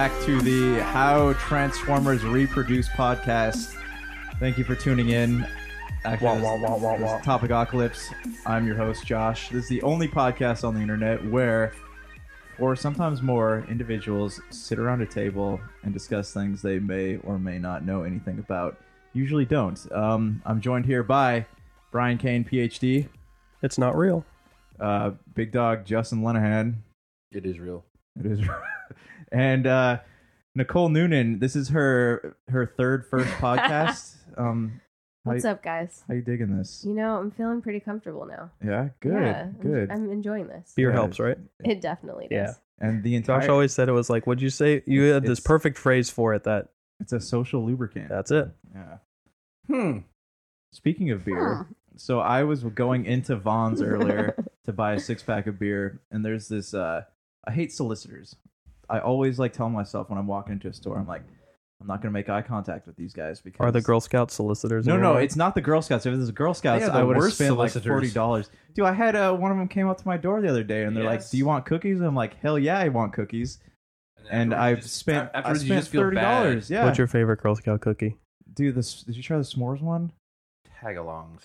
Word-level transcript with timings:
back 0.00 0.24
to 0.24 0.40
the 0.40 0.82
How 0.82 1.34
Transformers 1.34 2.24
Reproduce 2.24 2.88
podcast. 2.88 3.76
Thank 4.38 4.56
you 4.56 4.64
for 4.64 4.74
tuning 4.74 5.10
in. 5.10 5.46
Actually, 6.06 6.26
Wah, 6.26 6.34
this- 6.36 6.42
wah, 6.44 6.56
wah, 6.56 6.76
wah, 6.78 6.96
this 6.96 7.02
wah. 7.06 7.18
is 7.18 7.26
Topicocalypse. 7.26 8.14
I'm 8.46 8.66
your 8.66 8.76
host, 8.76 9.04
Josh. 9.04 9.50
This 9.50 9.64
is 9.64 9.68
the 9.68 9.82
only 9.82 10.08
podcast 10.08 10.66
on 10.66 10.74
the 10.74 10.80
internet 10.80 11.22
where, 11.30 11.74
or 12.58 12.74
sometimes 12.76 13.20
more, 13.20 13.66
individuals 13.68 14.40
sit 14.48 14.78
around 14.78 15.02
a 15.02 15.06
table 15.06 15.60
and 15.82 15.92
discuss 15.92 16.32
things 16.32 16.62
they 16.62 16.78
may 16.78 17.16
or 17.18 17.38
may 17.38 17.58
not 17.58 17.84
know 17.84 18.02
anything 18.02 18.38
about. 18.38 18.78
Usually 19.12 19.44
don't. 19.44 19.78
Um, 19.92 20.40
I'm 20.46 20.62
joined 20.62 20.86
here 20.86 21.02
by 21.02 21.44
Bryan 21.92 22.16
Kane, 22.16 22.42
PhD, 22.42 23.06
It's 23.62 23.76
not 23.76 23.94
real. 23.98 24.24
uh, 24.80 25.10
Big 25.34 25.52
Dog 25.52 25.84
Justin 25.84 26.22
Lenahan. 26.22 26.76
It 27.32 27.44
is 27.44 27.58
real. 27.60 27.84
It 28.18 28.24
is, 28.24 28.40
and 29.32 29.66
uh, 29.66 29.98
Nicole 30.54 30.88
Noonan. 30.88 31.38
This 31.38 31.56
is 31.56 31.68
her 31.70 32.36
her 32.48 32.66
third 32.66 33.06
first 33.06 33.28
podcast. 33.38 34.16
Um, 34.36 34.80
What's 35.24 35.44
you, 35.44 35.50
up, 35.50 35.62
guys? 35.62 36.02
How 36.08 36.14
you 36.14 36.22
digging 36.22 36.56
this? 36.56 36.82
You 36.86 36.94
know, 36.94 37.16
I'm 37.18 37.30
feeling 37.30 37.60
pretty 37.60 37.80
comfortable 37.80 38.24
now. 38.26 38.50
Yeah, 38.64 38.88
good, 39.00 39.12
Yeah, 39.12 39.38
I'm- 39.40 39.56
good. 39.60 39.90
I'm 39.90 40.10
enjoying 40.10 40.48
this. 40.48 40.72
Beer 40.74 40.88
Yeah. 40.90 40.94
helps, 40.96 41.18
right? 41.20 41.36
It 41.62 41.80
definitely 41.82 42.28
does. 42.28 42.32
Yeah. 42.32 42.52
and 42.88 43.02
the 43.02 43.14
entire 43.16 43.40
Josh 43.40 43.48
always 43.50 43.72
said 43.74 43.90
it 43.90 43.92
was 43.92 44.08
like, 44.08 44.26
what'd 44.26 44.40
you 44.40 44.48
say? 44.48 44.82
You 44.86 45.02
had 45.12 45.24
this 45.24 45.38
perfect 45.38 45.76
phrase 45.76 46.08
for 46.08 46.32
it 46.32 46.44
that 46.44 46.68
it's 47.00 47.12
a 47.12 47.20
social 47.20 47.62
lubricant. 47.66 48.08
that's 48.08 48.30
it. 48.30 48.48
yeah. 48.74 48.96
Hmm. 49.66 49.98
Speaking 50.72 51.10
of 51.10 51.24
beer, 51.24 51.66
so 51.96 52.20
I 52.20 52.44
was 52.44 52.62
going 52.64 53.04
into 53.04 53.36
Vons 53.36 53.82
earlier 53.82 54.34
to 54.64 54.72
buy 54.72 54.94
a 54.94 54.98
six 55.00 55.22
pack 55.22 55.46
of 55.46 55.58
beer, 55.58 56.00
and 56.10 56.24
there's 56.24 56.48
this. 56.48 56.72
Uh, 56.72 57.02
I 57.44 57.50
hate 57.50 57.72
solicitors. 57.72 58.36
I 58.90 58.98
always 59.00 59.38
like 59.38 59.52
tell 59.52 59.68
myself 59.70 60.10
when 60.10 60.18
I'm 60.18 60.26
walking 60.26 60.52
into 60.52 60.68
a 60.68 60.72
store, 60.72 60.98
I'm 60.98 61.06
like, 61.06 61.22
I'm 61.80 61.86
not 61.86 62.02
gonna 62.02 62.12
make 62.12 62.28
eye 62.28 62.42
contact 62.42 62.86
with 62.86 62.96
these 62.96 63.14
guys 63.14 63.40
because 63.40 63.60
Are 63.64 63.70
the 63.72 63.80
Girl 63.80 64.00
Scout 64.00 64.30
solicitors? 64.30 64.86
No, 64.86 64.96
no, 64.98 65.12
your 65.12 65.22
it's 65.22 65.36
not 65.36 65.54
the 65.54 65.60
Girl 65.62 65.80
Scouts. 65.80 66.04
If 66.04 66.12
it 66.12 66.16
was 66.18 66.26
the 66.26 66.32
Girl 66.32 66.52
Scouts, 66.52 66.84
They 66.84 66.90
I 66.90 67.02
would 67.02 67.16
have 67.16 67.22
worst 67.22 67.36
spent 67.36 67.56
like 67.56 67.70
solicitors. 67.70 67.90
forty 67.90 68.10
dollars. 68.10 68.50
Dude, 68.74 68.84
I 68.84 68.92
had 68.92 69.16
uh, 69.16 69.34
one 69.34 69.50
of 69.50 69.56
them 69.56 69.68
came 69.68 69.88
up 69.88 69.96
to 69.98 70.06
my 70.06 70.16
door 70.18 70.40
the 70.42 70.48
other 70.48 70.62
day, 70.64 70.84
and 70.84 70.94
they're 70.96 71.04
like, 71.04 71.20
Yes. 71.20 71.30
"Do 71.30 71.38
you 71.38 71.46
want 71.46 71.64
cookies?" 71.66 72.00
I'm 72.00 72.14
like, 72.14 72.34
"Hell 72.40 72.58
yeah, 72.58 72.78
I 72.78 72.88
want 72.88 73.12
cookies!" 73.14 73.58
And 74.30 74.52
afterwards 74.52 74.76
I've 74.78 74.82
just- 74.82 74.96
spent 74.96 75.30
I 75.32 75.38
afterwards 75.38 75.62
you 75.64 75.68
spent 75.68 75.80
just 75.80 75.90
feel 75.90 76.02
thirty 76.02 76.16
bad. 76.16 76.42
dollars. 76.42 76.70
Yeah, 76.70 76.84
What's 76.84 76.98
your 76.98 77.06
favorite 77.06 77.40
Girl 77.40 77.54
Scout 77.54 77.80
cookie? 77.80 78.16
dude? 78.52 78.74
This 78.74 79.02
did 79.04 79.16
you 79.16 79.22
try 79.22 79.38
the 79.38 79.44
s'mores 79.44 79.80
one? 79.80 80.12
Tag-alongs. 80.80 81.40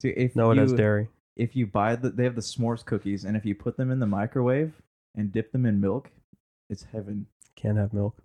Dude, 0.00 0.14
if 0.16 0.36
No, 0.36 0.50
it 0.50 0.54
you, 0.56 0.60
has 0.62 0.72
dairy. 0.72 1.08
If 1.36 1.56
you 1.56 1.66
buy 1.66 1.96
the, 1.96 2.10
they 2.10 2.24
have 2.24 2.34
the 2.34 2.40
s'mores 2.40 2.84
cookies, 2.84 3.24
and 3.24 3.36
if 3.36 3.44
you 3.44 3.54
put 3.54 3.76
them 3.76 3.90
in 3.90 3.98
the 3.98 4.06
microwave 4.06 4.72
and 5.16 5.32
dip 5.32 5.52
them 5.52 5.66
in 5.66 5.80
milk, 5.80 6.10
it's 6.70 6.84
heaven. 6.92 7.26
Can't 7.56 7.76
have 7.76 7.92
milk. 7.92 8.16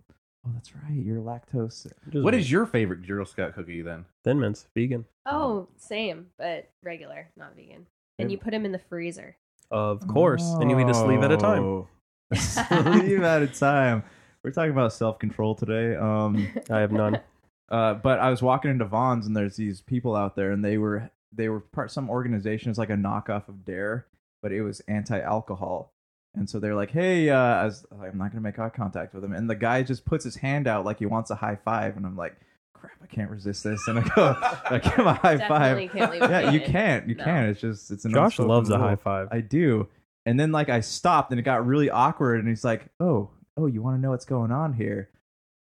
Oh, 0.46 0.50
that's 0.54 0.74
right. 0.74 0.94
You're 0.94 1.20
lactose. 1.20 1.86
Just 2.10 2.24
What 2.24 2.34
is 2.34 2.50
your 2.50 2.66
favorite 2.66 3.06
Girl 3.06 3.26
Scout 3.26 3.54
cookie 3.54 3.82
then? 3.82 4.04
Thin 4.24 4.38
Mints? 4.40 4.66
Vegan, 4.74 5.04
Oh, 5.26 5.68
same, 5.76 6.26
but 6.38 6.70
regular, 6.82 7.28
not 7.36 7.56
vegan. 7.56 7.86
And 8.18 8.30
you 8.30 8.38
put 8.38 8.52
them 8.52 8.64
in 8.64 8.72
the 8.72 8.78
freezer. 8.78 9.36
of 9.70 10.06
course. 10.06 10.44
And 10.60 10.70
you 10.70 10.78
eat 10.78 10.88
a 10.88 10.94
sleeve 10.94 11.22
at 11.22 11.32
a 11.32 11.36
time. 11.36 11.64
Oh. 11.64 11.88
sleeve 12.34 13.22
at 13.22 13.42
a 13.42 13.46
time. 13.48 14.04
We're 14.42 14.52
talking 14.52 14.70
about 14.70 14.92
self 14.92 15.18
control 15.18 15.54
today. 15.56 15.96
Um, 15.96 16.48
I 16.70 16.78
have 16.78 16.92
none. 16.92 17.20
uh, 17.68 17.94
but 17.94 18.20
I 18.20 18.30
was 18.30 18.40
walking 18.40 18.70
into 18.70 18.84
Vons 18.84 19.26
and 19.26 19.36
there's 19.36 19.56
these 19.56 19.80
people 19.80 20.14
out 20.14 20.36
there 20.36 20.52
and 20.52 20.64
they 20.64 20.78
were 20.78 21.10
they 21.32 21.48
were 21.48 21.60
part 21.60 21.90
some 21.90 22.08
organization. 22.08 22.70
It's 22.70 22.78
like 22.78 22.90
a 22.90 22.94
knockoff 22.94 23.48
of 23.48 23.64
Dare, 23.64 24.06
but 24.42 24.52
it 24.52 24.62
was 24.62 24.80
anti 24.88 25.20
alcohol. 25.20 25.92
And 26.36 26.48
so 26.48 26.60
they're 26.60 26.74
like, 26.74 26.90
"Hey, 26.90 27.30
uh, 27.30 27.38
I 27.38 27.64
was, 27.64 27.86
I'm 28.00 28.18
not 28.18 28.30
gonna 28.30 28.42
make 28.42 28.58
eye 28.58 28.68
contact 28.68 29.14
with 29.14 29.24
him." 29.24 29.32
And 29.32 29.48
the 29.48 29.54
guy 29.54 29.82
just 29.82 30.04
puts 30.04 30.22
his 30.24 30.36
hand 30.36 30.66
out 30.68 30.84
like 30.84 30.98
he 30.98 31.06
wants 31.06 31.30
a 31.30 31.34
high 31.34 31.56
five, 31.64 31.96
and 31.96 32.04
I'm 32.04 32.16
like, 32.16 32.36
"Crap, 32.74 32.92
I 33.02 33.06
can't 33.06 33.30
resist 33.30 33.64
this." 33.64 33.80
And 33.88 33.98
I 33.98 34.02
go, 34.14 34.36
I 34.70 34.78
give 34.78 34.92
him 34.94 35.06
a 35.06 35.14
high 35.14 35.36
Definitely 35.36 35.88
five. 35.88 35.96
can't 35.96 36.12
leave 36.12 36.20
Yeah, 36.30 36.50
you 36.50 36.60
can't. 36.60 37.08
You 37.08 37.14
No. 37.14 37.24
can't. 37.24 37.48
It's 37.48 37.60
just 37.60 37.90
it's 37.90 38.04
an 38.04 38.12
Josh 38.12 38.32
unspoken 38.38 38.48
loves 38.48 38.70
a 38.70 38.78
high 38.78 38.96
five. 38.96 39.28
I 39.32 39.40
do. 39.40 39.88
And 40.26 40.38
then 40.38 40.52
like 40.52 40.68
I 40.68 40.80
stopped 40.80 41.30
and 41.30 41.40
it 41.40 41.44
got 41.44 41.66
really 41.66 41.88
awkward 41.88 42.40
and 42.40 42.48
he's 42.48 42.64
like, 42.64 42.88
"Oh, 43.00 43.30
oh, 43.56 43.66
you 43.66 43.80
want 43.80 43.96
to 43.96 44.00
know 44.00 44.10
what's 44.10 44.24
going 44.26 44.52
on 44.52 44.74
here?" 44.74 45.08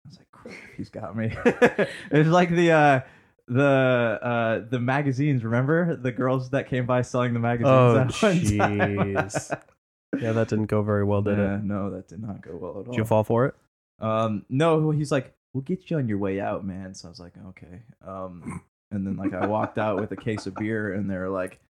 I 0.05 0.09
was 0.09 0.19
like, 0.19 0.31
"Crap, 0.33 0.55
he's 0.77 0.91
got 0.91 1.17
me." 1.17 1.33
it's 2.11 2.29
like 2.29 2.51
the 2.51 2.73
uh 2.73 3.01
the 3.47 4.19
uh 4.23 4.69
the 4.71 4.81
magazines, 4.81 5.45
remember? 5.45 5.95
The 5.95 6.11
girls 6.11 6.51
that 6.51 6.67
came 6.69 6.85
by 6.87 7.03
selling 7.03 7.33
the 7.33 7.39
magazines 7.39 7.71
Oh, 7.71 7.95
that 7.95 8.07
one 8.07 8.09
time? 8.09 8.39
jeez. 8.41 9.61
Yeah, 10.25 10.33
that 10.33 10.49
didn't 10.49 10.67
go 10.67 10.83
very 10.83 11.05
well, 11.05 11.23
did 11.23 11.39
Yeah, 11.39 11.57
it? 11.57 11.65
no, 11.65 11.91
that 11.91 12.09
did 12.09 12.21
not 12.23 12.41
go 12.43 12.57
well 12.57 12.71
at 12.73 12.77
all. 12.77 12.83
Did 12.85 12.97
you 12.97 13.05
fall 13.05 13.25
for 13.25 13.47
it? 13.47 13.55
Um, 14.01 14.45
no, 14.49 14.91
he's 14.91 15.13
like, 15.13 15.35
"We'll 15.53 15.63
get 15.63 15.91
you 15.91 15.99
on 15.99 16.09
your 16.09 16.19
way 16.19 16.41
out, 16.41 16.65
man." 16.65 16.95
So 16.95 17.09
I 17.09 17.11
was 17.11 17.21
like, 17.21 17.35
"Okay." 17.51 17.83
Um, 18.05 18.63
and 18.91 19.07
then 19.07 19.17
like 19.17 19.33
I 19.35 19.47
walked 19.47 19.79
out 19.79 20.01
with 20.01 20.11
a 20.13 20.17
case 20.17 20.47
of 20.47 20.55
beer, 20.57 20.93
and 20.95 21.09
they're 21.09 21.31
like, 21.31 21.61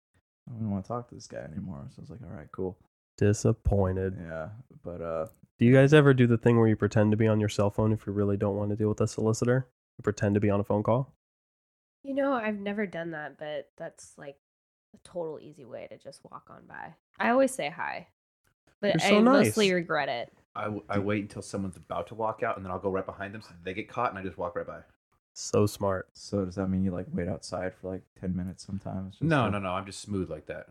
"I 0.49 0.53
don't 0.59 0.71
want 0.71 0.85
to 0.85 0.89
talk 0.89 1.09
to 1.11 1.15
this 1.15 1.27
guy 1.27 1.39
anymore." 1.39 1.85
So 1.91 1.97
I 1.99 2.03
was 2.03 2.11
like, 2.11 2.23
"All 2.23 2.35
right, 2.37 2.49
cool." 2.53 2.79
Disappointed. 3.19 4.17
Yeah, 4.21 4.49
but 4.83 5.01
uh, 5.01 5.27
Do 5.59 5.65
you 5.67 5.73
guys 5.73 5.95
ever 5.95 6.13
do 6.15 6.27
the 6.27 6.37
thing 6.39 6.59
where 6.59 6.67
you 6.69 6.77
pretend 6.77 7.11
to 7.13 7.17
be 7.17 7.27
on 7.29 7.39
your 7.41 7.49
cell 7.49 7.71
phone 7.71 7.93
if 7.93 8.07
you 8.07 8.13
really 8.13 8.37
don't 8.37 8.57
want 8.57 8.71
to 8.71 8.77
deal 8.77 8.89
with 8.89 9.01
a 9.01 9.07
solicitor? 9.09 9.69
You 9.99 10.03
pretend 10.03 10.35
to 10.35 10.41
be 10.41 10.51
on 10.51 10.59
a 10.61 10.65
phone 10.65 10.83
call? 10.83 11.13
You 12.03 12.15
know, 12.15 12.33
I've 12.33 12.59
never 12.59 12.87
done 12.87 13.13
that, 13.13 13.39
but 13.39 13.71
that's 13.79 14.13
like 14.19 14.37
a 14.95 14.99
total 15.09 15.39
easy 15.41 15.65
way 15.65 15.87
to 15.91 15.97
just 15.99 16.21
walk 16.31 16.49
on 16.51 16.67
by. 16.69 16.95
I 17.19 17.31
always 17.31 17.53
say 17.55 17.71
hi, 17.71 18.09
but 18.93 19.01
You're 19.03 19.11
so 19.11 19.17
I 19.19 19.21
nice. 19.21 19.47
mostly 19.47 19.73
regret 19.73 20.09
it. 20.09 20.33
I, 20.55 20.69
I 20.89 20.99
wait 20.99 21.23
until 21.23 21.43
someone's 21.43 21.77
about 21.77 22.07
to 22.09 22.15
walk 22.15 22.43
out, 22.43 22.57
and 22.57 22.65
then 22.65 22.71
I'll 22.71 22.79
go 22.79 22.91
right 22.91 23.05
behind 23.07 23.35
them 23.35 23.43
so 23.43 23.51
they 23.65 23.75
get 23.75 23.89
caught, 23.89 24.11
and 24.11 24.19
I 24.19 24.23
just 24.23 24.37
walk 24.39 24.55
right 24.57 24.67
by. 24.67 24.81
So 25.33 25.67
smart. 25.67 26.09
so 26.13 26.45
does 26.45 26.55
that 26.55 26.69
mean 26.69 26.85
you 26.85 26.93
like 26.93 27.07
wait 27.13 27.27
outside 27.29 27.73
for 27.75 27.91
like 27.91 28.03
ten 28.21 28.37
minutes 28.37 28.65
sometimes? 28.65 29.15
Just 29.15 29.23
No, 29.23 29.47
to- 29.47 29.51
no, 29.53 29.59
no. 29.59 29.71
I'm 29.71 29.87
just 29.87 30.01
smooth 30.03 30.31
like 30.31 30.47
that. 30.47 30.67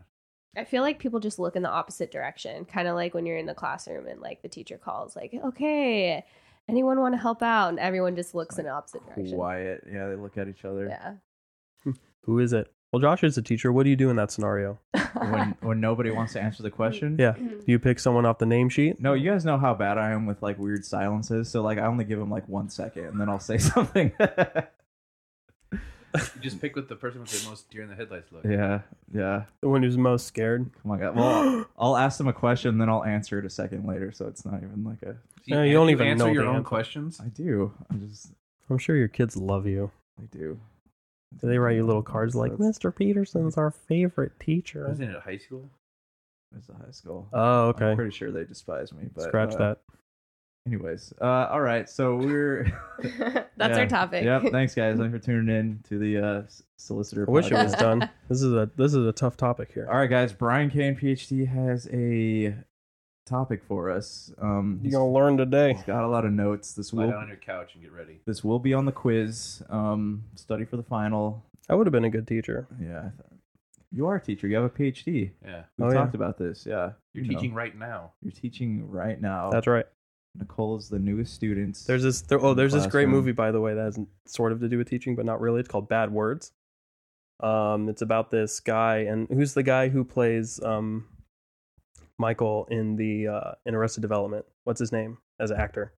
I 0.56 0.64
feel 0.64 0.82
like 0.82 1.00
people 1.00 1.18
just 1.20 1.38
look 1.40 1.56
in 1.56 1.62
the 1.62 1.68
opposite 1.70 2.10
direction, 2.12 2.64
kind 2.64 2.86
of 2.88 2.94
like 2.94 3.12
when 3.12 3.26
you're 3.26 3.36
in 3.36 3.46
the 3.46 3.54
classroom 3.54 4.06
and 4.06 4.20
like 4.20 4.40
the 4.40 4.48
teacher 4.48 4.78
calls, 4.78 5.16
like, 5.16 5.34
"Okay, 5.44 6.24
anyone 6.68 7.00
want 7.00 7.12
to 7.14 7.18
help 7.20 7.42
out?" 7.42 7.68
and 7.70 7.78
everyone 7.80 8.14
just 8.16 8.34
looks 8.34 8.56
in 8.58 8.64
the 8.64 8.70
opposite 8.70 9.04
direction. 9.04 9.36
Quiet. 9.36 9.82
Yeah, 9.92 10.08
they 10.08 10.14
look 10.16 10.38
at 10.38 10.48
each 10.48 10.64
other. 10.64 10.86
Yeah. 10.88 11.92
Who 12.22 12.38
is 12.38 12.52
it? 12.54 12.72
Well, 12.94 13.00
Josh 13.00 13.24
is 13.24 13.36
a 13.36 13.42
teacher. 13.42 13.72
What 13.72 13.82
do 13.82 13.90
you 13.90 13.96
do 13.96 14.08
in 14.08 14.14
that 14.16 14.30
scenario? 14.30 14.78
When 15.18 15.56
when 15.62 15.80
nobody 15.80 16.12
wants 16.12 16.32
to 16.34 16.40
answer 16.40 16.62
the 16.62 16.70
question. 16.70 17.16
Yeah. 17.18 17.32
Do 17.32 17.64
you 17.66 17.80
pick 17.80 17.98
someone 17.98 18.24
off 18.24 18.38
the 18.38 18.46
name 18.46 18.68
sheet? 18.68 19.00
No, 19.00 19.14
you 19.14 19.32
guys 19.32 19.44
know 19.44 19.58
how 19.58 19.74
bad 19.74 19.98
I 19.98 20.10
am 20.12 20.26
with 20.26 20.42
like 20.42 20.60
weird 20.60 20.84
silences. 20.84 21.50
So 21.50 21.60
like 21.60 21.78
I 21.78 21.86
only 21.86 22.04
give 22.04 22.20
them 22.20 22.30
like 22.30 22.48
one 22.48 22.68
second, 22.70 23.06
and 23.06 23.20
then 23.20 23.28
I'll 23.28 23.40
say 23.40 23.58
something. 23.58 24.12
You 24.20 25.80
just 26.40 26.60
pick 26.60 26.76
with 26.76 26.88
the 26.88 26.94
person 26.94 27.20
with 27.20 27.30
the 27.30 27.50
most 27.50 27.68
deer 27.68 27.82
in 27.82 27.88
the 27.88 27.96
headlights 27.96 28.30
look. 28.30 28.44
yeah, 28.44 28.82
yeah. 29.12 29.46
The 29.60 29.68
one 29.68 29.82
who's 29.82 29.98
most 29.98 30.28
scared? 30.28 30.70
Oh 30.76 30.88
my 30.88 30.96
god. 30.96 31.16
Well, 31.16 31.66
I'll 31.76 31.96
ask 31.96 32.18
them 32.18 32.28
a 32.28 32.32
question, 32.32 32.68
and 32.68 32.80
then 32.80 32.88
I'll 32.88 33.02
answer 33.02 33.40
it 33.40 33.44
a 33.44 33.50
second 33.50 33.88
later. 33.88 34.12
So 34.12 34.28
it's 34.28 34.44
not 34.44 34.58
even 34.62 34.84
like 34.84 35.02
a. 35.02 35.16
Yeah, 35.46 35.64
you 35.64 35.72
don't 35.72 35.90
even 35.90 36.06
answer 36.06 36.26
know 36.26 36.32
your 36.32 36.44
the 36.44 36.50
own 36.50 36.56
answer. 36.58 36.68
questions. 36.68 37.20
I 37.20 37.26
do. 37.26 37.72
I'm 37.90 38.08
just. 38.08 38.28
I'm 38.70 38.78
sure 38.78 38.94
your 38.94 39.08
kids 39.08 39.36
love 39.36 39.66
you. 39.66 39.90
I 40.16 40.26
do. 40.26 40.60
Do 41.40 41.46
they 41.48 41.58
write 41.58 41.76
you 41.76 41.84
little 41.86 42.02
cards 42.02 42.34
like, 42.34 42.52
Mr. 42.52 42.94
Peterson's 42.94 43.56
our 43.56 43.70
favorite 43.70 44.38
teacher? 44.40 44.86
Wasn't 44.88 45.10
it 45.10 45.16
at 45.16 45.22
high 45.22 45.36
school? 45.38 45.68
It's 46.56 46.68
a 46.68 46.74
high 46.74 46.90
school. 46.92 47.28
Oh, 47.32 47.64
I'm 47.64 47.68
okay. 47.70 47.94
pretty 47.94 48.12
sure 48.12 48.30
they 48.30 48.44
despise 48.44 48.92
me. 48.92 49.08
But 49.14 49.24
Scratch 49.24 49.54
uh, 49.54 49.58
that. 49.58 49.78
Anyways, 50.66 51.12
uh, 51.20 51.48
all 51.50 51.60
right. 51.60 51.88
So 51.90 52.16
we're 52.16 52.64
That's 53.56 53.76
Yeah. 53.76 53.78
our 53.80 53.86
topic. 53.86 54.24
Yep. 54.24 54.44
Thanks, 54.52 54.74
guys. 54.76 54.96
Thanks 54.98 55.12
for 55.12 55.18
tuning 55.18 55.54
in 55.54 55.80
to 55.88 55.98
the 55.98 56.16
uh, 56.18 56.42
s- 56.44 56.62
solicitor. 56.78 57.26
I 57.28 57.30
wish 57.30 57.50
it 57.50 57.54
was 57.54 57.72
done. 57.74 58.08
This 58.28 58.40
is 58.40 58.52
a 58.52 58.70
this 58.76 58.94
is 58.94 59.06
a 59.06 59.12
tough 59.12 59.36
topic 59.36 59.72
here. 59.74 59.86
All 59.90 59.98
right, 59.98 60.08
guys. 60.08 60.32
Bryan 60.32 60.70
Kane, 60.70 60.96
PhD, 60.96 61.46
has 61.48 61.86
a 61.92 62.54
topic 63.26 63.62
for 63.66 63.90
us. 63.90 64.32
Um, 64.40 64.80
You're 64.82 64.92
gonna 64.92 65.10
learn 65.12 65.36
today. 65.36 65.74
he's 65.74 65.82
got 65.84 66.04
a 66.04 66.08
lot 66.08 66.24
of 66.24 66.32
notes. 66.32 66.72
This 66.74 66.92
Lie 66.92 67.04
will 67.04 67.10
down 67.12 67.22
on 67.22 67.28
your 67.28 67.36
couch 67.36 67.74
and 67.74 67.82
get 67.82 67.92
ready. 67.92 68.20
this 68.26 68.44
will 68.44 68.58
be 68.58 68.74
on 68.74 68.84
the 68.84 68.92
quiz. 68.92 69.62
Um, 69.68 70.24
study 70.34 70.64
for 70.64 70.76
the 70.76 70.82
final. 70.82 71.44
I 71.68 71.74
would 71.74 71.86
have 71.86 71.92
been 71.92 72.04
a 72.04 72.10
good 72.10 72.26
teacher. 72.26 72.66
Yeah, 72.80 72.98
I 72.98 73.02
th- 73.02 73.40
you 73.92 74.06
are 74.06 74.16
a 74.16 74.20
teacher. 74.20 74.46
You 74.48 74.56
have 74.56 74.64
a 74.64 74.70
PhD. 74.70 75.30
Yeah. 75.44 75.64
We 75.78 75.84
Oh, 75.84 75.88
yeah. 75.88 75.94
talked 75.94 76.14
about 76.14 76.36
this. 76.38 76.66
Yeah, 76.66 76.92
You're 77.12 77.24
You 77.24 77.32
know. 77.32 77.38
teaching 77.38 77.54
right 77.54 77.76
now. 77.78 78.12
You're 78.22 78.32
teaching 78.32 78.90
right 78.90 79.20
now. 79.20 79.50
That's 79.50 79.66
right. 79.66 79.86
Nicole 80.36 80.76
is 80.76 80.88
the 80.88 80.98
newest 80.98 81.32
student. 81.32 81.78
There's 81.86 82.02
this. 82.02 82.20
There, 82.22 82.38
oh, 82.40 82.50
in 82.50 82.56
the 82.56 82.62
there's 82.62 82.72
this 82.72 82.82
great 82.86 83.04
classroom. 83.04 83.10
movie 83.12 83.32
by 83.32 83.52
the 83.52 83.60
way 83.60 83.74
that 83.74 83.82
has 83.84 84.00
sort 84.26 84.50
of 84.52 84.60
to 84.60 84.68
do 84.68 84.78
with 84.78 84.90
teaching, 84.90 85.14
but 85.14 85.24
not 85.24 85.40
really. 85.40 85.60
It's 85.60 85.68
called 85.68 85.88
Bad 85.88 86.12
Words. 86.12 86.52
Um, 87.40 87.88
it's 87.88 88.02
about 88.02 88.30
this 88.30 88.60
guy, 88.60 88.98
and 88.98 89.28
who's 89.28 89.54
the 89.54 89.62
guy 89.62 89.88
who 89.88 90.04
plays 90.04 90.60
um, 90.62 91.06
Michael 92.18 92.66
in 92.70 92.96
the 92.96 93.28
uh, 93.28 93.52
in 93.66 93.74
Arrested 93.74 94.00
Development? 94.02 94.44
What's 94.64 94.80
his 94.80 94.92
name 94.92 95.18
as 95.40 95.50
an 95.50 95.58
actor? 95.58 95.92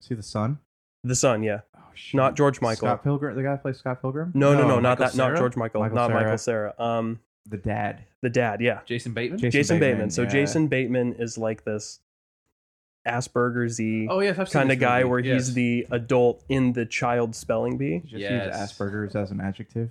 See 0.00 0.14
the 0.14 0.22
son. 0.22 0.58
The 1.04 1.14
son, 1.14 1.42
yeah. 1.42 1.60
Oh, 1.76 1.80
shit. 1.94 2.14
Not 2.16 2.36
George 2.36 2.60
Michael. 2.60 2.88
Scott 2.88 3.02
Pilgrim. 3.04 3.36
The 3.36 3.42
guy 3.42 3.52
who 3.52 3.58
plays 3.58 3.78
Scott 3.78 4.00
Pilgrim. 4.02 4.32
No, 4.34 4.52
no, 4.54 4.62
No, 4.62 4.68
no, 4.68 4.80
not 4.80 4.98
Michael 4.98 5.06
that. 5.06 5.16
Not 5.16 5.36
George 5.38 5.56
Michael. 5.56 5.80
Michael 5.80 5.96
not 5.96 6.08
Cera. 6.10 6.20
Michael 6.22 6.38
Cera. 6.38 6.74
Um, 6.78 7.20
The 7.46 7.56
dad. 7.58 8.04
the 8.22 8.28
dad, 8.30 8.60
yeah. 8.60 8.80
Jason 8.86 9.12
Bateman? 9.14 9.38
Jason 9.38 9.50
Jason 9.52 9.78
Bateman. 9.78 9.90
Bateman, 9.96 10.10
So 10.10 10.22
yeah. 10.22 10.28
Jason 10.28 10.66
Bateman 10.68 11.12
is 11.14 11.38
like 11.38 11.64
this 11.64 12.00
Asperger's 13.06 13.78
y 13.78 14.06
Oh 14.10 14.18
yes, 14.20 14.52
kind 14.52 14.72
of 14.72 14.80
guy 14.80 14.98
movie. 15.02 15.10
where 15.10 15.20
he's 15.20 15.54
the 15.54 15.86
adult 15.92 16.42
in 16.48 16.72
the 16.72 16.84
child 16.84 17.36
spelling 17.36 17.78
bee. 17.78 18.00
Just 18.00 18.16
Yes. 18.16 18.46
use 18.46 18.72
Asperger's 18.72 19.14
as 19.14 19.30
an 19.30 19.40
adjective. 19.40 19.90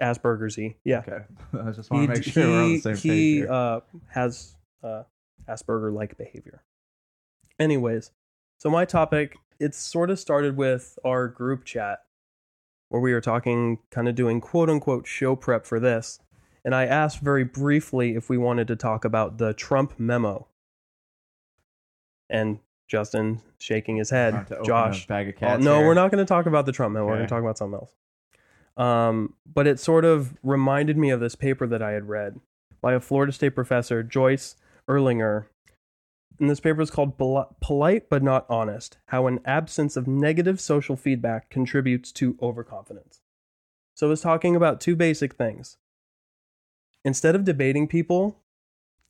Asperger's 0.00 0.56
y. 0.56 0.76
Yeah. 0.84 0.98
Okay, 1.06 1.24
I 1.66 1.70
just 1.70 1.90
want 1.90 2.08
to 2.08 2.14
make 2.14 2.24
sure 2.24 2.46
we're 2.46 2.62
on 2.62 2.72
the 2.74 2.80
same 2.80 2.96
he, 2.96 3.08
page. 3.08 3.34
here. 3.42 3.52
uh, 3.52 3.80
has 4.08 4.54
uh, 4.82 5.02
Asperger 5.48 5.92
like 5.92 6.16
behavior. 6.16 6.62
Anyways, 7.58 8.12
so 8.58 8.70
my 8.70 8.84
topic, 8.84 9.36
it 9.58 9.74
sort 9.74 10.10
of 10.10 10.18
started 10.20 10.56
with 10.56 10.98
our 11.04 11.26
group 11.28 11.64
chat 11.64 12.00
where 12.90 13.02
we 13.02 13.12
were 13.12 13.20
talking, 13.20 13.78
kind 13.90 14.08
of 14.08 14.14
doing 14.14 14.40
quote 14.40 14.70
unquote 14.70 15.06
show 15.06 15.34
prep 15.36 15.66
for 15.66 15.80
this. 15.80 16.20
And 16.64 16.74
I 16.74 16.86
asked 16.86 17.20
very 17.20 17.44
briefly 17.44 18.14
if 18.14 18.28
we 18.28 18.36
wanted 18.38 18.68
to 18.68 18.76
talk 18.76 19.04
about 19.04 19.38
the 19.38 19.54
Trump 19.54 19.98
memo. 19.98 20.48
And 22.30 22.58
Justin 22.88 23.40
shaking 23.58 23.96
his 23.96 24.10
head. 24.10 24.34
Not 24.34 24.46
to 24.48 24.54
open 24.54 24.64
a 24.64 24.66
Josh, 24.66 25.06
bag 25.06 25.28
of 25.28 25.34
Oh, 25.42 25.56
no, 25.58 25.78
here. 25.78 25.86
we're 25.86 25.94
not 25.94 26.10
going 26.10 26.24
to 26.24 26.28
talk 26.28 26.46
about 26.46 26.66
the 26.66 26.72
Trump 26.72 26.94
memo. 26.94 27.06
We're 27.06 27.16
going 27.16 27.26
to 27.26 27.30
talk 27.30 27.42
about 27.42 27.58
something 27.58 27.78
else. 27.78 27.92
Um, 28.78 29.34
but 29.52 29.66
it 29.66 29.80
sort 29.80 30.04
of 30.04 30.34
reminded 30.42 30.96
me 30.96 31.10
of 31.10 31.20
this 31.20 31.34
paper 31.34 31.66
that 31.66 31.82
I 31.82 31.90
had 31.90 32.08
read 32.08 32.40
by 32.80 32.94
a 32.94 33.00
Florida 33.00 33.32
State 33.32 33.56
professor, 33.56 34.04
Joyce 34.04 34.54
Ehrlinger. 34.88 35.46
And 36.38 36.48
this 36.48 36.60
paper 36.60 36.80
is 36.80 36.90
called 36.90 37.18
Poli- 37.18 37.48
Polite 37.60 38.08
but 38.08 38.22
Not 38.22 38.46
Honest 38.48 38.98
How 39.06 39.26
an 39.26 39.40
Absence 39.44 39.96
of 39.96 40.06
Negative 40.06 40.60
Social 40.60 40.94
Feedback 40.94 41.50
Contributes 41.50 42.12
to 42.12 42.38
Overconfidence. 42.40 43.20
So 43.96 44.06
it 44.06 44.10
was 44.10 44.20
talking 44.20 44.54
about 44.54 44.80
two 44.80 44.94
basic 44.94 45.34
things. 45.34 45.76
Instead 47.04 47.34
of 47.34 47.44
debating 47.44 47.88
people, 47.88 48.38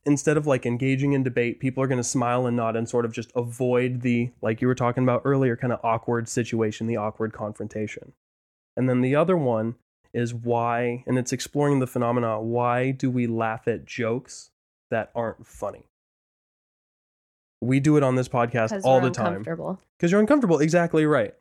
instead 0.03 0.35
of 0.35 0.47
like 0.47 0.65
engaging 0.65 1.13
in 1.13 1.21
debate, 1.21 1.59
people 1.59 1.83
are 1.83 1.87
going 1.87 1.97
to 1.97 2.03
smile 2.03 2.47
and 2.47 2.57
nod 2.57 2.75
and 2.75 2.89
sort 2.89 3.05
of 3.05 3.13
just 3.13 3.31
avoid 3.35 4.01
the, 4.01 4.31
like 4.41 4.61
you 4.61 4.67
were 4.67 4.73
talking 4.73 5.03
about 5.03 5.21
earlier, 5.25 5.55
kind 5.55 5.73
of 5.73 5.79
awkward 5.83 6.27
situation, 6.27 6.87
the 6.87 6.97
awkward 6.97 7.33
confrontation. 7.33 8.13
And 8.77 8.89
then 8.89 9.01
the 9.01 9.15
other 9.15 9.37
one 9.37 9.75
is 10.13 10.33
why, 10.33 11.03
and 11.05 11.17
it's 11.17 11.33
exploring 11.33 11.79
the 11.79 11.87
phenomena 11.87 12.41
why 12.41 12.91
do 12.91 13.11
we 13.11 13.27
laugh 13.27 13.67
at 13.67 13.85
jokes 13.85 14.51
that 14.89 15.11
aren't 15.15 15.45
funny? 15.45 15.85
We 17.61 17.79
do 17.79 17.97
it 17.97 18.03
on 18.03 18.15
this 18.15 18.29
podcast 18.29 18.81
all 18.83 19.01
the 19.01 19.11
time 19.11 19.43
because 19.43 20.11
you're 20.11 20.21
uncomfortable. 20.21 20.59
Exactly 20.59 21.05
right. 21.05 21.33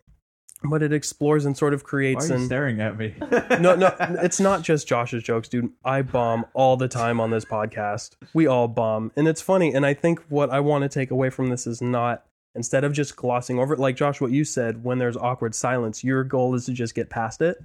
But 0.65 0.83
it 0.83 0.93
explores 0.93 1.45
and 1.45 1.57
sort 1.57 1.73
of 1.73 1.85
Why 1.85 1.89
creates 1.89 2.25
are 2.25 2.35
you 2.35 2.41
an 2.41 2.47
staring 2.47 2.81
at 2.81 2.99
me? 2.99 3.15
no, 3.61 3.77
no, 3.77 3.95
it's 4.01 4.41
not 4.41 4.63
just 4.63 4.89
Josh's 4.89 5.23
jokes, 5.23 5.49
dude. 5.49 5.71
I 5.85 6.03
bomb 6.03 6.47
all 6.53 6.77
the 6.77 6.89
time 6.89 7.21
on 7.21 7.31
this 7.31 7.45
podcast. 7.45 8.17
We 8.35 8.49
all 8.49 8.67
bomb. 8.67 9.13
And 9.15 9.29
it's 9.29 9.41
funny. 9.41 9.73
And 9.73 9.87
I 9.87 9.95
think 9.95 10.21
what 10.29 10.51
I 10.51 10.59
want 10.59 10.83
to 10.83 10.89
take 10.89 11.13
away 11.13 11.31
from 11.31 11.49
this 11.49 11.69
is 11.69 11.81
not, 11.81 12.25
instead 12.59 12.85
of 12.85 12.93
just 12.93 13.17
glossing 13.17 13.59
over 13.59 13.73
it, 13.73 13.81
like 13.81 13.97
Josh, 13.97 14.21
what 14.21 14.31
you 14.33 14.45
said, 14.45 14.85
when 14.85 14.99
there's 14.99 15.17
awkward 15.17 15.55
silence, 15.55 16.05
your 16.05 16.23
goal 16.25 16.55
is 16.55 16.67
to 16.67 16.73
just 16.73 16.95
get 16.95 17.09
past 17.09 17.41
it. 17.41 17.57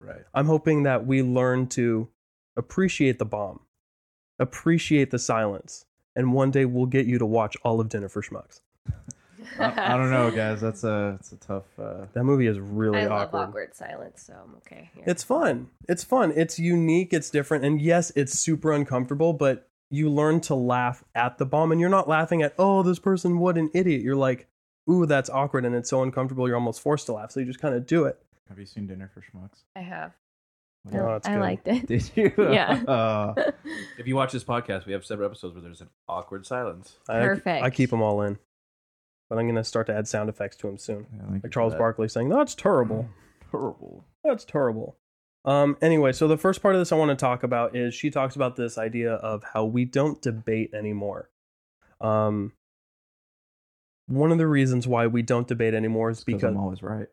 Right. 0.00 0.22
I'm 0.34 0.46
hoping 0.46 0.82
that 0.84 1.06
we 1.06 1.22
learn 1.22 1.68
to 1.68 2.08
appreciate 2.56 3.18
the 3.20 3.24
bomb, 3.26 3.60
appreciate 4.40 5.10
the 5.12 5.18
silence. 5.18 5.84
And 6.16 6.32
one 6.32 6.50
day 6.50 6.64
we'll 6.64 6.86
get 6.86 7.06
you 7.06 7.18
to 7.18 7.26
watch 7.26 7.56
all 7.62 7.80
of 7.80 7.88
Dinner 7.88 8.08
for 8.08 8.20
Schmucks. 8.20 8.60
I, 9.58 9.94
I 9.94 9.96
don't 9.96 10.10
know, 10.10 10.30
guys. 10.30 10.60
That's 10.60 10.84
a 10.84 11.16
it's 11.18 11.32
a 11.32 11.36
tough. 11.36 11.64
Uh, 11.78 12.06
That 12.12 12.24
movie 12.24 12.46
is 12.46 12.58
really 12.58 12.98
I 12.98 13.02
love 13.06 13.12
awkward. 13.28 13.40
awkward 13.40 13.74
silence, 13.74 14.24
so 14.26 14.34
I'm 14.34 14.54
okay. 14.56 14.90
Here. 14.94 15.04
It's 15.06 15.22
fun. 15.22 15.68
It's 15.88 16.04
fun. 16.04 16.32
It's 16.36 16.58
unique. 16.58 17.12
It's 17.12 17.30
different. 17.30 17.64
And 17.64 17.80
yes, 17.80 18.12
it's 18.16 18.38
super 18.38 18.72
uncomfortable, 18.72 19.32
but 19.32 19.68
you 19.90 20.08
learn 20.08 20.40
to 20.42 20.54
laugh 20.54 21.02
at 21.14 21.38
the 21.38 21.46
bomb 21.46 21.72
and 21.72 21.80
you're 21.80 21.90
not 21.90 22.08
laughing 22.08 22.42
at, 22.42 22.54
oh, 22.58 22.82
this 22.82 22.98
person, 22.98 23.38
what 23.38 23.58
an 23.58 23.70
idiot. 23.74 24.02
You're 24.02 24.14
like, 24.16 24.46
ooh, 24.88 25.04
that's 25.06 25.28
awkward 25.30 25.64
and 25.64 25.74
it's 25.74 25.90
so 25.90 26.02
uncomfortable. 26.02 26.46
You're 26.46 26.56
almost 26.56 26.80
forced 26.80 27.06
to 27.06 27.12
laugh. 27.12 27.30
So 27.32 27.40
you 27.40 27.46
just 27.46 27.60
kind 27.60 27.74
of 27.74 27.86
do 27.86 28.04
it. 28.04 28.20
have 28.48 28.58
you 28.58 28.66
seen 28.66 28.86
Dinner 28.86 29.10
for 29.12 29.20
Schmucks? 29.20 29.64
I 29.76 29.80
have. 29.80 30.12
Oh, 30.92 31.08
I- 31.08 31.12
that's 31.12 31.28
I 31.28 31.32
good. 31.34 31.40
liked 31.40 31.68
it. 31.68 31.86
Did 31.86 32.10
you? 32.14 32.32
Yeah. 32.52 32.82
Uh, 32.88 33.34
If 33.98 34.06
you 34.06 34.16
watch 34.16 34.32
this 34.32 34.44
podcast, 34.44 34.86
we 34.86 34.92
have 34.92 35.04
several 35.04 35.26
episodes 35.26 35.54
where 35.54 35.62
there's 35.62 35.80
an 35.82 35.90
awkward 36.08 36.46
silence. 36.46 36.96
I, 37.08 37.20
Perfect. 37.20 37.62
I 37.64 37.68
keep 37.70 37.90
them 37.90 38.00
all 38.00 38.22
in. 38.22 38.38
But 39.28 39.38
I'm 39.38 39.44
going 39.46 39.56
to 39.56 39.64
start 39.64 39.86
to 39.88 39.94
add 39.94 40.08
sound 40.08 40.28
effects 40.28 40.56
to 40.56 40.66
them 40.68 40.78
soon. 40.78 41.06
yeah, 41.12 41.20
thank 41.22 41.34
you 41.34 41.40
Like 41.44 41.52
Charles 41.52 41.72
that. 41.72 41.78
Barkley 41.78 42.08
saying, 42.08 42.28
that's 42.30 42.54
terrible. 42.54 43.08
Terrible. 43.50 44.04
That's 44.24 44.44
terrible. 44.44 44.96
Um, 45.44 45.76
anyway, 45.80 46.12
so 46.12 46.28
the 46.28 46.36
first 46.36 46.60
part 46.60 46.74
of 46.74 46.80
this 46.80 46.92
I 46.92 46.96
want 46.96 47.10
to 47.10 47.16
talk 47.16 47.42
about 47.42 47.74
is 47.74 47.94
she 47.94 48.10
talks 48.10 48.36
about 48.36 48.56
this 48.56 48.76
idea 48.76 49.14
of 49.14 49.42
how 49.54 49.64
we 49.64 49.84
don't 49.84 50.20
debate 50.20 50.74
anymore. 50.74 51.30
Um, 52.00 52.52
one 54.06 54.32
of 54.32 54.38
the 54.38 54.46
reasons 54.46 54.86
why 54.86 55.06
we 55.06 55.22
don't 55.22 55.46
debate 55.46 55.72
anymore 55.72 56.10
is 56.10 56.24
Because 56.24 56.40
because 56.40 56.54
I'm 56.54 56.60
always 56.60 56.82
right. 56.82 57.06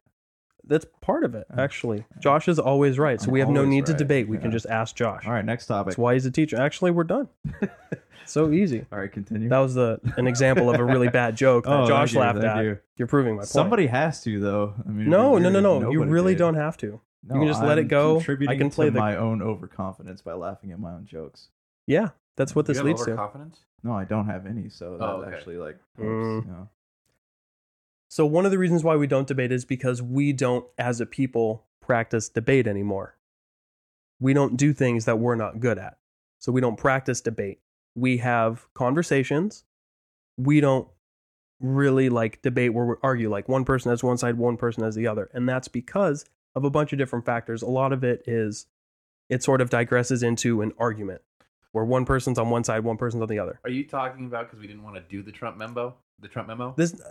that's 0.65 0.85
part 1.01 1.23
of 1.23 1.35
it, 1.35 1.47
actually. 1.55 2.05
Josh 2.19 2.47
is 2.47 2.59
always 2.59 2.99
right, 2.99 3.21
so 3.21 3.27
I'm 3.27 3.33
we 3.33 3.39
have 3.39 3.49
no 3.49 3.63
need 3.63 3.85
to 3.85 3.93
debate. 3.93 4.27
We 4.27 4.37
yeah. 4.37 4.43
can 4.43 4.51
just 4.51 4.65
ask 4.65 4.95
Josh. 4.95 5.25
All 5.25 5.33
right, 5.33 5.45
next 5.45 5.67
topic. 5.67 5.91
That's 5.91 5.97
why 5.97 6.13
he's 6.13 6.25
a 6.25 6.31
teacher. 6.31 6.59
Actually, 6.59 6.91
we're 6.91 7.03
done. 7.05 7.29
so 8.25 8.51
easy. 8.51 8.85
All 8.91 8.99
right, 8.99 9.11
continue. 9.11 9.47
That 9.47 9.59
was 9.59 9.75
the 9.75 9.99
an 10.17 10.27
example 10.27 10.69
of 10.69 10.79
a 10.79 10.83
really 10.83 11.09
bad 11.09 11.37
joke 11.37 11.65
that 11.65 11.71
Oh, 11.83 11.87
Josh 11.87 12.13
you, 12.13 12.19
laughed 12.19 12.43
at. 12.43 12.63
You. 12.63 12.79
You're 12.97 13.07
proving 13.07 13.35
my 13.35 13.41
point. 13.41 13.49
Somebody 13.49 13.87
has 13.87 14.21
to, 14.23 14.39
though. 14.39 14.73
I 14.85 14.89
mean, 14.89 15.09
no, 15.09 15.37
no, 15.37 15.49
no, 15.49 15.59
no. 15.61 15.91
You 15.91 16.03
really 16.03 16.33
did. 16.33 16.39
don't 16.39 16.55
have 16.55 16.75
to. 16.77 16.99
No, 17.27 17.39
can 17.39 17.47
just 17.47 17.61
let 17.63 17.77
it 17.77 17.81
I'm 17.81 17.87
go. 17.87 18.19
I 18.19 18.55
can 18.55 18.69
play 18.69 18.85
to 18.87 18.91
the- 18.91 18.99
my 18.99 19.15
own 19.17 19.41
overconfidence 19.41 20.21
by 20.21 20.33
laughing 20.33 20.71
at 20.71 20.79
my 20.79 20.93
own 20.93 21.05
jokes. 21.05 21.49
Yeah, 21.85 22.09
that's 22.35 22.55
what 22.55 22.65
this 22.65 22.77
have 22.77 22.85
leads 22.85 23.03
to. 23.05 23.11
overconfidence? 23.11 23.65
No, 23.83 23.93
I 23.93 24.05
don't 24.05 24.25
have 24.25 24.45
any, 24.45 24.69
so 24.69 24.97
that 24.97 25.03
Oh, 25.03 25.21
okay. 25.21 25.35
actually 25.35 25.57
like 25.57 25.77
helps, 25.97 26.09
Mm. 26.09 26.45
you 26.45 26.51
know. 26.51 26.69
So 28.09 28.25
one 28.25 28.45
of 28.45 28.51
the 28.51 28.57
reasons 28.57 28.83
why 28.83 28.95
we 28.95 29.07
don't 29.07 29.27
debate 29.27 29.51
is 29.51 29.65
because 29.65 30.01
we 30.01 30.31
don't, 30.33 30.65
as 30.77 31.01
a 31.01 31.05
people, 31.05 31.65
practice 31.81 32.29
debate 32.29 32.67
anymore. 32.67 33.17
We 34.19 34.33
don't 34.33 34.57
do 34.57 34.73
things 34.73 35.05
that 35.05 35.19
we're 35.19 35.35
not 35.35 35.59
good 35.59 35.77
at. 35.77 35.97
So 36.39 36.51
we 36.51 36.61
don't 36.61 36.77
practice 36.77 37.21
debate. 37.21 37.59
We 37.95 38.17
have 38.17 38.67
conversations. 38.73 39.63
We 40.37 40.59
don't 40.61 40.87
really 41.59 42.09
like 42.09 42.41
debate 42.41 42.73
where 42.73 42.85
we 42.85 42.95
argue 43.03 43.29
like 43.29 43.49
one 43.49 43.65
person 43.65 43.89
has 43.89 44.03
one 44.03 44.17
side, 44.17 44.37
one 44.37 44.57
person 44.57 44.83
has 44.83 44.95
the 44.95 45.07
other. 45.07 45.29
And 45.33 45.47
that's 45.49 45.67
because 45.67 46.25
of 46.57 46.63
a 46.65 46.69
bunch 46.69 46.91
of 46.91 46.97
different 46.99 47.25
factors. 47.25 47.61
A 47.61 47.67
lot 47.67 47.93
of 47.93 48.03
it 48.03 48.23
is 48.27 48.65
it 49.29 49.43
sort 49.43 49.61
of 49.61 49.69
digresses 49.69 50.23
into 50.23 50.61
an 50.61 50.73
argument 50.79 51.21
where 51.71 51.85
one 51.85 52.03
person's 52.05 52.39
on 52.39 52.49
one 52.49 52.63
side, 52.63 52.83
one 52.83 52.97
person's 52.97 53.21
on 53.21 53.27
the 53.27 53.39
other. 53.39 53.59
Are 53.63 53.69
you 53.69 53.85
talking 53.85 54.25
about 54.25 54.47
because 54.47 54.59
we 54.59 54.67
didn't 54.67 54.83
want 54.83 54.95
to 54.95 55.01
do 55.01 55.21
the 55.21 55.31
Trump 55.31 55.57
memo? 55.57 55.95
The 56.19 56.27
Trump 56.27 56.47
memo? 56.47 56.73
This 56.75 56.93
'Cause 56.93 57.01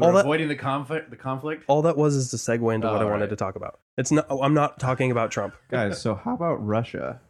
all 0.00 0.08
we're 0.08 0.12
that- 0.14 0.20
avoiding 0.20 0.48
the 0.48 0.56
conflict. 0.56 1.10
The 1.10 1.16
conflict. 1.16 1.64
all 1.68 1.82
that 1.82 1.96
was 1.96 2.16
is 2.16 2.30
to 2.30 2.36
segue 2.36 2.74
into 2.74 2.88
Oh, 2.88 2.92
what 2.94 3.02
I 3.02 3.04
wanted 3.04 3.28
to 3.30 3.36
talk 3.36 3.54
about. 3.56 3.78
It's 3.96 4.10
not. 4.10 4.26
oh, 4.30 4.42
I'm 4.42 4.54
not 4.54 4.80
talking 4.80 5.10
about 5.10 5.30
Trump. 5.30 5.54
Guys, 5.70 6.00
so 6.00 6.14
how 6.14 6.34
about 6.34 6.54
Russia? 6.56 7.20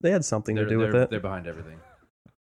They 0.00 0.10
had 0.10 0.24
something 0.24 0.56
They're, 0.56 0.64
to 0.64 0.70
do 0.70 0.78
with 0.78 0.94
it. 0.94 1.10
they're 1.10 1.20
behind 1.20 1.46
everything. 1.46 1.78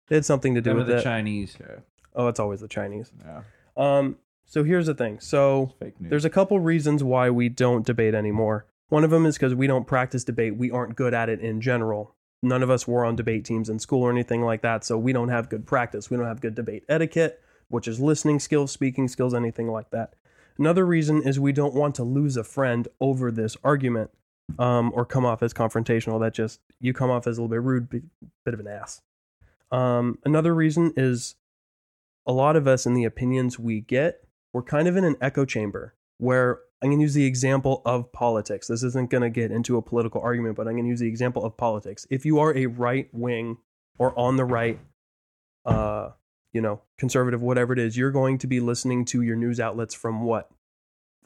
They 0.07 0.15
had 0.17 0.25
something 0.25 0.55
to 0.55 0.61
do 0.61 0.71
Them 0.71 0.77
are 0.77 0.81
with 0.81 0.87
the 0.89 0.99
it. 0.99 1.03
Chinese. 1.03 1.57
Okay, 1.61 1.81
oh, 2.15 2.29
it's 2.29 2.39
always 2.39 2.61
the 2.61 2.69
Chinese. 2.69 3.11
yeah, 3.25 3.43
Um. 3.77 4.17
So 4.49 4.65
here's 4.65 4.87
the 4.87 4.95
thing. 4.95 5.21
So 5.21 5.75
fake 5.79 6.01
news. 6.01 6.11
there's 6.11 6.25
a 6.25 6.31
couple 6.31 6.59
reasons 6.59 7.05
why 7.05 7.29
we 7.29 7.51
don't 7.51 7.87
debate 7.87 8.15
anymore. 8.15 8.67
One 8.89 9.05
of 9.05 9.11
them 9.11 9.27
is 9.27 9.37
because 9.37 9.55
we 9.55 9.67
don't 9.67 9.87
practice 9.87 10.25
debate. 10.25 10.57
We 10.57 10.71
aren't 10.71 10.97
good 10.97 11.13
at 11.13 11.29
it 11.29 11.41
in 11.41 11.61
general. 11.61 12.15
None 12.43 12.63
of 12.63 12.71
us 12.71 12.89
were 12.89 13.05
on 13.05 13.15
debate 13.15 13.45
teams 13.45 13.69
in 13.69 13.79
school 13.79 14.03
or 14.03 14.11
anything 14.11 14.43
like 14.43 14.63
that, 14.63 14.85
so 14.85 14.97
we 14.97 15.13
don't 15.13 15.29
have 15.29 15.51
good 15.51 15.67
practice. 15.67 16.09
We 16.09 16.17
don't 16.17 16.27
have 16.27 16.41
good 16.41 16.55
debate 16.55 16.85
etiquette, 16.89 17.43
which 17.69 17.87
is 17.87 18.01
listening 18.01 18.41
skills, 18.41 18.73
speaking 18.73 19.07
skills, 19.09 19.35
anything 19.35 19.69
like 19.69 19.91
that. 19.91 20.15
Another 20.57 20.87
reason 20.87 21.23
is 21.23 21.39
we 21.39 21.53
don't 21.53 21.75
want 21.75 21.95
to 21.97 22.05
lose 22.05 22.37
a 22.37 22.45
friend 22.45 22.89
over 23.01 23.31
this 23.31 23.57
argument 23.63 24.11
um, 24.59 24.93
or 24.95 25.05
come 25.05 25.27
off 25.27 25.43
as 25.43 25.53
confrontational. 25.53 26.21
That 26.21 26.33
just, 26.33 26.61
you 26.81 26.95
come 26.95 27.11
off 27.11 27.27
as 27.27 27.37
a 27.37 27.43
little 27.43 27.51
bit 27.51 27.63
rude, 27.63 27.91
bit, 27.91 28.05
bit 28.45 28.55
of 28.55 28.61
an 28.61 28.67
ass. 28.67 29.03
Um, 29.71 30.19
another 30.25 30.55
reason 30.55 30.95
is 30.97 31.35
a 32.27 32.33
lot 32.33 32.57
of 32.57 32.67
us 32.67 32.87
in 32.87 32.95
the 32.95 33.05
opinions 33.05 33.59
we 33.59 33.81
get, 33.81 34.25
we're 34.53 34.63
kind 34.63 34.89
of 34.89 34.97
in 34.97 35.05
an 35.05 35.17
echo 35.21 35.45
chamber 35.45 35.95
where 36.19 36.61
I'm 36.83 36.89
going 36.91 36.99
to 36.99 37.03
use 37.03 37.15
the 37.15 37.25
example 37.27 37.83
of 37.85 38.13
politics. 38.13 38.67
This 38.69 38.83
isn't 38.83 39.11
going 39.11 39.23
to 39.23 39.31
get 39.31 39.51
into 39.51 39.77
a 39.77 39.83
political 39.83 40.21
argument, 40.21 40.57
but 40.57 40.67
I'm 40.69 40.75
going 40.75 40.85
to 40.85 40.91
use 40.91 41.01
the 41.01 41.09
example 41.09 41.45
of 41.45 41.57
politics. 41.57 42.07
If 42.11 42.25
you 42.25 42.39
are 42.39 42.57
a 42.57 42.67
right 42.67 43.09
wing 43.13 43.59
or 43.99 44.17
on 44.19 44.37
the 44.37 44.45
right, 44.45 44.79
uh, 45.65 46.11
you 46.53 46.61
know, 46.61 46.81
conservative, 46.97 47.43
whatever 47.43 47.73
it 47.73 47.79
is, 47.79 47.97
you're 47.97 48.11
going 48.13 48.39
to 48.39 48.47
be 48.47 48.61
listening 48.61 49.05
to 49.07 49.23
your 49.23 49.37
news 49.37 49.61
outlets 49.61 49.95
from 49.95 50.23
what? 50.23 50.51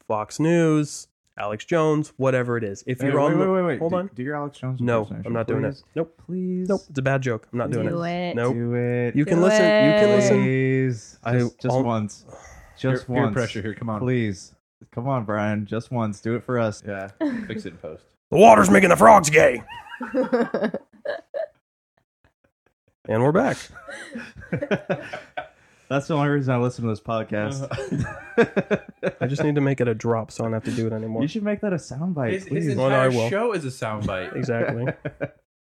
Fox 0.09 0.41
News, 0.41 1.07
Alex 1.39 1.65
Jones, 1.65 2.13
whatever 2.17 2.57
it 2.57 2.65
is. 2.65 2.83
If 2.87 3.01
Hey, 3.01 3.07
you're 3.09 3.17
wait, 3.21 3.25
on, 3.33 3.39
wait, 3.39 3.45
the- 3.47 3.53
wait, 3.53 3.63
wait. 3.63 3.79
hold 3.79 3.93
do, 3.93 3.97
on. 3.99 4.11
Do 4.15 4.23
your 4.23 4.37
Alex 4.37 4.59
Jones. 4.59 4.81
No, 4.81 5.09
I'm 5.25 5.33
not 5.33 5.47
doing 5.47 5.65
it. 5.65 5.71
please. 5.73 5.85
Nope, 5.95 6.23
Please. 6.27 6.69
nope. 6.69 6.81
It's 6.91 6.99
a 6.99 7.03
bad 7.03 7.23
joke. 7.23 7.47
I'm 7.53 7.59
not 7.59 7.71
doing 7.71 7.87
it. 7.87 7.93
it. 7.93 8.37
Nope. 8.37 8.55
Do 8.55 8.75
it. 8.75 9.17
You 9.17 9.25
can 9.25 9.37
Do 9.39 9.45
listen. 9.45 9.65
You 9.65 9.93
can 10.01 10.09
listen. 10.17 10.43
Please. 10.43 11.19
I- 11.23 11.33
Just, 11.39 11.61
just 11.61 11.73
I'll- 11.75 11.85
once. 11.85 12.25
Peer, 12.83 12.93
Just 12.93 13.07
peer 13.07 13.17
once. 13.23 13.33
pressure 13.35 13.63
here. 13.63 13.75
Come 13.75 13.89
on. 13.91 14.01
Please. 14.01 14.55
Come 14.93 15.09
on, 15.09 15.25
Bryan. 15.25 15.65
Just 15.67 15.91
once. 15.91 16.21
Do 16.21 16.35
it 16.35 16.45
for 16.45 16.59
us. 16.59 16.83
Yeah. 16.87 17.09
Fix 17.47 17.65
it 17.65 17.73
in 17.73 17.79
post. 17.79 18.05
The 18.31 18.37
water's 18.37 18.69
making 18.71 18.91
the 18.91 18.97
frogs 18.97 19.31
gay. 19.31 19.63
And 23.09 23.21
we're 23.23 23.33
back. 23.33 23.57
That's 25.89 26.07
the 26.07 26.15
only 26.15 26.29
reason 26.29 26.55
I 26.55 26.59
listen 26.59 26.85
to 26.85 26.91
this 26.91 27.01
podcast. 27.01 27.67
I 29.21 29.27
just 29.27 29.43
need 29.43 29.57
to 29.57 29.61
make 29.61 29.81
it 29.81 29.89
a 29.89 29.95
drop 29.95 30.31
so 30.31 30.45
I 30.45 30.47
don't 30.47 30.53
have 30.55 30.65
to 30.65 30.71
do 30.71 30.87
it 30.87 30.93
anymore. 30.93 31.21
you 31.23 31.29
should 31.29 31.43
make 31.43 31.61
that 31.63 31.73
a 31.73 31.77
soundbite, 31.77 32.31
His, 32.33 32.45
his 32.45 32.65
please. 32.65 32.77
Well, 32.77 32.91
no, 32.91 32.95
I 32.97 33.07
entire 33.07 33.19
will. 33.23 33.29
show 33.29 33.53
is 33.55 33.65
a 33.65 33.69
soundbite. 33.69 34.37
Exactly. 34.37 34.87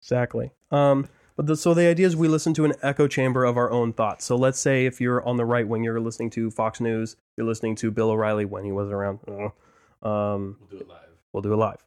Exactly. 0.02 0.52
Um, 0.72 1.08
but 1.40 1.46
the, 1.46 1.56
so 1.56 1.74
the 1.74 1.88
idea 1.88 2.06
is 2.06 2.18
we 2.18 2.28
listen 2.28 2.54
to 2.56 2.66
an 2.66 2.74
echo 2.82 3.08
chamber 3.08 3.46
of 3.46 3.56
our 3.56 3.72
own 3.72 3.94
thoughts. 3.94 4.26
So 4.26 4.36
let's 4.36 4.60
say 4.60 4.86
if 4.86 5.00
you're 5.00 5.26
on 5.26 5.38
the 5.38 5.46
right 5.46 5.66
wing, 5.66 5.86
you're 5.86 6.02
listening 6.02 6.30
to 6.32 6.52
Fox 6.52 6.82
News, 6.82 7.16
you're 7.38 7.48
listening 7.48 7.78
to 7.78 7.92
Bill 7.92 8.10
O'Reilly 8.10 8.44
when 8.44 8.66
he 8.66 8.74
was 8.74 8.90
around. 8.90 9.20
Know. 9.26 9.54
Um, 10.04 10.58
We'll 10.60 10.70
do 10.70 10.78
it 10.80 10.90
live. 10.90 11.10
we'll 11.32 11.42
do 11.42 11.54
it 11.54 11.56
live. 11.56 11.86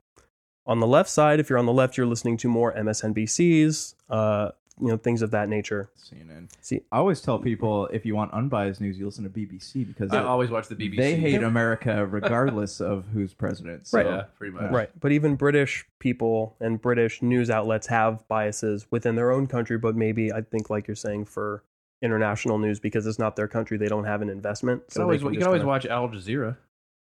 On 0.65 0.81
the 0.81 0.87
left 0.87 1.11
side, 1.11 1.39
if 1.39 1.51
you're 1.51 1.59
on 1.59 1.67
the 1.67 1.73
left, 1.75 1.99
you're 1.99 2.07
listening 2.07 2.39
to 2.39 2.49
more 2.49 2.73
MSNBCs, 2.73 3.95
uh, 4.09 4.53
you 4.83 4.89
know, 4.89 4.97
things 4.97 5.23
of 5.23 5.31
that 5.31 5.49
nature. 5.49 5.89
CNN. 5.97 6.49
See- 6.61 6.83
I 6.91 6.99
always 6.99 7.21
tell 7.21 7.39
people 7.39 7.87
if 7.93 8.05
you 8.05 8.17
want 8.17 8.33
unbiased 8.33 8.81
news, 8.81 8.99
you 8.99 9.07
listen 9.07 9.23
to 9.25 9.31
BBC 9.31 9.87
because 9.87 10.13
I 10.13 10.23
always 10.25 10.51
watch 10.51 10.67
the 10.67 10.75
BBC. 10.75 10.97
they 10.97 11.15
hate 11.17 11.43
America 11.43 12.05
regardless 12.05 12.81
of 12.81 13.07
who's 13.13 13.33
president. 13.33 13.87
So. 13.87 13.99
Right. 13.99 14.07
Yeah, 14.07 14.23
pretty 14.37 14.53
much. 14.55 14.73
Right. 14.73 14.91
But 14.99 15.13
even 15.13 15.37
British 15.37 15.87
people 16.01 16.57
and 16.61 16.81
British 16.83 17.23
news 17.23 17.49
outlets 17.49 17.87
have 17.87 18.27
biases 18.27 18.87
within 18.91 19.15
their 19.15 19.31
own 19.31 19.47
country, 19.47 19.79
but 19.79 19.95
maybe 19.95 20.33
I 20.33 20.41
think, 20.43 20.69
like 20.69 20.89
you're 20.89 20.97
saying, 20.97 21.27
for 21.27 21.63
international 22.03 22.59
news, 22.59 22.81
because 22.81 23.07
it's 23.07 23.21
not 23.21 23.37
their 23.37 23.47
country, 23.49 23.77
they 23.79 23.87
don't 23.89 24.05
have 24.05 24.21
an 24.23 24.29
investment. 24.29 24.83
You 24.89 24.93
can 24.95 25.03
always, 25.03 25.23
you 25.23 25.31
can 25.31 25.43
always 25.45 25.61
kinda- 25.61 25.67
watch 25.69 25.87
Al 25.87 26.09
Jazeera. 26.09 26.57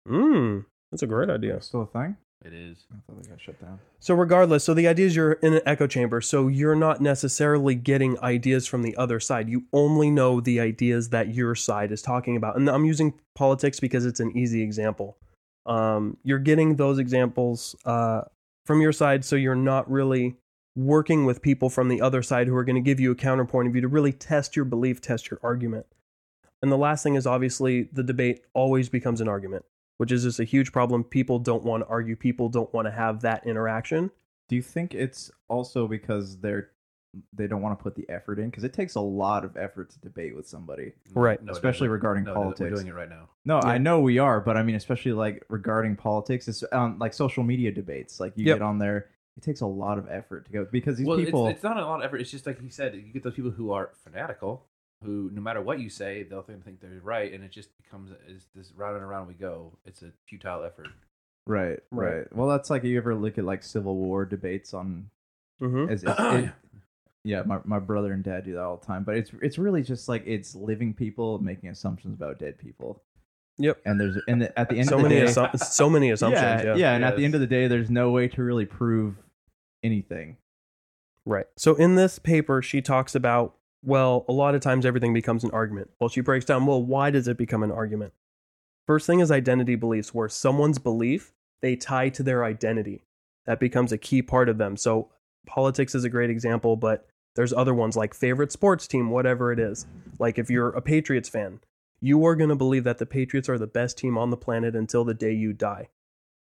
Mm, 0.09 0.67
that's 0.93 1.03
a 1.03 1.07
great 1.09 1.31
idea. 1.31 1.61
Still 1.61 1.83
a 1.83 1.87
thing? 1.87 2.17
It 2.45 2.53
is. 2.53 2.87
I 2.93 2.97
thought 3.07 3.23
they 3.23 3.29
got 3.29 3.41
shut 3.41 3.61
down. 3.61 3.79
So, 4.01 4.15
regardless, 4.15 4.65
so 4.65 4.75
the 4.75 4.89
idea 4.89 5.07
is 5.07 5.15
you're 5.15 5.33
in 5.33 5.55
an 5.55 5.61
echo 5.65 5.87
chamber, 5.87 6.21
so 6.21 6.49
you're 6.49 6.75
not 6.75 7.01
necessarily 7.01 7.75
getting 7.75 8.19
ideas 8.21 8.67
from 8.67 8.83
the 8.83 8.97
other 8.97 9.21
side. 9.21 9.49
You 9.49 9.65
only 9.73 10.11
know 10.11 10.41
the 10.41 10.59
ideas 10.59 11.11
that 11.11 11.35
your 11.35 11.55
side 11.55 11.93
is 11.93 12.03
talking 12.03 12.37
about. 12.37 12.57
And 12.57 12.69
I'm 12.69 12.85
using 12.85 13.15
politics 13.35 13.79
because 13.79 14.05
it's 14.05 14.21
an 14.21 14.37
easy 14.37 14.63
example. 14.63 15.19
Um, 15.67 16.17
you're 16.25 16.41
getting 16.41 16.77
those 16.77 16.99
examples 16.99 17.77
uh, 17.85 18.23
from 18.67 18.81
your 18.81 18.93
side, 18.93 19.25
so 19.25 19.37
you're 19.37 19.55
not 19.55 19.89
really 19.89 20.37
working 20.75 21.25
with 21.25 21.43
people 21.43 21.69
from 21.69 21.89
the 21.89 22.01
other 22.01 22.23
side 22.23 22.47
who 22.47 22.57
are 22.57 22.65
going 22.65 22.77
to 22.77 22.81
give 22.81 22.99
you 22.99 23.11
a 23.11 23.15
counterpoint 23.15 23.69
of 23.69 23.73
view 23.73 23.83
to 23.83 23.89
really 23.89 24.13
test 24.13 24.57
your 24.57 24.65
belief, 24.65 25.01
test 25.01 25.31
your 25.31 25.39
argument. 25.43 25.87
And 26.63 26.73
the 26.73 26.79
last 26.79 27.03
thing 27.03 27.15
is 27.15 27.27
obviously 27.27 27.89
the 27.93 28.03
debate 28.03 28.41
always 28.55 28.89
becomes 28.89 29.21
an 29.21 29.29
argument, 29.29 29.65
which 29.99 30.13
is 30.13 30.23
just 30.25 30.41
a 30.41 30.45
huge 30.45 30.73
problem. 30.73 31.05
People 31.05 31.39
don't 31.39 31.63
want 31.65 31.83
to 31.83 31.89
argue, 31.89 32.17
people 32.17 32.49
don't 32.49 32.73
want 32.75 32.87
to 32.87 32.93
have 32.93 33.21
that 33.23 33.47
interaction. 33.47 34.11
Do 34.49 34.57
you 34.57 34.63
think 34.63 34.95
it's 34.95 35.31
also 35.49 35.87
because 35.89 36.39
they're 36.39 36.71
they 37.35 37.47
don't 37.47 37.61
want 37.61 37.79
to 37.79 37.83
put 37.83 37.95
the 37.95 38.09
effort 38.09 38.39
in? 38.39 38.49
Because 38.49 38.65
it 38.65 38.73
takes 38.73 38.95
a 38.95 39.01
lot 39.01 39.45
of 39.45 39.55
effort 39.57 39.91
to 39.91 40.01
debate 40.01 40.35
with 40.35 40.49
somebody, 40.49 40.93
Right. 41.13 41.43
No, 41.43 41.53
especially 41.53 41.87
doesn't. 41.89 41.91
regarding 41.93 42.25
No, 42.25 42.33
politics. 42.35 42.61
We're 42.61 42.71
doing 42.71 42.87
it 42.87 42.95
right 42.95 43.09
now. 43.11 43.29
No, 43.45 43.57
Yeah. 43.59 43.69
I 43.69 43.77
know 43.79 44.01
we 44.01 44.19
are, 44.19 44.41
but 44.41 44.57
I 44.57 44.63
mean, 44.63 44.77
especially 44.77 45.13
like 45.13 45.45
regarding 45.51 45.97
politics, 45.97 46.49
it's 46.49 46.65
um, 46.73 46.99
like 46.99 47.13
social 47.13 47.45
media 47.45 47.71
debates. 47.71 48.19
Like 48.19 48.33
you 48.37 48.47
Yep. 48.47 48.57
get 48.57 48.63
on 48.63 48.79
there, 48.79 49.11
it 49.37 49.43
takes 49.43 49.61
a 49.61 49.67
lot 49.67 49.99
of 49.99 50.09
effort 50.11 50.47
to 50.47 50.53
go 50.53 50.65
because 50.71 50.97
these 50.97 51.07
well, 51.07 51.19
people. 51.19 51.49
it's, 51.49 51.57
it's 51.57 51.63
not 51.65 51.77
a 51.77 51.85
lot 51.85 52.01
of 52.01 52.07
effort. 52.07 52.21
It's 52.23 52.31
just 52.31 52.47
like 52.47 52.59
he 52.61 52.71
said, 52.71 52.95
you 52.95 53.03
get 53.13 53.23
those 53.23 53.35
people 53.35 53.51
who 53.51 53.73
are 53.73 53.91
fanatical, 54.05 54.65
who 55.05 55.31
no 55.33 55.41
matter 55.41 55.61
what 55.61 55.81
you 55.81 55.89
say, 55.89 56.23
they'll 56.23 56.43
think, 56.43 56.65
think 56.65 56.81
they're 56.81 57.01
right, 57.03 57.33
and 57.33 57.43
it 57.45 57.51
just 57.51 57.71
becomes 57.83 58.11
is 58.29 58.47
this 58.55 58.73
round 58.77 58.97
and 58.97 59.05
around 59.05 59.27
we 59.29 59.35
go. 59.35 59.73
It's 59.85 60.03
a 60.03 60.13
futile 60.29 60.65
effort. 60.65 60.89
right, 61.47 61.79
Right. 61.91 62.15
right, 62.17 62.37
Well, 62.37 62.49
that's 62.49 62.71
like 62.71 62.85
you 62.85 62.97
ever 62.99 63.15
look 63.15 63.39
at 63.39 63.45
like 63.45 63.63
Civil 63.63 63.97
War 63.97 64.25
debates 64.25 64.75
on. 64.75 65.11
Mm-hmm. 65.61 65.93
As, 65.93 66.05
it, 66.45 66.53
yeah, 67.25 67.43
my 67.47 67.59
my 67.65 67.79
brother 67.79 68.13
and 68.13 68.25
dad 68.25 68.45
do 68.45 68.53
that 68.55 68.63
all 68.63 68.77
the 68.79 68.87
time, 68.87 69.05
but 69.05 69.17
it's 69.17 69.31
it's 69.43 69.59
really 69.59 69.83
just 69.83 70.09
like 70.09 70.25
it's 70.27 70.55
living 70.55 70.93
people 70.95 71.39
making 71.39 71.69
assumptions 71.71 72.15
about 72.15 72.39
dead 72.39 72.59
people. 72.59 73.01
Yep. 73.59 73.79
And 73.85 74.01
there's 74.01 74.17
and 74.27 74.51
at 74.57 74.69
the 74.71 74.79
end 74.79 74.89
So 74.89 74.97
of 74.97 75.03
the 75.03 75.09
many, 75.11 75.21
day, 75.21 75.27
assu- 75.27 75.59
so 75.61 75.89
many 75.91 76.11
assumptions. 76.15 76.43
yeah, 76.43 76.63
Yeah, 76.65 76.75
yeah, 76.77 76.95
and 76.95 77.05
at 77.05 77.17
the 77.17 77.25
end 77.25 77.35
of 77.35 77.41
the 77.41 77.47
day, 77.47 77.69
there's 77.69 77.91
no 77.91 78.11
way 78.11 78.27
to 78.29 78.43
really 78.43 78.65
prove 78.67 79.15
anything. 79.85 80.37
Right. 81.25 81.47
So 81.57 81.75
in 81.77 81.95
this 81.95 82.19
paper, 82.19 82.63
she 82.63 82.81
talks 82.83 83.15
about, 83.15 83.55
well, 83.85 84.25
a 84.29 84.33
lot 84.33 84.55
of 84.55 84.61
times 84.61 84.87
everything 84.87 85.13
becomes 85.13 85.45
an 85.45 85.51
argument. 85.51 85.91
Well, 85.99 86.09
she 86.09 86.21
breaks 86.21 86.45
down, 86.45 86.67
well, 86.67 86.83
why 86.83 87.11
does 87.11 87.29
it 87.29 87.37
become 87.37 87.63
an 87.63 87.73
argument? 87.73 88.13
First 88.87 89.07
thing 89.07 89.21
is 89.21 89.31
identity 89.31 89.75
beliefs, 89.75 90.15
where 90.15 90.29
someone's 90.29 90.79
belief 90.79 91.33
they 91.61 91.77
tie 91.77 92.09
to 92.11 92.23
their 92.23 92.45
identity. 92.45 93.03
That 93.47 93.61
becomes 93.61 93.93
a 93.93 93.99
key 93.99 94.23
part 94.23 94.49
of 94.49 94.59
them. 94.59 94.77
So 94.77 95.11
politics 95.47 95.95
is 95.95 96.05
a 96.05 96.09
great 96.09 96.31
example, 96.31 96.77
but 96.77 97.07
there's 97.35 97.53
other 97.53 97.75
ones 97.75 97.97
like 97.97 98.15
favorite 98.15 98.53
sports 98.53 98.87
team, 98.87 99.11
whatever 99.11 99.53
it 99.53 99.59
is. 99.59 99.87
Like 100.19 100.39
if 100.39 100.51
you're 100.51 100.71
a 100.71 100.83
Patriots 100.83 101.29
fan, 101.29 101.61
you 102.01 102.25
are 102.27 102.37
going 102.37 102.51
to 102.51 102.57
believe 102.57 102.85
that 102.85 102.99
the 102.99 103.07
Patriots 103.07 103.49
are 103.49 103.59
the 103.59 103.67
best 103.67 103.97
team 103.97 104.19
on 104.19 104.31
the 104.31 104.37
planet 104.37 104.75
until 104.75 105.05
the 105.05 105.15
day 105.15 105.33
you 105.33 105.53
die. 105.53 105.89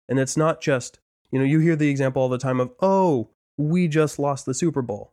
And 0.08 0.18
it's 0.18 0.36
not 0.36 0.60
just, 0.60 1.00
you 1.30 1.38
know, 1.38 1.44
you 1.44 1.58
hear 1.58 1.76
the 1.76 1.90
example 1.90 2.22
all 2.22 2.28
the 2.28 2.38
time 2.38 2.60
of, 2.60 2.70
oh, 2.80 3.30
we 3.56 3.88
just 3.88 4.18
lost 4.18 4.46
the 4.46 4.54
Super 4.54 4.82
Bowl 4.82 5.12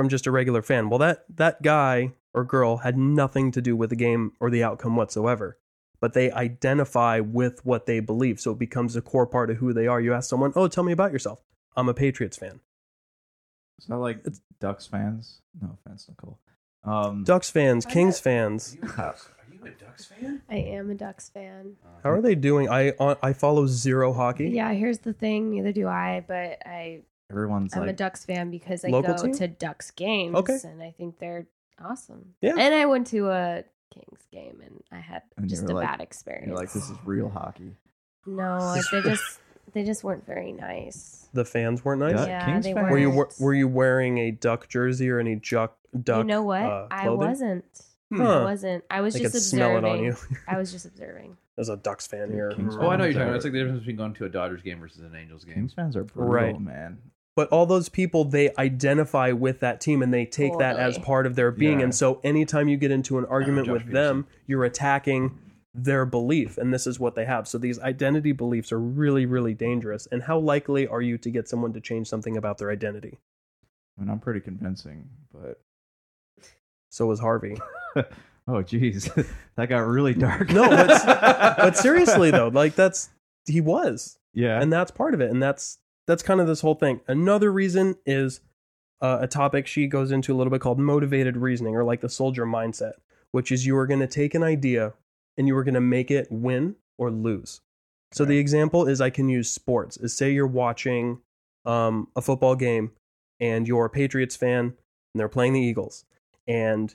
from 0.00 0.08
just 0.08 0.26
a 0.26 0.30
regular 0.30 0.62
fan. 0.62 0.88
Well, 0.88 0.98
that 1.00 1.26
that 1.36 1.60
guy 1.60 2.12
or 2.32 2.42
girl 2.42 2.78
had 2.78 2.96
nothing 2.96 3.50
to 3.50 3.60
do 3.60 3.76
with 3.76 3.90
the 3.90 3.96
game 3.96 4.32
or 4.40 4.48
the 4.48 4.64
outcome 4.64 4.96
whatsoever. 4.96 5.58
But 6.00 6.14
they 6.14 6.32
identify 6.32 7.20
with 7.20 7.62
what 7.66 7.84
they 7.84 8.00
believe, 8.00 8.40
so 8.40 8.52
it 8.52 8.58
becomes 8.58 8.96
a 8.96 9.02
core 9.02 9.26
part 9.26 9.50
of 9.50 9.58
who 9.58 9.74
they 9.74 9.86
are. 9.86 10.00
You 10.00 10.14
ask 10.14 10.30
someone, 10.30 10.54
"Oh, 10.56 10.68
tell 10.68 10.84
me 10.84 10.92
about 10.92 11.12
yourself." 11.12 11.40
I'm 11.76 11.90
a 11.90 11.92
Patriots 11.92 12.38
fan. 12.38 12.60
It's 13.76 13.90
not 13.90 14.00
like 14.00 14.22
it's, 14.24 14.40
Ducks 14.58 14.86
fans. 14.86 15.42
No 15.60 15.76
offense, 15.84 16.08
Nicole. 16.08 16.38
Um, 16.82 17.22
Ducks 17.24 17.50
fans, 17.50 17.84
Kings 17.84 18.18
fans. 18.18 18.78
Are 18.82 18.86
you, 18.86 18.88
a 18.88 18.96
Ducks, 18.96 19.28
are 19.38 19.54
you 19.54 19.64
a 19.66 19.70
Ducks 19.84 20.06
fan? 20.06 20.42
I 20.48 20.56
am 20.56 20.88
a 20.88 20.94
Ducks 20.94 21.28
fan. 21.28 21.76
How 22.02 22.10
are 22.10 22.22
they 22.22 22.34
doing? 22.34 22.70
I 22.70 22.94
I 23.22 23.34
follow 23.34 23.66
zero 23.66 24.14
hockey. 24.14 24.48
Yeah, 24.48 24.72
here's 24.72 25.00
the 25.00 25.12
thing. 25.12 25.50
Neither 25.50 25.72
do 25.72 25.88
I, 25.88 26.24
but 26.26 26.62
I 26.64 27.02
everyone's 27.30 27.76
I'm 27.76 27.88
a 27.88 27.92
Ducks 27.92 28.24
fan 28.24 28.50
because 28.50 28.84
I 28.84 28.88
Local 28.88 29.14
go 29.14 29.22
team? 29.24 29.34
to 29.34 29.48
Ducks 29.48 29.90
games. 29.92 30.34
Okay. 30.36 30.58
And 30.64 30.82
I 30.82 30.90
think 30.90 31.18
they're 31.18 31.46
awesome. 31.82 32.34
Yeah. 32.40 32.54
And 32.58 32.74
I 32.74 32.86
went 32.86 33.06
to 33.08 33.28
a 33.30 33.64
Kings 33.92 34.26
game 34.32 34.60
and 34.64 34.82
I 34.92 34.98
had 34.98 35.22
And 35.36 35.48
just 35.48 35.64
a 35.64 35.74
like- 35.74 35.86
bad 35.86 36.00
experience. 36.00 36.46
you're 36.48 36.56
like, 36.56 36.72
this 36.72 36.90
is 36.90 36.96
real 37.04 37.28
hockey. 37.28 37.76
No, 38.26 38.58
like, 38.58 38.82
they 38.92 39.00
just 39.02 39.40
they 39.72 39.84
just 39.84 40.04
weren't 40.04 40.26
very 40.26 40.52
nice. 40.52 41.28
The 41.32 41.44
fans 41.44 41.84
weren't 41.84 42.00
nice. 42.00 42.14
Yeah, 42.14 42.26
Yeah, 42.26 42.44
Kings 42.46 42.64
they 42.64 42.74
fans. 42.74 42.90
Were 42.90 42.98
you 42.98 43.10
weren't. 43.10 43.34
were 43.40 43.54
you 43.54 43.66
wearing 43.68 44.18
a 44.18 44.30
duck 44.30 44.68
jersey 44.68 45.08
or 45.10 45.18
any 45.18 45.36
duck 45.36 45.76
duck? 46.02 46.18
you 46.18 46.24
know 46.24 46.42
what? 46.42 46.62
uh, 46.62 46.86
I 46.90 47.08
wasn't. 47.08 47.64
Huh. 48.12 48.40
I 48.40 48.42
wasn't. 48.44 48.84
I 48.90 49.00
was 49.02 49.14
I 49.16 49.20
just 49.20 49.32
could 49.32 49.42
smell 49.42 49.70
it 49.76 49.78
observing. 49.84 49.98
on 50.00 50.04
you. 50.04 50.16
I 50.48 50.58
was 50.58 50.72
just 50.72 50.84
observing. 50.84 51.36
As 51.58 51.68
a 51.68 51.76
Ducks 51.76 52.06
fan 52.06 52.30
here. 52.32 52.50
Kings 52.52 52.74
Oh, 52.76 52.88
I 52.88 52.96
know 52.96 53.04
you're 53.04 53.12
talking 53.12 53.28
about. 53.28 53.36
It's 53.36 53.44
like 53.44 53.52
the 53.52 53.58
difference 53.60 53.80
between 53.80 53.96
going 53.96 54.14
to 54.14 54.24
a 54.24 54.28
Dodgers 54.28 54.62
game 54.62 54.80
versus 54.80 55.02
an 55.02 55.14
Angels 55.14 55.44
game. 55.44 55.54
Kings 55.54 55.72
fans 55.74 55.94
are 55.96 56.04
brutal, 56.04 56.32
Right. 56.32 56.60
man. 56.60 56.98
But 57.36 57.48
all 57.48 57.64
those 57.66 57.88
people 57.88 58.24
they 58.24 58.52
identify 58.58 59.32
with 59.32 59.60
that 59.60 59.80
team 59.80 60.02
and 60.02 60.12
they 60.12 60.26
take 60.26 60.58
that 60.58 60.78
as 60.78 60.98
part 60.98 61.26
of 61.26 61.36
their 61.36 61.50
being. 61.50 61.78
Yeah. 61.78 61.84
and 61.84 61.94
so 61.94 62.20
anytime 62.24 62.68
you 62.68 62.76
get 62.76 62.90
into 62.90 63.18
an 63.18 63.24
argument 63.26 63.66
Josh 63.66 63.72
with 63.74 63.92
them 63.92 64.26
you're 64.46 64.64
attacking 64.64 65.38
their 65.72 66.04
belief 66.04 66.58
and 66.58 66.74
this 66.74 66.86
is 66.86 66.98
what 66.98 67.14
they 67.14 67.24
have. 67.24 67.46
So 67.46 67.56
these 67.56 67.78
identity 67.78 68.32
beliefs 68.32 68.72
are 68.72 68.80
really 68.80 69.24
really 69.26 69.54
dangerous. 69.54 70.06
And 70.10 70.24
how 70.24 70.38
likely 70.38 70.86
are 70.88 71.00
you 71.00 71.16
to 71.18 71.30
get 71.30 71.48
someone 71.48 71.72
to 71.74 71.80
change 71.80 72.08
something 72.08 72.36
about 72.36 72.58
their 72.58 72.70
identity? 72.70 73.18
I 73.98 74.02
mean, 74.02 74.10
I'm 74.10 74.18
pretty 74.20 74.40
convincing, 74.40 75.08
but 75.32 75.60
so 76.90 77.06
was 77.06 77.20
harvey. 77.20 77.56
Oh, 78.48 78.62
geez, 78.62 79.08
that 79.56 79.68
got 79.68 79.80
really 79.86 80.14
dark. 80.14 80.50
No, 80.50 80.68
but- 80.68 81.04
but 81.56 81.76
seriously 81.76 82.32
though 82.32 82.48
like 82.48 82.74
that's 82.74 83.10
he 83.46 83.60
was. 83.60 84.18
Yeah, 84.32 84.60
and 84.60 84.72
that's 84.72 84.90
part 84.90 85.14
of 85.14 85.20
it 85.20 85.30
and 85.30 85.40
that's 85.40 85.78
that's 86.10 86.22
kind 86.22 86.40
of 86.40 86.46
this 86.46 86.60
whole 86.60 86.74
thing. 86.74 87.00
Another 87.06 87.52
reason 87.52 87.96
is 88.04 88.40
uh, 89.00 89.18
a 89.20 89.26
topic 89.26 89.66
she 89.66 89.86
goes 89.86 90.10
into 90.10 90.34
a 90.34 90.36
little 90.36 90.50
bit 90.50 90.60
called 90.60 90.78
motivated 90.78 91.36
reasoning 91.36 91.76
or 91.76 91.84
like 91.84 92.00
the 92.00 92.08
soldier 92.08 92.44
mindset 92.44 92.94
which 93.32 93.52
is 93.52 93.66
you 93.66 93.76
are 93.76 93.86
going 93.86 94.00
to 94.00 94.06
take 94.06 94.34
an 94.34 94.42
idea 94.42 94.92
and 95.36 95.46
you 95.46 95.56
are 95.56 95.64
going 95.64 95.74
to 95.74 95.80
make 95.80 96.10
it 96.10 96.28
win 96.30 96.76
or 96.98 97.10
lose. 97.10 97.60
So 98.12 98.24
the 98.24 98.38
example 98.38 98.88
is 98.88 99.00
i 99.00 99.10
can 99.10 99.28
use 99.28 99.52
sports. 99.52 99.96
Is 99.96 100.16
say 100.16 100.32
you're 100.32 100.46
watching 100.46 101.20
um, 101.64 102.08
a 102.16 102.22
football 102.22 102.56
game 102.56 102.92
and 103.38 103.68
you're 103.68 103.86
a 103.86 103.90
patriots 103.90 104.36
fan 104.36 104.64
and 104.66 104.74
they're 105.14 105.28
playing 105.28 105.52
the 105.52 105.60
eagles 105.60 106.04
and 106.48 106.94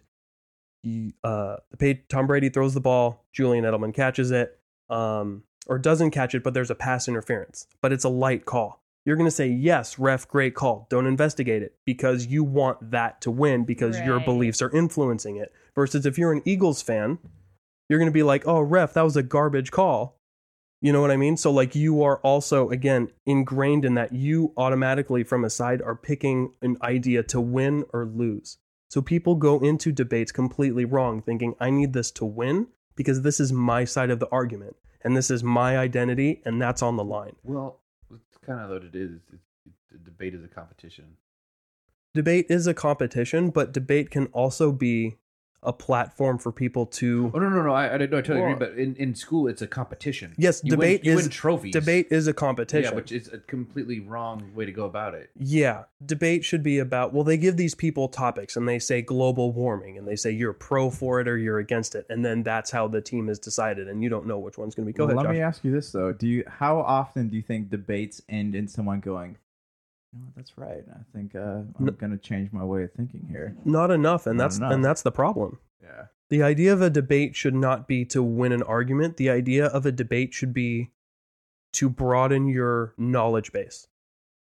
you, 0.84 1.13
uh, 1.24 1.57
the 1.72 1.95
Pa- 1.95 2.01
tom 2.10 2.27
brady 2.27 2.50
throws 2.50 2.74
the 2.74 2.81
ball 2.81 3.24
julian 3.34 3.63
edelman 3.63 3.93
catches 3.93 4.31
it 4.31 4.60
um, 4.89 5.43
or 5.67 5.79
doesn't 5.79 6.12
catch 6.12 6.36
it, 6.36 6.43
but 6.43 6.53
there's 6.53 6.69
a 6.69 6.75
pass 6.75 7.07
interference, 7.07 7.67
but 7.81 7.91
it's 7.91 8.03
a 8.03 8.10
light 8.10 8.45
call. 8.45 8.84
You're 9.05 9.15
going 9.15 9.27
to 9.27 9.31
say, 9.31 9.47
yes, 9.47 10.00
ref, 10.00 10.27
great 10.27 10.55
call. 10.55 10.88
Don't 10.89 11.05
investigate 11.05 11.62
it 11.62 11.75
because 11.85 12.25
you 12.25 12.43
want 12.43 12.91
that 12.91 13.21
to 13.21 13.31
win 13.31 13.63
because 13.63 14.00
your 14.00 14.19
beliefs 14.19 14.63
are 14.63 14.75
influencing 14.75 15.38
it. 15.38 15.53
Versus 15.75 16.05
if 16.05 16.17
you're 16.17 16.33
an 16.33 16.41
Eagles 16.43 16.81
fan, 16.81 17.19
you're 17.88 18.00
going 18.00 18.09
to 18.09 18.13
be 18.13 18.24
like, 18.24 18.47
oh, 18.47 18.62
ref, 18.62 18.93
that 18.93 19.03
was 19.03 19.15
a 19.15 19.24
garbage 19.24 19.69
call. 19.69 20.19
You 20.81 20.91
know 20.91 21.01
what 21.01 21.12
I 21.12 21.17
mean? 21.17 21.38
So, 21.38 21.51
like, 21.51 21.75
you 21.75 22.03
are 22.03 22.17
also, 22.17 22.69
again, 22.69 23.09
ingrained 23.25 23.85
in 23.85 23.93
that 23.95 24.13
you 24.13 24.53
automatically 24.57 25.24
from 25.24 25.45
a 25.45 25.50
side 25.50 25.81
are 25.81 25.95
picking 25.95 26.53
an 26.62 26.77
idea 26.81 27.24
to 27.24 27.39
win 27.39 27.85
or 27.93 28.05
lose. 28.05 28.57
So 28.89 29.01
people 29.01 29.35
go 29.35 29.59
into 29.59 29.91
debates 29.91 30.31
completely 30.31 30.85
wrong, 30.85 31.21
thinking, 31.21 31.55
I 31.59 31.69
need 31.69 31.93
this 31.93 32.12
to 32.12 32.25
win 32.25 32.67
because 32.95 33.21
this 33.21 33.39
is 33.39 33.51
my 33.51 33.83
side 33.83 34.09
of 34.09 34.19
the 34.19 34.29
argument 34.29 34.75
and 35.03 35.17
this 35.17 35.29
is 35.29 35.43
my 35.43 35.77
identity 35.77 36.41
and 36.45 36.62
that's 36.62 36.81
on 36.81 36.95
the 36.95 37.03
line. 37.03 37.35
Well, 37.43 37.81
it's 38.13 38.38
kind 38.45 38.59
of 38.62 38.69
what 38.69 38.83
it 38.83 38.95
is. 38.95 39.19
It's, 39.33 40.03
debate 40.03 40.33
is 40.33 40.43
a 40.43 40.47
competition. 40.47 41.17
Debate 42.13 42.45
is 42.50 42.67
a 42.67 42.74
competition, 42.74 43.50
but 43.50 43.74
debate 43.74 44.09
can 44.09 44.27
also 44.27 44.71
be 44.71 45.17
a 45.65 45.74
platform 45.74 46.38
for 46.38 46.51
people 46.51 46.86
to. 46.86 47.31
Oh 47.34 47.39
no, 47.39 47.50
no, 47.50 47.63
no! 47.63 47.74
I, 47.74 47.93
I, 47.93 47.98
no, 47.98 48.03
I 48.03 48.07
totally 48.22 48.41
Well- 48.41 48.51
agree. 48.53 48.67
But 48.67 48.77
in, 48.77 48.95
in 48.95 49.15
school, 49.15 49.48
it's 49.48 49.62
a 49.62 49.67
competition. 49.67 50.34
Yes, 50.38 50.62
You 50.63 50.72
win- 50.72 50.79
debate 50.79 51.05
you 51.05 51.12
is 51.13 51.24
win 51.24 51.29
trophies. 51.29 51.74
Debate 51.74 52.07
is 52.12 52.27
a 52.27 52.34
competition. 52.34 52.91
yeah, 52.91 52.95
which 52.95 53.12
is 53.12 53.31
a 53.34 53.39
completely 53.39 54.00
wrong 54.00 54.51
way 54.55 54.65
to 54.65 54.72
go 54.72 54.86
about 54.86 55.13
it. 55.13 55.29
Yeah, 55.38 55.84
debate 56.05 56.45
should 56.45 56.63
be 56.63 56.79
about 56.79 57.13
well, 57.13 57.24
they 57.24 57.38
give 57.38 57.57
these 57.57 57.75
people 57.75 58.07
topics 58.07 58.55
and 58.55 58.67
they 58.67 58.79
say 58.79 59.01
global 59.01 59.51
warming 59.51 59.98
and 59.98 60.07
they 60.07 60.15
say 60.15 60.31
you're 60.31 60.53
pro 60.53 60.89
for 60.89 61.19
it 61.19 61.27
or 61.27 61.38
you're 61.38 61.60
against 61.60 61.95
it, 61.95 62.05
and 62.10 62.24
then 62.24 62.43
that's 62.43 62.72
how 62.72 62.88
the 62.88 63.01
team 63.01 63.29
is 63.29 63.39
decided, 63.39 63.88
and 63.88 64.03
you 64.03 64.10
don't 64.10 64.25
know 64.27 64.38
which 64.39 64.57
one's 64.57 64.75
going 64.75 64.86
to 64.86 64.93
be. 64.93 64.95
Go 64.95 65.05
Well, 65.05 65.15
ahead, 65.17 65.25
let 65.27 65.31
Josh. 65.31 65.36
me 65.38 65.41
ask 65.41 65.63
you 65.63 65.72
this 65.72 65.91
though: 65.91 66.12
Do 66.13 66.27
you 66.27 66.43
how 66.48 66.79
often 66.79 67.29
do 67.29 67.36
you 67.36 67.41
think 67.41 67.69
debates 67.69 68.22
end 68.29 68.55
in 68.55 68.67
someone 68.67 69.00
going, 69.00 69.38
"No, 70.15 70.27
that's 70.36 70.57
right. 70.57 70.84
I 70.89 71.17
think 71.17 71.36
uh, 71.36 71.62
I'm 71.77 71.86
going 71.98 72.12
to 72.12 72.17
change 72.17 72.51
my 72.51 72.63
way 72.63 72.84
of 72.84 72.93
thinking 72.93 73.27
here." 73.29 73.55
Not 73.65 73.91
enough, 73.91 74.25
and 74.25 74.38
Not 74.38 74.43
that's 74.45 74.57
enough. 74.57 74.72
and 74.74 74.86
that's 74.86 75.01
the 75.01 75.12
problem. 75.12 75.60
Yeah. 75.84 76.05
The 76.29 76.41
idea 76.41 76.74
of 76.74 76.81
a 76.81 76.89
debate 76.89 77.36
should 77.36 77.53
not 77.53 77.88
be 77.88 78.05
to 78.05 78.24
win 78.24 78.51
an 78.51 78.63
argument. 78.63 79.17
The 79.17 79.29
idea 79.29 79.67
of 79.67 79.86
a 79.86 79.91
debate 79.91 80.34
should 80.34 80.53
be 80.53 80.89
to 81.74 81.89
broaden 81.89 82.48
your 82.48 82.93
knowledge 82.98 83.51
base. 83.51 83.88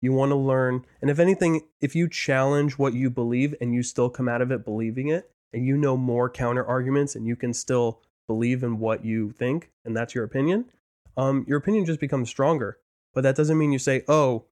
You 0.01 0.13
want 0.13 0.31
to 0.31 0.35
learn, 0.35 0.85
and 1.01 1.11
if 1.11 1.19
anything, 1.19 1.61
if 1.81 1.95
you 1.95 2.07
challenge 2.09 2.73
what 2.77 2.93
you 2.93 3.09
believe 3.09 3.53
and 3.61 3.73
you 3.73 3.83
still 3.83 4.09
come 4.09 4.27
out 4.27 4.41
of 4.41 4.51
it 4.51 4.65
believing 4.65 5.09
it, 5.09 5.29
and 5.53 5.65
you 5.65 5.77
know 5.77 5.95
more 5.95 6.29
counter 6.29 6.65
arguments 6.65 7.15
and 7.15 7.25
you 7.25 7.35
can 7.35 7.53
still 7.53 8.01
believe 8.27 8.63
in 8.63 8.79
what 8.79 9.05
you 9.05 9.31
think, 9.31 9.71
and 9.85 9.95
that's 9.95 10.13
your 10.13 10.23
opinion, 10.23 10.65
um, 11.17 11.45
your 11.47 11.57
opinion 11.57 11.85
just 11.85 11.99
becomes 11.99 12.29
stronger. 12.29 12.77
But 13.13 13.21
that 13.21 13.35
doesn't 13.35 13.57
mean 13.57 13.71
you 13.71 13.79
say, 13.79 14.03
oh, 14.07 14.45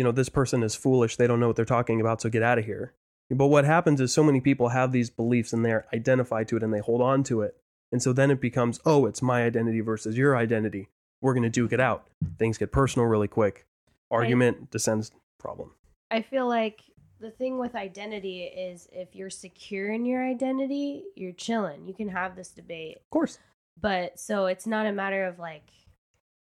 you 0.00 0.04
know, 0.04 0.12
this 0.12 0.30
person 0.30 0.62
is 0.62 0.74
foolish. 0.74 1.16
They 1.16 1.26
don't 1.26 1.40
know 1.40 1.48
what 1.48 1.56
they're 1.56 1.66
talking 1.66 2.00
about, 2.00 2.22
so 2.22 2.30
get 2.30 2.42
out 2.42 2.58
of 2.58 2.64
here. 2.64 2.94
But 3.30 3.48
what 3.48 3.66
happens 3.66 4.00
is 4.00 4.10
so 4.10 4.24
many 4.24 4.40
people 4.40 4.70
have 4.70 4.92
these 4.92 5.10
beliefs 5.10 5.52
and 5.52 5.62
they're 5.62 5.84
identified 5.92 6.48
to 6.48 6.56
it 6.56 6.62
and 6.62 6.72
they 6.72 6.78
hold 6.78 7.02
on 7.02 7.22
to 7.24 7.42
it. 7.42 7.54
And 7.92 8.02
so 8.02 8.14
then 8.14 8.30
it 8.30 8.40
becomes, 8.40 8.80
oh, 8.86 9.04
it's 9.04 9.20
my 9.20 9.42
identity 9.42 9.80
versus 9.80 10.16
your 10.16 10.38
identity. 10.38 10.88
We're 11.20 11.34
going 11.34 11.42
to 11.42 11.50
duke 11.50 11.74
it 11.74 11.80
out. 11.80 12.08
Things 12.38 12.56
get 12.56 12.72
personal 12.72 13.08
really 13.08 13.28
quick. 13.28 13.66
Argument 14.10 14.70
descends 14.70 15.12
problem. 15.38 15.72
I 16.10 16.22
feel 16.22 16.48
like 16.48 16.80
the 17.20 17.30
thing 17.30 17.58
with 17.58 17.74
identity 17.74 18.44
is 18.44 18.88
if 18.92 19.14
you're 19.14 19.28
secure 19.28 19.92
in 19.92 20.06
your 20.06 20.26
identity, 20.26 21.04
you're 21.14 21.32
chilling. 21.32 21.86
You 21.86 21.92
can 21.92 22.08
have 22.08 22.36
this 22.36 22.48
debate. 22.48 22.96
Of 23.04 23.10
course. 23.10 23.38
But 23.78 24.18
so 24.18 24.46
it's 24.46 24.66
not 24.66 24.86
a 24.86 24.92
matter 24.92 25.26
of 25.26 25.38
like 25.38 25.68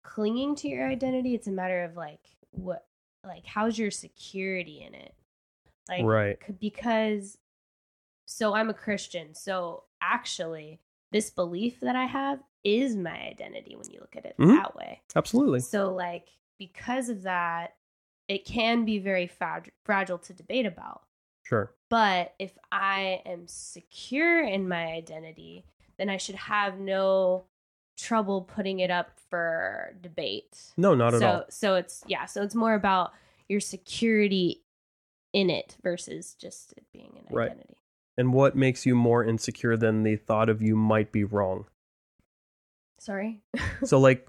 clinging 0.02 0.56
to 0.56 0.68
your 0.68 0.90
identity, 0.90 1.36
it's 1.36 1.46
a 1.46 1.52
matter 1.52 1.84
of 1.84 1.96
like 1.96 2.22
what 2.50 2.88
like 3.26 3.46
how's 3.46 3.78
your 3.78 3.92
security 3.92 4.84
in 4.86 4.94
it? 4.94 5.14
Like 5.90 6.04
Right. 6.04 6.38
because 6.60 7.38
so 8.26 8.54
I'm 8.54 8.70
a 8.70 8.74
Christian. 8.74 9.34
So 9.36 9.84
actually 10.02 10.80
this 11.12 11.30
belief 11.30 11.80
that 11.82 11.96
I 11.96 12.06
have 12.06 12.40
is 12.64 12.96
my 12.96 13.16
identity 13.28 13.76
when 13.76 13.90
you 13.92 14.00
look 14.00 14.16
at 14.16 14.26
it 14.26 14.36
Mhm. 14.38 14.56
that 14.58 14.76
way. 14.76 15.02
Absolutely. 15.16 15.60
So, 15.60 15.94
like, 15.94 16.30
because 16.58 17.10
of 17.10 17.22
that, 17.24 17.76
it 18.28 18.44
can 18.44 18.84
be 18.86 18.98
very 18.98 19.28
frag- 19.28 19.72
fragile 19.84 20.18
to 20.18 20.34
debate 20.34 20.66
about. 20.66 21.04
Sure. 21.44 21.72
But 21.90 22.34
if 22.40 22.58
I 22.72 23.22
am 23.26 23.48
secure 23.48 24.44
in 24.44 24.68
my 24.68 24.88
identity, 24.88 25.64
then 25.98 26.10
I 26.10 26.18
should 26.18 26.36
have 26.36 26.80
no 26.80 27.46
trouble 27.98 28.42
putting 28.42 28.80
it 28.80 28.90
up 28.90 29.12
for 29.30 29.96
debate. 30.02 30.74
No, 30.76 30.96
not 30.96 31.14
at 31.14 31.20
so, 31.20 31.28
all. 31.28 31.46
So 31.50 31.76
it's 31.76 32.04
yeah. 32.08 32.26
So 32.26 32.42
it's 32.42 32.56
more 32.56 32.74
about 32.74 33.14
your 33.48 33.60
security 33.60 34.64
in 35.34 35.50
it 35.50 35.78
versus 35.84 36.36
just 36.36 36.74
it 36.78 36.86
being 36.94 37.18
an 37.18 37.36
Right. 37.36 37.52
identity. 37.52 37.78
And 38.18 38.34
what 38.34 38.56
makes 38.56 38.86
you 38.86 38.96
more 38.96 39.24
insecure 39.24 39.76
than 39.76 40.04
the 40.04 40.16
thought 40.16 40.50
of 40.50 40.62
you 40.62 40.76
might 40.76 41.12
be 41.12 41.24
wrong? 41.24 41.66
Sorry. 43.00 43.42
so, 43.84 44.00
like, 44.00 44.28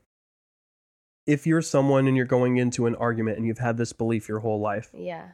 if 1.27 1.47
you're 1.47 1.63
someone 1.63 2.07
and 2.07 2.17
you're 2.17 2.27
going 2.27 2.57
into 2.57 2.87
an 2.87 2.95
argument 2.97 3.37
and 3.39 3.47
you've 3.47 3.59
had 3.59 3.77
this 3.77 3.93
belief 3.93 4.29
your 4.29 4.41
whole 4.41 4.61
life, 4.61 4.91
yeah. 4.93 5.29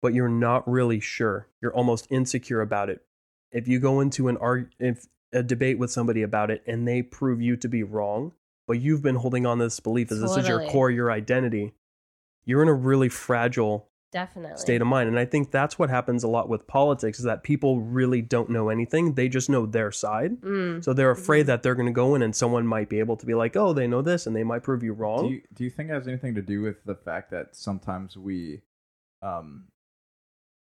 but 0.00 0.14
you're 0.14 0.28
not 0.28 0.68
really 0.68 1.00
sure. 1.00 1.48
You're 1.60 1.74
almost 1.74 2.06
insecure 2.10 2.60
about 2.60 2.88
it. 2.88 3.04
If 3.50 3.68
you 3.68 3.78
go 3.78 4.00
into 4.00 4.28
an 4.28 4.36
arg- 4.38 4.72
if 4.78 5.06
a 5.32 5.42
debate 5.42 5.78
with 5.78 5.90
somebody 5.90 6.22
about 6.22 6.50
it 6.50 6.62
and 6.66 6.86
they 6.86 7.02
prove 7.02 7.40
you 7.40 7.56
to 7.56 7.68
be 7.68 7.82
wrong, 7.82 8.32
but 8.66 8.80
you've 8.80 9.02
been 9.02 9.16
holding 9.16 9.46
on 9.46 9.58
to 9.58 9.64
this 9.64 9.80
belief 9.80 10.12
as 10.12 10.20
this 10.20 10.36
is 10.36 10.48
your 10.48 10.66
core, 10.68 10.90
your 10.90 11.10
identity, 11.10 11.72
you're 12.44 12.62
in 12.62 12.68
a 12.68 12.74
really 12.74 13.08
fragile 13.08 13.88
Definitely. 14.12 14.58
state 14.58 14.80
of 14.82 14.86
mind. 14.86 15.08
And 15.08 15.18
I 15.18 15.24
think 15.24 15.50
that's 15.50 15.78
what 15.78 15.88
happens 15.88 16.22
a 16.22 16.28
lot 16.28 16.48
with 16.48 16.66
politics 16.66 17.18
is 17.18 17.24
that 17.24 17.42
people 17.42 17.80
really 17.80 18.20
don't 18.20 18.50
know 18.50 18.68
anything. 18.68 19.14
They 19.14 19.28
just 19.28 19.48
know 19.48 19.64
their 19.64 19.90
side. 19.90 20.40
Mm. 20.42 20.84
So 20.84 20.92
they're 20.92 21.10
afraid 21.10 21.44
Mhm. 21.44 21.46
that 21.46 21.62
they're 21.62 21.74
going 21.74 21.86
to 21.86 21.92
go 21.92 22.14
in 22.14 22.20
and 22.22 22.36
someone 22.36 22.66
might 22.66 22.88
be 22.90 22.98
able 22.98 23.16
to 23.16 23.24
be 23.24 23.32
like, 23.34 23.56
"Oh, 23.56 23.72
they 23.72 23.86
know 23.86 24.02
this," 24.02 24.26
and 24.26 24.36
they 24.36 24.44
might 24.44 24.62
prove 24.62 24.82
you 24.82 24.92
wrong. 24.92 25.28
Do 25.28 25.34
you 25.34 25.42
do 25.54 25.64
you 25.64 25.70
think 25.70 25.88
it 25.88 25.94
has 25.94 26.06
anything 26.06 26.34
to 26.34 26.42
do 26.42 26.60
with 26.60 26.84
the 26.84 26.94
fact 26.94 27.30
that 27.30 27.56
sometimes 27.56 28.16
we, 28.16 28.62
um, 29.22 29.68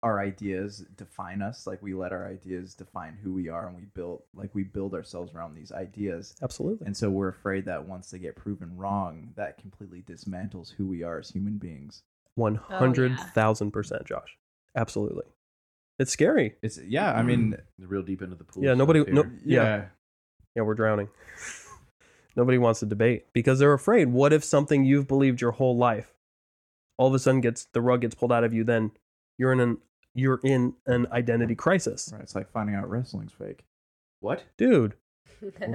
our 0.06 0.20
ideas 0.22 0.86
define 0.98 1.41
us? 1.41 1.65
Like 1.68 1.82
we 1.82 1.94
let 1.94 2.13
our 2.13 2.28
ideas 2.28 2.74
define 2.76 3.18
who 3.22 3.34
we 3.34 3.50
are, 3.50 3.68
and 3.68 3.76
we 3.76 3.84
build 3.94 4.22
like 4.34 4.54
we 4.54 4.63
build 4.63 4.94
ourselves 4.94 5.34
around 5.34 5.56
these 5.56 5.72
ideas. 5.72 6.36
Absolutely. 6.41 6.86
And 6.86 6.96
so 6.96 7.10
we're 7.10 7.28
afraid 7.30 7.65
that 7.65 7.86
once 7.88 8.12
they 8.12 8.20
get 8.20 8.36
proven 8.36 8.78
wrong, 8.78 9.34
that 9.36 9.58
completely 9.58 10.02
dismantles 10.04 10.72
who 10.72 10.86
we 10.88 11.04
are 11.04 11.20
as 11.20 11.30
human 11.30 11.58
beings. 11.58 12.04
One 12.36 12.60
Oh, 12.70 12.78
hundred 12.78 13.20
thousand 13.34 13.72
percent, 13.72 14.06
Josh. 14.06 14.38
Absolutely. 14.76 15.26
It's 15.98 16.12
scary. 16.12 16.56
It's 16.62 16.78
yeah. 16.78 17.12
I 17.13 17.24
mean, 17.24 17.54
mm. 17.54 17.62
The 17.80 17.88
real 17.88 18.04
deep 18.04 18.22
into 18.22 18.36
the 18.36 18.44
pool. 18.44 18.63
Yeah, 18.63 18.74
nobody- 18.76 19.04
no- 19.12 19.24
Yeah. 19.44 19.63
yeah. 19.63 19.86
Yeah, 20.56 20.63
we're 20.63 20.74
drowning. 20.76 21.10
Nobody 22.38 22.58
wants 22.58 22.82
to 22.82 22.86
debate 22.86 23.28
because 23.34 23.60
they're 23.60 23.74
afraid. 23.74 24.10
What 24.10 24.34
if 24.34 24.44
something 24.44 24.84
you've 24.84 25.08
believed 25.08 25.39
your 25.39 25.52
whole 25.52 25.78
life, 25.78 26.13
all 26.98 27.08
of 27.08 27.13
a 27.13 27.20
sudden 27.20 27.39
gets 27.41 27.65
the 27.74 27.82
rug 27.82 28.02
gets 28.02 28.13
pulled 28.15 28.32
out 28.34 28.44
of 28.44 28.54
you? 28.54 28.63
Then 28.65 28.91
you're 29.38 29.54
in 29.54 29.60
an 29.62 29.78
you're 30.15 30.39
in 30.43 30.73
an 30.88 31.06
identity 31.12 31.54
crisis, 31.56 32.10
Right. 32.12 32.23
It's 32.23 32.34
like 32.34 32.49
finding 32.51 32.75
out 32.75 32.89
wrestling's 32.89 33.34
fake. 33.34 33.65
What? 34.21 34.43
dude. 34.58 34.95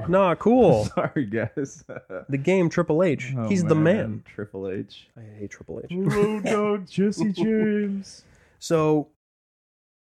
Nah, 0.09 0.35
cool. 0.35 0.87
Sorry, 0.94 1.26
guys. 1.26 1.85
The 2.29 2.38
game 2.38 2.68
Triple 2.70 3.05
H. 3.05 3.33
Oh, 3.37 3.46
He's 3.48 3.62
the 3.62 3.74
man. 3.76 4.24
Triple 4.26 4.68
H. 4.68 5.09
I 5.16 5.20
hate 5.38 5.50
Triple 5.50 5.83
H. 5.85 5.90
Road 5.92 6.44
dog 6.46 6.88
Jesse 6.88 7.31
James. 7.33 8.24
So 8.59 9.09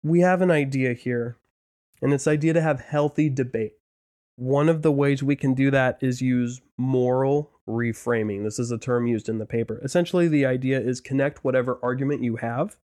we 0.03 0.21
have 0.21 0.41
an 0.41 0.51
idea 0.51 0.93
here, 0.93 1.35
and 2.01 2.13
it's 2.13 2.27
idea 2.27 2.53
to 2.53 2.61
have 2.61 2.79
healthy 2.79 3.29
debate. 3.29 3.73
One 4.37 4.69
of 4.69 4.83
the 4.83 4.91
ways 4.91 5.23
we 5.23 5.35
can 5.35 5.53
do 5.55 5.71
that 5.71 5.97
is 5.99 6.21
use 6.21 6.61
moral 6.77 7.51
reframing. 7.67 8.43
This 8.43 8.59
is 8.59 8.71
a 8.71 8.77
term 8.77 9.07
used 9.07 9.27
in 9.27 9.39
the 9.39 9.45
paper. 9.47 9.81
Essentially, 9.83 10.27
the 10.27 10.45
idea 10.45 10.79
is 10.79 11.01
connect 11.01 11.43
whatever 11.43 11.79
argument 11.81 12.23
you 12.23 12.37
have 12.37 12.77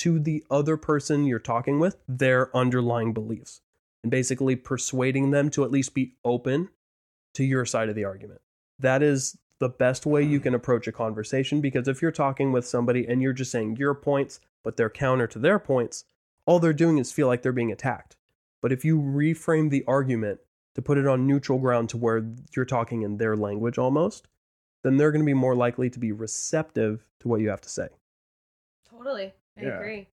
to 0.00 0.18
the 0.18 0.42
other 0.50 0.78
person 0.78 1.26
you're 1.26 1.38
talking 1.38 1.78
with, 1.78 1.98
their 2.08 2.54
underlying 2.56 3.12
beliefs, 3.12 3.60
and 4.02 4.10
basically 4.10 4.56
persuading 4.56 5.30
them 5.30 5.50
to 5.50 5.62
at 5.62 5.70
least 5.70 5.92
be 5.92 6.14
open 6.24 6.70
to 7.34 7.44
your 7.44 7.66
side 7.66 7.90
of 7.90 7.94
the 7.94 8.04
argument. 8.04 8.40
That 8.78 9.02
is 9.02 9.36
the 9.58 9.68
best 9.68 10.06
way 10.06 10.22
you 10.22 10.38
hmm. 10.38 10.44
can 10.44 10.54
approach 10.54 10.88
a 10.88 10.92
conversation 10.92 11.60
because 11.60 11.86
if 11.86 12.00
you're 12.00 12.10
talking 12.10 12.50
with 12.50 12.66
somebody 12.66 13.06
and 13.06 13.20
you're 13.20 13.34
just 13.34 13.50
saying 13.50 13.76
your 13.76 13.94
points, 13.94 14.40
but 14.62 14.78
they're 14.78 14.88
counter 14.88 15.26
to 15.26 15.38
their 15.38 15.58
points, 15.58 16.06
all 16.46 16.58
they're 16.58 16.72
doing 16.72 16.96
is 16.96 17.12
feel 17.12 17.26
like 17.26 17.42
they're 17.42 17.52
being 17.52 17.70
attacked. 17.70 18.16
But 18.62 18.72
if 18.72 18.86
you 18.86 18.98
reframe 18.98 19.68
the 19.68 19.84
argument 19.86 20.40
to 20.76 20.82
put 20.82 20.96
it 20.96 21.06
on 21.06 21.26
neutral 21.26 21.58
ground 21.58 21.90
to 21.90 21.98
where 21.98 22.24
you're 22.56 22.64
talking 22.64 23.02
in 23.02 23.18
their 23.18 23.36
language 23.36 23.76
almost, 23.76 24.28
then 24.82 24.96
they're 24.96 25.12
going 25.12 25.20
to 25.20 25.26
be 25.26 25.34
more 25.34 25.54
likely 25.54 25.90
to 25.90 25.98
be 25.98 26.10
receptive 26.10 27.04
to 27.20 27.28
what 27.28 27.42
you 27.42 27.50
have 27.50 27.60
to 27.60 27.68
say. 27.68 27.88
Totally. 28.88 29.34
I 29.60 29.66
Yeah. 29.66 29.78
agree. 29.78 30.08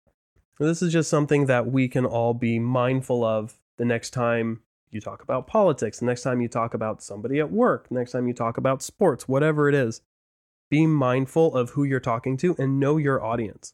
This 0.60 0.82
is 0.82 0.94
just 0.94 1.10
something 1.10 1.48
that 1.48 1.68
we 1.68 1.88
can 1.88 2.06
all 2.06 2.34
be 2.34 2.60
mindful 2.60 3.24
of 3.24 3.60
the 3.78 3.86
next 3.86 4.12
time 4.12 4.62
you 4.90 5.02
talk 5.02 5.22
about 5.22 5.48
politics, 5.48 6.00
the 6.00 6.06
next 6.06 6.22
time 6.22 6.42
you 6.42 6.48
talk 6.48 6.74
about 6.74 7.04
somebody 7.04 7.40
at 7.40 7.52
work, 7.52 7.90
the 7.90 7.96
next 7.96 8.14
time 8.14 8.28
you 8.28 8.34
talk 8.34 8.58
about 8.58 8.82
sports, 8.82 9.28
whatever 9.28 9.68
it 9.68 9.76
is. 9.76 10.02
Be 10.70 10.88
mindful 10.88 11.56
of 11.56 11.72
who 11.72 11.84
you're 11.84 12.00
talking 12.00 12.38
to 12.38 12.56
and 12.58 12.80
know 12.80 12.98
your 12.98 13.24
audience. 13.24 13.74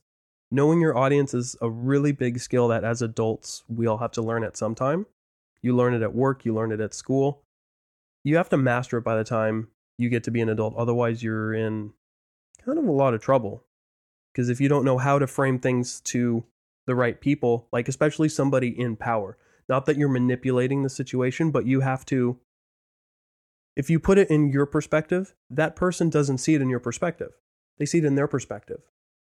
Knowing 0.49 0.81
your 0.81 0.97
audience 0.97 1.33
is 1.33 1.55
a 1.61 1.69
really 1.69 2.11
big 2.11 2.39
skill 2.39 2.67
that 2.67 2.83
as 2.83 3.01
adults 3.01 3.63
we 3.69 3.87
all 3.87 3.99
have 3.99 4.11
to 4.11 4.21
learn 4.21 4.43
at 4.43 4.57
some 4.57 4.75
time. 4.75 5.05
You 5.61 5.75
learn 5.75 5.93
it 5.93 6.01
at 6.01 6.15
work, 6.15 6.43
you 6.43 6.53
learn 6.53 6.71
it 6.71 6.81
at 6.81 6.93
school. 6.93 7.43
You 8.23 8.37
have 8.37 8.49
to 8.49 8.57
master 8.57 8.97
it 8.97 9.03
by 9.03 9.15
the 9.15 9.23
time 9.23 9.69
you 9.97 10.09
get 10.09 10.23
to 10.25 10.31
be 10.31 10.41
an 10.41 10.49
adult. 10.49 10.75
Otherwise, 10.75 11.23
you're 11.23 11.53
in 11.53 11.93
kind 12.65 12.77
of 12.77 12.85
a 12.85 12.91
lot 12.91 13.13
of 13.13 13.21
trouble. 13.21 13.63
Because 14.31 14.49
if 14.49 14.61
you 14.61 14.69
don't 14.69 14.85
know 14.85 14.97
how 14.97 15.19
to 15.19 15.27
frame 15.27 15.59
things 15.59 15.99
to 16.01 16.45
the 16.85 16.95
right 16.95 17.19
people, 17.19 17.67
like 17.71 17.87
especially 17.87 18.29
somebody 18.29 18.67
in 18.67 18.95
power. 18.95 19.37
Not 19.69 19.85
that 19.85 19.97
you're 19.97 20.09
manipulating 20.09 20.83
the 20.83 20.89
situation, 20.89 21.51
but 21.51 21.65
you 21.65 21.81
have 21.81 22.05
to 22.07 22.39
if 23.75 23.89
you 23.89 23.99
put 23.99 24.17
it 24.17 24.29
in 24.29 24.51
your 24.51 24.65
perspective, 24.65 25.33
that 25.49 25.77
person 25.77 26.09
doesn't 26.09 26.39
see 26.39 26.55
it 26.55 26.61
in 26.61 26.69
your 26.69 26.81
perspective. 26.81 27.31
They 27.77 27.85
see 27.85 27.99
it 27.99 28.05
in 28.05 28.15
their 28.15 28.27
perspective. 28.27 28.81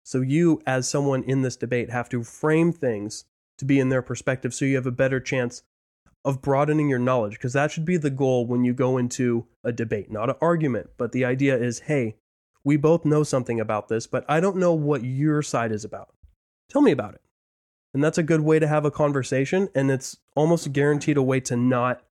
So 0.02 0.20
you 0.20 0.61
as 0.66 0.88
someone 0.88 1.22
in 1.22 1.42
this 1.42 1.57
debate 1.57 1.90
have 1.90 2.09
to 2.09 2.24
frame 2.24 2.72
things 2.72 3.24
to 3.59 3.64
be 3.64 3.78
in 3.78 3.90
their 3.90 4.02
perspective 4.02 4.52
so 4.52 4.64
you 4.64 4.74
have 4.74 4.87
a 4.87 4.90
better 4.90 5.20
chance 5.20 5.62
of 6.24 6.42
broadening 6.42 6.88
your 6.88 6.98
knowledge 6.98 7.35
because 7.35 7.52
that 7.52 7.70
should 7.70 7.85
be 7.85 7.96
the 7.96 8.11
goal 8.11 8.46
when 8.46 8.64
you 8.64 8.74
go 8.74 8.98
into 8.98 9.46
a 9.62 9.70
debate, 9.70 10.11
not 10.11 10.30
an 10.30 10.37
argument, 10.40 10.90
but 10.98 11.12
the 11.12 11.24
idea 11.24 11.57
is, 11.57 11.80
hey, 11.80 12.16
we 12.64 12.77
both 12.77 13.05
know 13.05 13.22
something 13.22 13.61
about 13.61 13.88
this, 13.88 14.07
but 14.07 14.24
I 14.29 14.40
don't 14.40 14.57
know 14.57 14.72
what 14.72 15.05
your 15.05 15.42
side 15.42 15.70
is 15.70 15.85
about. 15.85 16.14
Tell 16.70 16.83
me 16.83 16.92
about 16.92 17.14
it. 17.14 17.20
And 17.92 18.03
that's 18.03 18.18
a 18.18 18.22
good 18.22 18.40
way 18.40 18.59
to 18.59 18.66
have 18.66 18.85
a 18.85 18.90
conversation. 18.90 19.68
And 19.74 19.90
it's 19.90 20.16
almost 20.35 20.72
guaranteed 20.72 21.16
a 21.16 21.22
way 21.22 21.40
to 21.40 21.57
not 21.57 22.03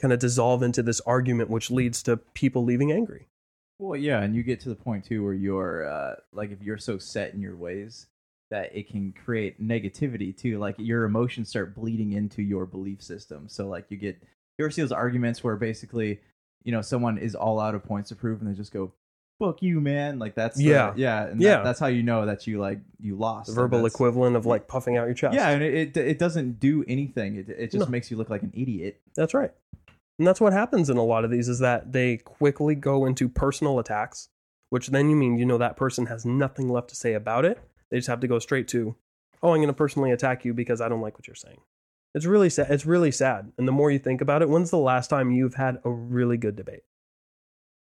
kind 0.00 0.12
of 0.12 0.18
dissolve 0.18 0.62
into 0.62 0.82
this 0.82 1.00
argument, 1.02 1.50
which 1.50 1.70
leads 1.70 2.02
to 2.04 2.16
people 2.16 2.64
leaving 2.64 2.90
angry. 2.90 3.28
Well, 3.78 3.98
yeah, 3.98 4.20
and 4.22 4.34
you 4.34 4.42
get 4.42 4.60
to 4.60 4.68
the 4.68 4.74
point 4.74 5.04
too 5.04 5.22
where 5.22 5.32
you're 5.32 5.88
uh, 5.88 6.16
like 6.32 6.50
if 6.50 6.60
you're 6.62 6.78
so 6.78 6.98
set 6.98 7.32
in 7.32 7.40
your 7.40 7.56
ways 7.56 8.08
that 8.50 8.74
it 8.76 8.88
can 8.88 9.12
create 9.12 9.62
negativity 9.62 10.36
too. 10.36 10.58
Like 10.58 10.74
your 10.78 11.04
emotions 11.04 11.48
start 11.48 11.74
bleeding 11.74 12.12
into 12.12 12.42
your 12.42 12.66
belief 12.66 13.00
system. 13.02 13.48
So 13.48 13.68
like 13.68 13.86
you 13.88 13.96
get 13.96 14.20
you 14.58 14.64
ever 14.64 14.70
see 14.70 14.82
those 14.82 14.92
arguments 14.92 15.42
where 15.44 15.56
basically 15.56 16.20
you 16.62 16.72
know 16.72 16.82
someone 16.82 17.16
is 17.16 17.34
all 17.34 17.60
out 17.60 17.74
of 17.74 17.84
points 17.84 18.10
to 18.10 18.16
prove 18.16 18.40
and 18.40 18.50
they 18.50 18.56
just 18.56 18.72
go 18.72 18.92
fuck 19.40 19.62
you 19.62 19.80
man 19.80 20.18
like 20.20 20.34
that's 20.36 20.56
the- 20.56 20.62
Yeah. 20.64 20.92
yeah 20.96 21.26
and 21.26 21.40
Yeah. 21.40 21.62
that's 21.62 21.80
how 21.80 21.86
you 21.88 22.02
know 22.04 22.26
that 22.26 22.46
you 22.46 22.60
like 22.60 22.78
you 23.00 23.16
lost 23.16 23.48
The 23.48 23.54
verbal 23.54 23.78
That's- 23.78 23.94
equivalent 23.94 24.36
of 24.36 24.46
like 24.46 24.68
puffing 24.68 24.96
out 24.96 25.06
your 25.06 25.14
chest. 25.14 25.34
yeah 25.34 25.48
and 25.48 25.62
it, 25.62 25.74
it 25.74 25.96
it 25.96 26.18
doesn't 26.20 26.60
do 26.60 26.84
anything 26.86 27.36
it, 27.36 27.48
it 27.48 27.70
just 27.72 27.86
No. 27.86 27.90
makes 27.90 28.10
you 28.10 28.16
look 28.16 28.30
like 28.30 28.42
an 28.42 28.52
idiot 28.54 29.00
That's 29.16 29.34
right. 29.34 29.50
And 30.18 30.26
that's 30.26 30.40
what 30.40 30.52
happens 30.52 30.90
in 30.90 30.98
a 30.98 31.02
lot 31.02 31.24
of 31.24 31.30
these 31.30 31.48
is 31.48 31.60
that 31.60 31.92
they 31.92 32.18
quickly 32.18 32.74
go 32.74 33.06
into 33.06 33.26
personal 33.26 33.78
attacks, 33.78 34.28
which 34.68 34.88
then 34.88 35.08
you 35.08 35.16
mean 35.16 35.38
you 35.38 35.46
know 35.46 35.56
that 35.56 35.78
person 35.78 36.06
has 36.06 36.26
nothing 36.26 36.68
left 36.68 36.90
to 36.90 36.94
say 36.94 37.14
about 37.14 37.46
it. 37.46 37.58
They 37.90 37.96
just 37.96 38.08
have 38.08 38.20
to 38.20 38.28
go 38.28 38.38
straight 38.38 38.68
to, 38.68 38.96
"Oh, 39.42 39.52
I'm 39.54 39.60
going 39.60 39.68
to 39.68 39.72
personally 39.72 40.10
attack 40.10 40.44
you 40.44 40.52
because 40.52 40.82
I 40.82 40.90
don't 40.90 41.00
like 41.00 41.14
what 41.16 41.26
you're 41.26 41.34
saying." 41.34 41.62
It's 42.14 42.26
really 42.26 42.50
sad. 42.50 42.70
It's 42.70 42.84
really 42.84 43.10
sad. 43.10 43.52
And 43.56 43.66
the 43.66 43.72
more 43.72 43.90
you 43.90 43.98
think 43.98 44.20
about 44.20 44.42
it, 44.42 44.50
when's 44.50 44.68
the 44.70 44.76
last 44.76 45.08
time 45.08 45.30
you've 45.30 45.54
had 45.54 45.78
a 45.86 45.90
really 45.90 46.36
good 46.36 46.54
debate? 46.54 46.82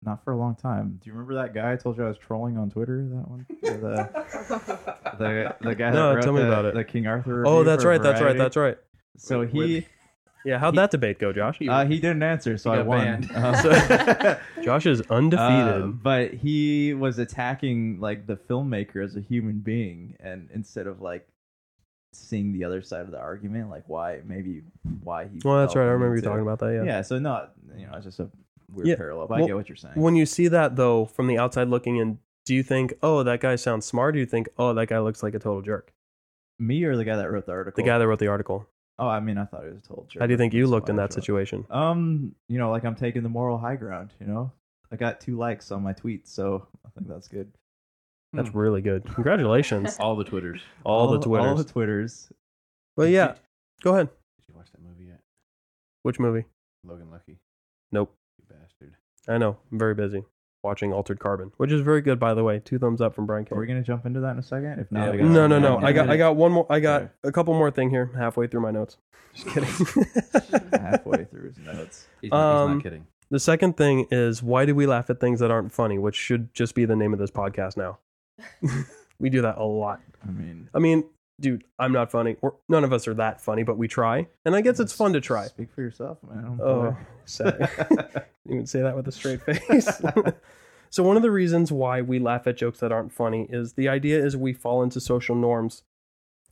Not 0.03 0.23
for 0.25 0.33
a 0.33 0.37
long 0.37 0.55
time 0.55 0.99
do 1.03 1.09
you 1.09 1.13
remember 1.13 1.35
that 1.35 1.55
guy 1.55 1.73
I 1.73 1.77
told 1.77 1.97
you 1.99 2.05
I 2.05 2.09
was 2.09 2.19
trolling 2.19 2.57
on 2.59 2.71
Twitter 2.71 2.99
that 3.09 3.29
one 3.29 3.47
the 3.63 5.17
the, 5.19 5.57
the 5.69 5.75
guy 5.75 5.91
No, 5.91 6.09
that 6.11 6.15
wrote 6.17 6.23
tell 6.25 6.33
me 6.33 6.43
the, 6.43 6.47
about 6.49 6.65
it. 6.67 6.75
the 6.75 6.85
King 6.85 7.07
Arthur 7.07 7.47
Oh, 7.47 7.59
review 7.59 7.65
that's 7.65 7.83
for 7.83 7.89
right. 7.91 8.03
That's 8.03 8.21
right. 8.21 8.37
Variety. 8.37 8.39
That's 8.39 8.57
right. 8.57 8.79
so 9.17 9.41
With- 9.41 9.53
he 9.53 9.87
Yeah, 10.45 10.59
how'd 10.59 10.75
He- 10.75 10.79
that 10.79 10.91
debate 10.93 11.19
go, 11.19 11.33
Josh? 11.33 11.59
Uh, 11.67 11.87
he 11.87 11.97
didn't 11.99 12.23
answer, 12.23 12.57
so 12.59 12.71
I 12.73 12.77
got 12.77 12.87
won. 12.87 12.99
banned. 13.01 13.31
Uh, 13.35 14.37
Josh 14.63 14.87
is 14.87 15.01
undefeated. 15.11 15.83
uh, 15.83 15.87
but 15.89 16.35
he 16.35 16.95
was 16.95 17.19
attacking 17.19 17.99
like 17.99 18.27
the 18.29 18.37
filmmaker 18.37 19.03
as 19.05 19.17
a 19.17 19.21
human 19.21 19.59
being, 19.59 20.15
and 20.21 20.49
instead 20.55 20.87
of 20.87 21.01
like 21.01 21.27
seeing 22.13 22.53
the 22.53 22.63
other 22.65 22.81
side 22.83 23.01
of 23.03 23.11
the 23.11 23.19
argument, 23.19 23.71
like 23.71 23.85
why 23.89 24.21
maybe 24.25 24.63
why 25.03 25.25
he. 25.27 25.41
well, 25.45 25.59
that's 25.61 25.73
felt 25.75 25.83
right. 25.85 25.89
I 25.91 25.95
remember 25.95 26.15
you 26.17 26.23
to- 26.23 26.29
talking 26.29 26.43
about 26.43 26.61
that. 26.61 26.73
Yeah. 26.75 26.85
Yeah. 26.85 27.03
so 27.03 27.19
not 27.19 27.53
you 27.77 27.87
know 27.87 27.95
it's 27.97 28.05
just 28.05 28.21
a 28.21 28.31
weird 28.71 28.89
Yeah, 28.89 28.97
parallel, 28.97 29.27
but 29.29 29.43
I 29.43 29.47
get 29.47 29.57
what 29.57 29.69
you're 29.69 29.77
saying. 29.77 29.95
When 30.01 30.17
you 30.17 30.27
see 30.27 30.49
that 30.49 30.77
though, 30.77 31.05
from 31.07 31.27
the 31.27 31.39
outside 31.39 31.69
looking 31.69 31.97
in, 31.97 32.19
do 32.45 32.55
you 32.55 32.63
think, 32.63 32.95
"Oh, 33.03 33.23
that 33.23 33.41
guy 33.41 33.57
sounds 33.57 33.87
smart"? 33.87 34.11
Or 34.11 34.13
do 34.13 34.19
you 34.21 34.27
think, 34.27 34.49
"Oh, 34.59 34.73
that 34.75 34.87
guy 34.89 34.99
looks 34.99 35.23
like 35.23 35.35
a 35.35 35.39
total 35.39 35.63
jerk"? 35.63 35.93
Me 36.59 36.85
or 36.85 36.97
the 36.97 37.05
guy 37.05 37.17
that 37.17 37.31
wrote 37.31 37.47
the 37.47 37.53
article? 37.53 37.83
The 37.83 37.87
guy 37.89 37.99
that 37.99 38.07
wrote 38.07 38.19
the 38.19 38.29
article. 38.29 38.67
Oh, 38.99 39.09
I 39.09 39.21
mean, 39.21 39.37
I 39.37 39.45
thought 39.45 39.65
it 39.67 39.75
was 39.75 39.83
told. 39.83 40.11
How 40.19 40.27
do 40.27 40.33
you 40.33 40.39
think 40.39 40.55
you 40.55 40.67
looked 40.67 40.89
in 40.89 40.97
that 40.97 41.13
situation? 41.13 41.67
Um, 41.71 42.35
you 42.49 42.59
know, 42.59 42.71
like 42.71 42.85
I'm 42.85 42.95
taking 42.95 43.23
the 43.23 43.29
moral 43.29 43.59
high 43.59 43.77
ground. 43.77 44.13
You 44.21 44.27
know, 44.27 44.53
I 44.91 44.97
got 44.97 45.21
two 45.21 45.37
likes 45.37 45.71
on 45.71 45.83
my 45.83 45.93
tweet, 45.93 46.27
so 46.27 46.67
I 46.85 46.89
think 46.91 47.09
that's 47.09 47.29
good. 47.29 47.53
That's 48.33 48.49
Hmm. 48.49 48.59
really 48.59 48.81
good. 48.81 49.05
Congratulations. 49.05 49.97
All 50.01 50.17
the 50.17 50.25
Twitters. 50.25 50.61
All 50.85 51.09
the 51.09 51.21
Twitters. 51.21 51.47
all 51.47 51.55
the 51.57 51.65
twitters. 51.65 52.29
But 52.97 53.11
yeah, 53.11 53.35
go 53.83 53.93
ahead. 53.95 54.09
Did 54.09 54.45
you 54.49 54.55
watch 54.57 54.71
that 54.73 54.83
movie 54.83 55.05
yet? 55.05 55.21
Which 56.03 56.19
movie? 56.19 56.45
Logan 56.85 57.11
Lucky. 57.11 57.39
Nope. 57.93 58.15
You 59.29 59.33
bastard. 59.33 59.35
I 59.35 59.39
know. 59.39 59.57
I'm 59.73 59.79
very 59.79 59.95
busy 59.95 60.25
watching 60.63 60.93
Altered 60.93 61.21
Carbon, 61.21 61.53
which 61.59 61.71
is 61.71 61.81
very 61.81 62.01
good, 62.01 62.19
by 62.19 62.35
the 62.35 62.43
way. 62.43 62.59
Two 62.65 62.79
thumbs 62.79 63.01
up 63.01 63.15
from 63.15 63.25
Bryan 63.27 63.47
Are 63.53 63.59
we 63.59 63.67
King. 63.67 63.77
gonna 63.77 63.85
jump 63.85 64.05
into 64.07 64.21
that 64.21 64.33
in 64.33 64.39
a 64.39 64.43
second? 64.43 64.81
If 64.81 64.91
not, 64.91 65.13
we 65.13 65.19
we 65.19 65.19
got 65.19 65.25
got 65.25 65.33
No, 65.33 65.47
no, 65.47 65.59
no. 65.59 65.79
I 65.79 65.93
got, 65.93 66.11
I 66.11 66.17
got 66.17 66.35
one 66.37 66.53
more. 66.53 66.67
I 66.71 66.81
got 66.81 67.03
Okay. 67.03 67.11
a 67.25 67.33
couple 67.33 67.55
more 67.55 67.71
thing 67.71 67.91
here. 67.91 68.11
Halfway 68.17 68.47
through 68.49 68.61
my 68.63 68.71
notes. 68.73 68.99
Just 69.35 69.49
kidding. 69.49 69.69
halfway 70.81 71.25
through 71.25 71.49
his 71.49 71.59
notes. 71.59 72.07
He's, 72.21 72.31
not, 72.31 72.37
he's 72.61 72.63
Um, 72.71 72.75
not 72.75 72.83
kidding. 72.83 73.07
the 73.31 73.39
second 73.41 73.77
thing 73.77 74.07
is 74.11 74.43
why 74.43 74.65
do 74.65 74.75
we 74.75 74.87
laugh 74.87 75.09
at 75.11 75.21
things 75.21 75.41
that 75.41 75.51
aren't 75.51 75.73
funny, 75.73 75.99
which 75.99 76.17
should 76.17 76.53
just 76.55 76.75
be 76.75 76.85
the 76.85 76.97
name 76.97 77.13
of 77.13 77.19
this 77.19 77.31
podcast 77.31 77.77
now. 77.77 77.99
we 79.21 79.31
do 79.31 79.43
that 79.43 79.59
a 79.59 79.65
lot. 79.65 80.01
I 80.27 80.31
mean, 80.31 80.69
I 80.75 80.79
mean, 80.79 81.05
dude, 81.41 81.65
I'm 81.79 81.93
not 81.93 82.11
funny. 82.11 82.37
Or 82.43 82.57
none 82.69 82.85
of 82.85 82.93
us 82.93 83.07
are 83.09 83.15
that 83.15 83.41
funny, 83.41 83.63
but 83.63 83.79
we 83.79 83.89
try, 83.89 84.27
and 84.45 84.55
I 84.55 84.61
guess 84.61 84.81
it's 84.81 84.93
fun 84.93 85.13
to 85.13 85.21
try. 85.21 85.47
Speak 85.47 85.73
for 85.73 85.83
yourself, 85.83 86.19
man. 86.23 86.61
Oh. 86.63 86.97
You 88.49 88.59
would 88.59 88.69
say 88.69 88.81
that 88.81 88.95
with 88.95 89.09
a 89.09 89.13
straight 89.13 89.43
face. 89.43 89.89
so 90.91 91.03
one 91.03 91.17
of 91.17 91.23
the 91.23 91.31
reasons 91.31 91.73
why 91.73 92.01
we 92.01 92.19
laugh 92.19 92.47
at 92.47 92.57
jokes 92.57 92.79
that 92.81 92.93
aren't 92.93 93.13
funny 93.13 93.49
is 93.51 93.73
the 93.73 93.89
idea 93.89 94.25
is 94.25 94.37
we 94.37 94.53
fall 94.53 94.83
into 94.83 95.01
social 95.01 95.35
norms. 95.35 95.83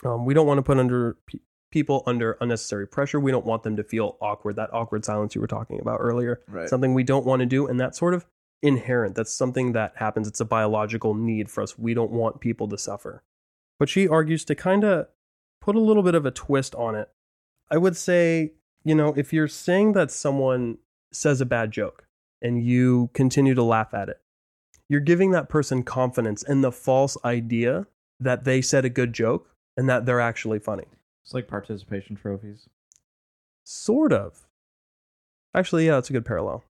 Um, 0.05 0.25
we 0.25 0.35
don't 0.35 0.47
want 0.47 0.59
to 0.59 0.63
put 0.63 0.79
under 0.79 1.17
pe- 1.27 1.39
people 1.71 2.03
under 2.07 2.37
unnecessary 2.41 2.87
pressure. 2.87 3.21
We 3.21 3.31
don't 3.31 3.47
want 3.47 3.63
them 3.63 3.77
to 3.77 3.85
feel 3.85 4.17
awkward. 4.21 4.57
That 4.57 4.73
awkward 4.73 5.05
silence 5.05 5.35
you 5.35 5.41
were 5.41 5.47
talking 5.47 5.81
about 5.81 5.99
earlier, 6.01 6.41
right. 6.49 6.69
something 6.69 6.95
we 6.95 7.05
don't 7.05 7.25
want 7.25 7.41
to 7.41 7.47
do, 7.47 7.67
and 7.67 7.79
that's 7.79 7.99
sort 7.99 8.15
of 8.15 8.27
inherent. 8.63 9.15
That's 9.15 9.33
something 9.33 9.73
that 9.73 9.93
happens. 9.97 10.27
It's 10.27 10.41
a 10.41 10.45
biological 10.45 11.15
need 11.15 11.51
for 11.51 11.63
us. 11.63 11.79
We 11.79 11.95
don't 11.95 12.11
want 12.11 12.41
people 12.41 12.69
to 12.69 12.79
suffer. 12.79 13.23
But 13.79 13.89
she 13.89 14.09
argues 14.09 14.45
to 14.47 14.55
kind 14.55 14.85
of 14.85 15.09
put 15.61 15.77
a 15.77 15.81
little 15.81 16.03
bit 16.03 16.15
of 16.15 16.27
a 16.27 16.31
twist 16.31 16.75
on 16.75 16.95
it. 16.95 17.09
I 17.71 17.79
would 17.79 17.97
say, 17.97 18.53
you 18.85 18.95
know, 18.95 19.15
if 19.17 19.33
you're 19.33 19.49
saying 19.49 19.93
that 19.93 20.11
someone 20.11 20.79
says 21.13 21.41
a 21.41 21.47
bad 21.47 21.71
joke 21.71 22.07
and 22.43 22.63
you 22.63 23.11
continue 23.15 23.55
to 23.55 23.63
laugh 23.63 23.95
at 23.95 24.09
it, 24.09 24.21
you're 24.89 25.01
giving 25.01 25.31
that 25.31 25.49
person 25.49 25.83
confidence 25.83 26.43
in 26.43 26.61
the 26.61 26.73
false 26.73 27.17
idea 27.25 27.87
that 28.21 28.45
they 28.45 28.61
said 28.61 28.85
a 28.85 28.91
good 28.91 29.13
joke 29.13 29.51
and 29.77 29.89
that 29.89 30.07
they're 30.07 30.21
actually 30.21 30.59
funny. 30.59 30.85
It's 31.25 31.35
like 31.35 31.49
participation 31.49 32.17
trophies. 32.17 32.69
Sort 33.65 34.13
of. 34.13 34.47
Actually, 35.55 35.87
yeah, 35.87 35.99
it's 35.99 36.11
a 36.11 36.13
good 36.13 36.27
parallel. 36.27 36.65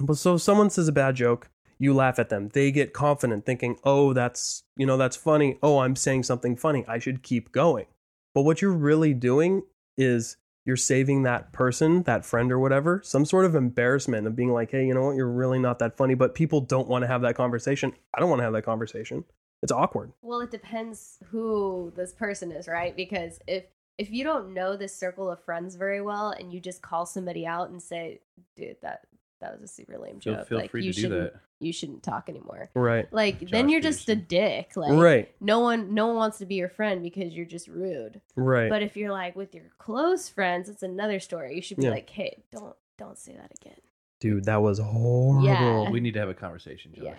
But 0.00 0.16
so 0.16 0.34
if 0.34 0.42
someone 0.42 0.70
says 0.70 0.88
a 0.88 0.92
bad 0.92 1.14
joke, 1.14 1.50
you 1.78 1.94
laugh 1.94 2.18
at 2.18 2.28
them. 2.28 2.50
They 2.52 2.70
get 2.70 2.92
confident 2.92 3.44
thinking, 3.46 3.78
"Oh, 3.84 4.12
that's, 4.12 4.64
you 4.76 4.86
know, 4.86 4.96
that's 4.96 5.16
funny. 5.16 5.58
Oh, 5.62 5.78
I'm 5.80 5.96
saying 5.96 6.22
something 6.24 6.56
funny. 6.56 6.84
I 6.88 6.98
should 6.98 7.22
keep 7.22 7.52
going." 7.52 7.86
But 8.34 8.42
what 8.42 8.60
you're 8.62 8.72
really 8.72 9.14
doing 9.14 9.62
is 9.96 10.36
you're 10.64 10.76
saving 10.76 11.22
that 11.22 11.52
person, 11.52 12.02
that 12.02 12.24
friend 12.24 12.50
or 12.50 12.58
whatever, 12.58 13.00
some 13.04 13.24
sort 13.24 13.44
of 13.44 13.54
embarrassment 13.54 14.26
of 14.26 14.34
being 14.34 14.52
like, 14.52 14.70
"Hey, 14.70 14.86
you 14.86 14.94
know 14.94 15.06
what? 15.06 15.16
You're 15.16 15.30
really 15.30 15.58
not 15.58 15.78
that 15.78 15.96
funny." 15.96 16.14
But 16.14 16.34
people 16.34 16.60
don't 16.60 16.88
want 16.88 17.02
to 17.02 17.06
have 17.06 17.22
that 17.22 17.36
conversation. 17.36 17.92
I 18.12 18.20
don't 18.20 18.28
want 18.28 18.40
to 18.40 18.44
have 18.44 18.52
that 18.52 18.62
conversation. 18.62 19.24
It's 19.62 19.72
awkward. 19.72 20.12
Well, 20.22 20.40
it 20.40 20.50
depends 20.50 21.18
who 21.30 21.92
this 21.96 22.12
person 22.12 22.52
is, 22.52 22.68
right? 22.68 22.94
Because 22.96 23.40
if 23.46 23.64
if 23.98 24.10
you 24.10 24.24
don't 24.24 24.52
know 24.52 24.76
this 24.76 24.94
circle 24.94 25.30
of 25.30 25.42
friends 25.42 25.76
very 25.76 26.02
well 26.02 26.30
and 26.30 26.52
you 26.52 26.60
just 26.60 26.82
call 26.82 27.06
somebody 27.06 27.46
out 27.46 27.70
and 27.70 27.82
say, 27.82 28.20
"Dude, 28.56 28.76
that 28.82 29.06
that 29.40 29.52
was 29.52 29.62
a 29.62 29.72
super 29.72 29.98
lame 29.98 30.20
joke," 30.20 30.48
feel 30.48 30.58
like 30.58 30.70
free 30.70 30.84
you 30.84 30.92
to 30.92 30.96
do 30.96 31.02
shouldn't 31.02 31.32
that. 31.32 31.40
You 31.60 31.72
shouldn't 31.72 32.02
talk 32.02 32.28
anymore. 32.28 32.70
Right. 32.74 33.10
Like 33.12 33.50
then 33.50 33.68
you're 33.68 33.80
just 33.80 34.08
a 34.08 34.16
dick. 34.16 34.72
Like 34.76 34.92
right. 34.92 35.34
no 35.40 35.60
one 35.60 35.94
no 35.94 36.06
one 36.08 36.16
wants 36.16 36.38
to 36.38 36.46
be 36.46 36.56
your 36.56 36.68
friend 36.68 37.02
because 37.02 37.32
you're 37.34 37.46
just 37.46 37.68
rude. 37.68 38.20
Right. 38.34 38.68
But 38.68 38.82
if 38.82 38.96
you're 38.96 39.12
like 39.12 39.36
with 39.36 39.54
your 39.54 39.70
close 39.78 40.28
friends, 40.28 40.68
it's 40.68 40.82
another 40.82 41.20
story. 41.20 41.54
You 41.56 41.62
should 41.62 41.78
be 41.78 41.84
Yeah. 41.84 41.90
like, 41.90 42.10
"Hey, 42.10 42.42
don't 42.52 42.74
don't 42.98 43.18
say 43.18 43.32
that 43.34 43.52
again." 43.60 43.78
Dude, 44.18 44.44
that 44.46 44.62
was 44.62 44.78
horrible. 44.78 45.44
Yeah. 45.44 45.90
We 45.90 46.00
need 46.00 46.14
to 46.14 46.20
have 46.20 46.30
a 46.30 46.34
conversation, 46.34 46.94
Josh. 46.94 47.14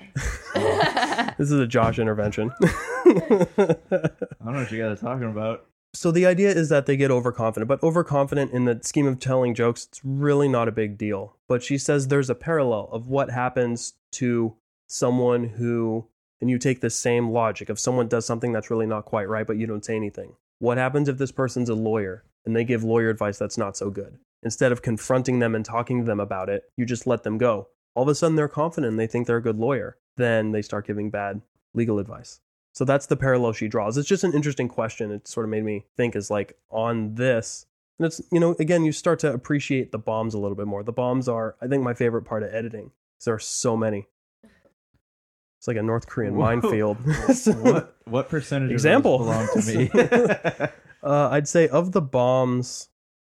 Yeah. 0.55 1.33
This 1.37 1.51
is 1.51 1.59
a 1.59 1.67
Josh 1.67 1.99
intervention. 1.99 2.51
I 2.59 2.71
don't 3.05 3.57
know 3.59 4.59
what 4.59 4.71
you 4.71 4.81
guys 4.81 4.97
are 4.97 5.01
talking 5.01 5.29
about. 5.29 5.66
So 5.97 6.11
the 6.11 6.27
idea 6.27 6.49
is 6.51 6.69
that 6.69 6.85
they 6.85 6.95
get 6.95 7.09
overconfident, 7.09 7.67
but 7.67 7.81
overconfident 7.81 8.51
in 8.51 8.65
the 8.65 8.79
scheme 8.83 9.07
of 9.07 9.19
telling 9.19 9.55
jokes, 9.55 9.87
it's 9.89 10.05
really 10.05 10.47
not 10.47 10.67
a 10.67 10.71
big 10.71 10.95
deal. 10.95 11.35
But 11.47 11.63
she 11.63 11.79
says 11.79 12.07
there's 12.07 12.29
a 12.29 12.35
parallel 12.35 12.87
of 12.91 13.07
what 13.07 13.31
happens 13.31 13.93
to 14.13 14.55
someone 14.85 15.45
who, 15.45 16.07
and 16.39 16.51
you 16.51 16.59
take 16.59 16.81
the 16.81 16.91
same 16.91 17.31
logic 17.31 17.69
of 17.69 17.79
someone 17.79 18.07
does 18.07 18.27
something 18.27 18.51
that's 18.51 18.69
really 18.69 18.85
not 18.85 19.05
quite 19.05 19.27
right, 19.27 19.47
but 19.47 19.57
you 19.57 19.65
don't 19.65 19.83
say 19.83 19.95
anything. 19.95 20.33
What 20.59 20.77
happens 20.77 21.09
if 21.09 21.17
this 21.17 21.31
person's 21.31 21.69
a 21.69 21.75
lawyer 21.75 22.23
and 22.45 22.55
they 22.55 22.63
give 22.63 22.83
lawyer 22.83 23.09
advice 23.09 23.39
that's 23.39 23.57
not 23.57 23.75
so 23.75 23.89
good? 23.89 24.19
Instead 24.43 24.71
of 24.71 24.83
confronting 24.83 25.39
them 25.39 25.55
and 25.55 25.65
talking 25.65 26.01
to 26.01 26.05
them 26.05 26.19
about 26.19 26.47
it, 26.47 26.65
you 26.77 26.85
just 26.85 27.07
let 27.07 27.23
them 27.23 27.39
go. 27.39 27.69
All 27.95 28.03
of 28.03 28.09
a 28.09 28.13
sudden, 28.13 28.35
they're 28.35 28.47
confident 28.47 28.91
and 28.91 28.99
they 28.99 29.07
think 29.07 29.25
they're 29.25 29.37
a 29.37 29.41
good 29.41 29.57
lawyer. 29.57 29.97
Then 30.15 30.51
they 30.51 30.61
start 30.61 30.85
giving 30.85 31.09
bad 31.09 31.41
legal 31.73 31.97
advice. 31.97 32.39
So 32.77 32.85
that's 32.85 33.07
the 33.07 33.17
parallel 33.17 33.53
she 33.53 33.67
draws. 33.67 33.97
It's 33.97 34.07
just 34.07 34.23
an 34.23 34.33
interesting 34.33 34.67
question. 34.67 35.09
It 35.09 35.27
sort 35.27 35.47
of 35.47 35.49
made 35.49 35.63
me 35.63 35.85
think 35.95 36.15
is 36.15 36.29
like 36.29 36.59
on 36.69 37.15
this. 37.15 37.65
And 37.97 38.05
it's, 38.05 38.21
you 38.31 38.39
know, 38.39 38.55
again, 38.59 38.85
you 38.85 38.91
start 38.91 39.17
to 39.21 39.33
appreciate 39.33 39.91
the 39.91 39.97
bombs 39.97 40.35
a 40.35 40.37
little 40.37 40.55
bit 40.55 40.67
more. 40.67 40.83
The 40.83 40.91
bombs 40.91 41.27
are, 41.27 41.55
I 41.59 41.65
think, 41.65 41.81
my 41.81 41.95
favorite 41.95 42.21
part 42.21 42.43
of 42.43 42.53
editing. 42.53 42.91
There 43.25 43.33
are 43.33 43.39
so 43.39 43.75
many. 43.75 44.05
It's 44.43 45.67
like 45.67 45.77
a 45.77 45.81
North 45.81 46.05
Korean 46.05 46.35
Whoa. 46.35 46.55
minefield. 46.55 46.97
what 47.63 47.95
what 48.05 48.29
percentage 48.29 48.69
Example. 48.69 49.17
belong 49.17 49.47
to 49.55 49.61
me? 49.63 50.69
Uh, 51.03 51.29
I'd 51.29 51.47
say 51.47 51.67
of 51.67 51.91
the 51.93 52.01
bombs, 52.01 52.89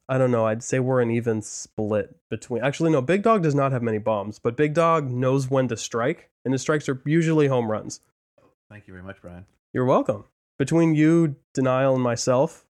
I 0.08 0.18
don't 0.18 0.32
know. 0.32 0.44
I'd 0.44 0.64
say 0.64 0.78
we're 0.80 1.00
an 1.00 1.12
even 1.12 1.40
split 1.40 2.14
between. 2.28 2.62
Actually, 2.62 2.90
no. 2.90 3.00
Big 3.00 3.22
Dog 3.22 3.42
does 3.42 3.54
not 3.54 3.72
have 3.72 3.82
many 3.82 3.98
bombs, 3.98 4.40
but 4.40 4.56
Big 4.56 4.74
Dog 4.74 5.10
knows 5.10 5.48
when 5.48 5.68
to 5.68 5.76
strike, 5.76 6.28
and 6.44 6.52
his 6.52 6.60
strikes 6.60 6.88
are 6.88 7.00
usually 7.06 7.46
home 7.46 7.70
runs. 7.70 8.00
Thank 8.72 8.88
you 8.88 8.94
very 8.94 9.04
much, 9.04 9.20
Bryan. 9.20 9.44
You're 9.74 9.84
welcome. 9.84 10.24
Between 10.58 10.94
you, 10.94 11.36
Denial, 11.52 11.92
and 11.92 12.02
myself, 12.02 12.64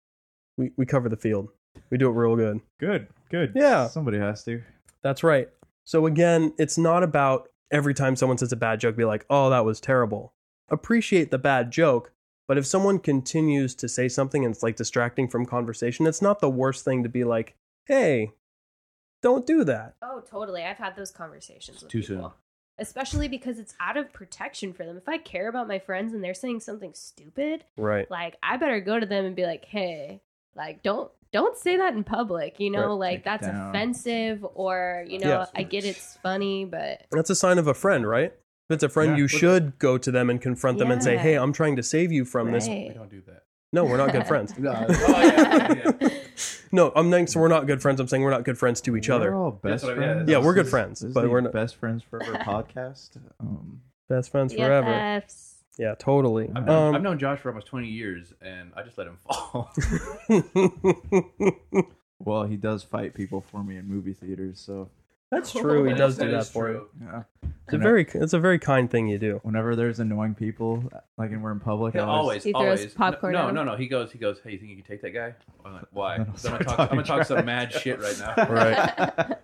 we, 0.58 0.72
we 0.78 0.86
cover 0.86 1.10
the 1.10 1.18
field. 1.18 1.50
We 1.90 1.98
do 1.98 2.08
it 2.08 2.14
real 2.14 2.38
good. 2.38 2.62
good, 2.80 3.08
good. 3.30 3.52
Yeah. 3.54 3.88
somebody 3.88 4.18
has 4.18 4.46
to. 4.46 4.64
That's 5.04 5.24
right. 5.24 5.50
So 5.84 6.06
again, 6.06 6.54
it's 6.58 6.78
not 6.78 7.04
about 7.04 7.50
every 7.70 7.94
time 7.94 8.16
someone 8.16 8.38
says 8.38 8.54
a 8.54 8.56
bad 8.56 8.80
joke, 8.80 8.96
be 8.96 9.04
like, 9.04 9.26
oh, 9.30 9.50
that 9.50 9.66
was 9.66 9.82
terrible. 9.82 10.34
Appreciate 10.70 11.32
the 11.32 11.38
bad 11.38 11.70
joke, 11.70 12.14
but 12.48 12.58
if 12.58 12.66
someone 12.66 13.00
continues 13.00 13.76
to 13.76 13.90
say 13.90 14.08
something 14.08 14.46
and 14.46 14.56
it's 14.56 14.64
like 14.64 14.78
distracting 14.78 15.28
from 15.28 15.46
conversation, 15.46 16.08
it's 16.08 16.22
not 16.22 16.40
the 16.40 16.50
worst 16.50 16.86
thing 16.86 17.04
to 17.04 17.10
be 17.10 17.26
like, 17.26 17.58
hey, 17.88 18.32
don't 19.22 19.46
do 19.46 19.66
that. 19.66 19.96
Oh, 20.02 20.22
totally. 20.22 20.64
I've 20.64 20.78
had 20.78 20.96
those 20.96 21.12
conversations 21.12 21.82
with 21.82 21.92
Too 21.92 22.00
people. 22.00 22.16
soon. 22.16 22.32
Especially 22.80 23.28
because 23.28 23.60
it's 23.60 23.74
out 23.80 23.98
of 23.98 24.12
protection 24.14 24.74
for 24.74 24.86
them. 24.86 24.98
If 24.98 25.08
I 25.10 25.18
care 25.18 25.50
about 25.50 25.68
my 25.68 25.80
friends 25.80 26.14
and 26.14 26.24
they're 26.24 26.34
saying 26.34 26.62
something 26.62 26.94
stupid, 26.94 27.64
Right. 27.78 28.10
like 28.10 28.38
I 28.42 28.58
better 28.58 28.80
go 28.80 29.00
to 29.00 29.06
them 29.06 29.26
and 29.26 29.36
be 29.36 29.46
like, 29.46 29.66
"Hey, 29.66 30.22
like 30.56 30.82
don't 30.84 31.12
don't 31.32 31.56
say 31.58 31.78
that 31.78 31.94
in 31.94 32.04
public." 32.04 32.60
You 32.60 32.72
know, 32.72 32.88
Right, 32.98 33.12
like 33.12 33.18
take 33.18 33.24
that's 33.26 33.48
offensive 33.48 34.46
or, 34.56 35.06
you 35.08 35.20
know, 35.20 35.28
Yeah. 35.30 35.46
I 35.56 35.64
get 35.64 35.86
it's 35.86 36.18
funny, 36.24 36.66
but 36.66 37.06
That's 37.12 37.30
a 37.30 37.36
sign 37.36 37.58
of 37.60 37.68
a 37.68 37.74
friend, 37.74 38.08
right? 38.08 38.34
If 38.70 38.74
it's 38.76 38.84
a 38.84 38.90
friend, 38.90 39.12
Yeah. 39.12 39.18
you 39.18 39.28
should 39.28 39.78
go 39.80 39.98
to 39.98 40.12
them 40.12 40.30
and 40.30 40.42
confront 40.42 40.78
them 40.80 40.92
and 40.92 41.04
say, 41.04 41.18
hey, 41.18 41.36
I'm 41.36 41.54
trying 41.54 41.76
to 41.76 41.84
save 41.84 42.12
you 42.12 42.24
from 42.26 42.52
this. 42.52 42.68
We 42.68 42.90
don't 42.96 43.10
do 43.10 43.22
that. 43.28 43.44
No, 43.74 43.84
we're 43.86 43.98
not 43.98 44.12
good 44.12 44.26
friends. 44.32 44.58
No. 44.58 44.72
Oh, 44.90 45.22
yeah, 45.22 45.74
yeah. 46.02 46.10
No, 46.72 46.92
I'm 46.96 47.10
saying 47.12 47.28
so 47.28 47.40
we're 47.40 47.48
not 47.48 47.66
good 47.68 47.82
friends. 47.82 48.00
I'm 48.00 48.08
saying 48.08 48.24
we're 48.24 48.30
not 48.32 48.44
good 48.44 48.58
friends 48.58 48.82
to 48.82 48.96
each 48.96 49.10
We're 49.10 49.16
other. 49.16 49.34
all 49.36 49.52
best 49.52 49.64
That's 49.64 49.84
what 49.84 49.98
I- 49.98 50.02
yeah, 50.06 50.14
friends. 50.14 50.30
Yeah, 50.30 50.38
we're 50.40 50.54
good 50.54 50.60
This 50.62 50.68
is- 50.68 50.72
friends, 50.72 51.00
this 51.02 51.08
is 51.10 51.14
but 51.14 51.22
the 51.24 51.30
we're 51.30 51.42
not- 51.42 51.54
best 51.54 51.76
friends 51.78 52.04
forever 52.04 52.34
podcast. 52.38 53.18
Um, 53.40 53.82
Best 54.08 54.32
friends 54.32 54.54
forever. 54.54 54.88
BFFs. 54.88 55.56
Yeah, 55.78 55.96
totally. 55.98 56.50
I've 56.56 56.66
known, 56.66 56.88
Um, 56.90 56.96
I've 56.96 57.02
known 57.04 57.20
Josh 57.20 57.40
for 57.40 57.50
almost 57.50 57.68
20 57.68 57.88
years, 57.88 58.34
and 58.42 58.72
I 58.76 58.82
just 58.84 58.98
let 58.98 59.08
him 59.08 59.18
fall. 59.28 59.72
well, 62.20 62.44
he 62.44 62.58
does 62.58 62.84
fight 62.84 63.14
people 63.14 63.42
for 63.42 63.64
me 63.64 63.78
in 63.78 63.88
movie 63.88 64.14
theaters, 64.14 64.60
so 64.60 64.90
That's 65.32 65.52
true. 65.52 65.84
He 65.86 65.94
does 65.94 66.14
is- 66.14 66.20
do 66.20 66.26
that 66.26 66.32
that 66.32 66.40
is 66.42 66.50
for 66.50 66.68
true. 66.68 66.88
you. 67.00 67.08
yeah. 67.08 67.24
It's 67.68 67.76
a 67.76 67.78
very, 67.78 68.08
it's 68.16 68.34
a 68.34 68.40
very 68.40 68.58
kind 68.58 68.90
thing 68.90 69.08
you 69.08 69.20
do. 69.20 69.40
Whenever 69.44 69.76
there's 69.76 70.00
annoying 70.00 70.34
people, 70.34 70.84
like 71.20 71.30
and 71.30 71.44
we're 71.44 71.52
in 71.52 71.60
public, 71.60 71.94
Yeah, 71.94 72.06
always, 72.08 72.44
He 72.44 72.52
throws 72.52 72.80
always. 72.80 72.94
popcorn 72.96 73.34
No, 73.34 73.40
at 73.40 73.42
no, 73.44 73.50
him. 73.50 73.56
no, 73.56 73.64
no. 73.74 73.76
He 73.78 73.88
goes, 73.88 74.12
he 74.12 74.18
goes. 74.18 74.40
Hey, 74.44 74.54
you 74.54 74.58
think 74.58 74.72
you 74.72 74.78
can 74.78 74.86
take 74.86 75.04
that 75.04 75.12
guy? 75.12 75.36
I'm 75.64 75.74
like, 75.74 75.86
Why? 75.92 76.18
Then 76.18 76.28
I'll 76.28 76.34
'Cause 76.34 76.46
I'm 76.46 76.52
gonna 76.54 76.64
start 76.64 76.68
talk. 76.78 76.80
I'm 76.80 76.88
gonna 76.96 77.04
talk 77.04 77.26
some 77.28 77.46
mad 77.46 77.72
shit 77.72 78.00
right 78.02 78.18
now. 78.18 78.46
Right. 78.50 79.38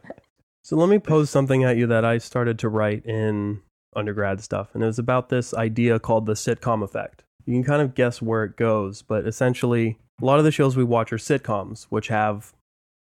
So 0.64 0.76
let 0.76 0.90
me 0.90 0.98
pose 0.98 1.30
something 1.30 1.64
at 1.64 1.78
you 1.78 1.86
that 1.86 2.04
I 2.04 2.18
started 2.18 2.58
to 2.60 2.70
write 2.70 3.06
in 3.06 3.62
undergrad 3.96 4.42
stuff, 4.42 4.70
and 4.74 4.82
it 4.82 4.88
was 4.88 4.98
about 4.98 5.30
this 5.30 5.54
idea 5.54 6.00
called 6.00 6.26
the 6.26 6.34
sitcom 6.34 6.82
effect. 6.84 7.24
You 7.46 7.54
can 7.54 7.64
kind 7.64 7.84
of 7.84 7.94
guess 7.94 8.20
where 8.24 8.44
it 8.44 8.58
goes, 8.58 9.04
but 9.04 9.28
essentially, 9.28 10.00
a 10.20 10.26
lot 10.26 10.40
of 10.40 10.46
the 10.46 10.52
shows 10.52 10.76
we 10.76 10.84
watch 10.84 11.14
are 11.14 11.18
sitcoms, 11.18 11.84
which 11.90 12.08
have 12.08 12.54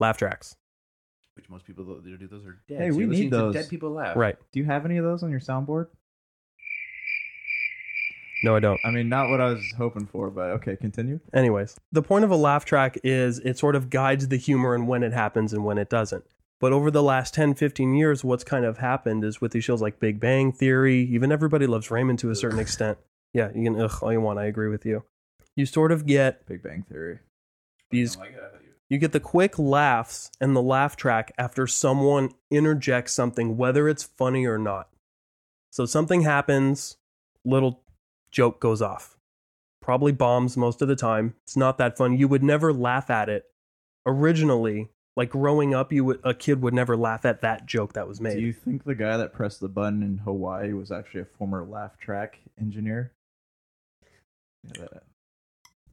laugh 0.00 0.16
tracks. 0.18 0.56
Which 1.36 1.48
most 1.48 1.64
people 1.64 1.84
don't 1.84 2.04
do. 2.04 2.28
Those 2.28 2.44
are 2.44 2.58
dead. 2.68 2.80
Hey, 2.80 2.90
So 2.90 2.96
we 2.96 3.06
need 3.06 3.30
those. 3.30 3.54
Dead 3.54 3.68
people 3.68 3.90
laugh. 3.90 4.16
Right? 4.16 4.36
Do 4.52 4.58
you 4.60 4.66
have 4.66 4.84
any 4.84 4.98
of 4.98 5.04
those 5.04 5.22
on 5.22 5.30
your 5.30 5.40
soundboard? 5.40 5.86
No, 8.44 8.56
I 8.56 8.60
don't. 8.60 8.80
I 8.84 8.90
mean, 8.90 9.08
not 9.08 9.30
what 9.30 9.40
I 9.40 9.50
was 9.50 9.62
hoping 9.78 10.06
for, 10.06 10.28
but 10.28 10.50
okay, 10.50 10.76
continue. 10.76 11.20
Anyways, 11.32 11.78
the 11.92 12.02
point 12.02 12.24
of 12.24 12.30
a 12.30 12.36
laugh 12.36 12.64
track 12.64 12.98
is 13.04 13.38
it 13.38 13.56
sort 13.56 13.76
of 13.76 13.88
guides 13.88 14.28
the 14.28 14.36
humor 14.36 14.74
and 14.74 14.88
when 14.88 15.02
it 15.04 15.12
happens 15.12 15.52
and 15.52 15.64
when 15.64 15.78
it 15.78 15.88
doesn't. 15.88 16.24
But 16.60 16.72
over 16.72 16.90
the 16.90 17.02
last 17.02 17.34
10, 17.34 17.54
15 17.54 17.94
years, 17.94 18.24
what's 18.24 18.44
kind 18.44 18.64
of 18.64 18.78
happened 18.78 19.24
is 19.24 19.40
with 19.40 19.52
these 19.52 19.64
shows 19.64 19.80
like 19.80 20.00
Big 20.00 20.20
Bang 20.20 20.52
Theory, 20.52 21.02
even 21.02 21.30
Everybody 21.32 21.66
Loves 21.66 21.90
Raymond 21.90 22.18
to 22.20 22.30
a 22.30 22.36
certain 22.36 22.58
extent. 22.58 22.98
Yeah, 23.32 23.50
you 23.54 23.64
can 23.64 23.80
ugh 23.80 23.98
all 24.02 24.12
you 24.12 24.20
want. 24.20 24.38
I 24.38 24.44
agree 24.46 24.68
with 24.68 24.84
you. 24.84 25.04
You 25.56 25.64
sort 25.66 25.92
of 25.92 26.04
get 26.06 26.44
Big 26.46 26.62
Bang 26.62 26.84
Theory. 26.88 27.20
these, 27.90 28.16
Oh 28.16 28.22
my 28.92 28.98
God, 28.98 28.98
I 28.98 28.98
thought 28.98 28.98
you- 28.98 28.98
you 28.98 28.98
get 28.98 29.12
the 29.12 29.20
quick 29.20 29.58
laughs 29.58 30.30
and 30.40 30.54
the 30.56 30.62
laugh 30.62 30.96
track 30.96 31.32
after 31.38 31.66
someone 31.66 32.30
interjects 32.50 33.12
something, 33.12 33.56
whether 33.56 33.88
it's 33.88 34.02
funny 34.04 34.46
or 34.46 34.58
not. 34.58 34.88
So 35.70 35.86
something 35.86 36.22
happens, 36.22 36.98
little 37.44 37.82
joke 38.30 38.60
goes 38.60 38.82
off. 38.82 39.16
Probably 39.80 40.12
bombs 40.12 40.56
most 40.56 40.82
of 40.82 40.88
the 40.88 40.96
time. 40.96 41.34
It's 41.42 41.56
not 41.56 41.78
that 41.78 41.96
fun. 41.96 42.16
You 42.16 42.28
would 42.28 42.42
never 42.42 42.72
laugh 42.72 43.10
at 43.10 43.28
it 43.28 43.50
originally. 44.06 44.90
Like 45.16 45.30
growing 45.30 45.74
up, 45.74 45.92
you 45.92 46.04
would 46.06 46.20
a 46.24 46.32
kid 46.32 46.62
would 46.62 46.72
never 46.72 46.96
laugh 46.96 47.24
at 47.26 47.42
that 47.42 47.66
joke 47.66 47.92
that 47.94 48.08
was 48.08 48.20
made. 48.20 48.36
Do 48.36 48.40
you 48.40 48.52
think 48.52 48.84
the 48.84 48.94
guy 48.94 49.16
that 49.18 49.32
pressed 49.32 49.60
the 49.60 49.68
button 49.68 50.02
in 50.02 50.18
Hawaii 50.18 50.72
was 50.72 50.90
actually 50.90 51.20
a 51.20 51.24
former 51.26 51.64
laugh 51.64 51.98
track 51.98 52.38
engineer? 52.58 53.12
Yeah, 54.78 54.86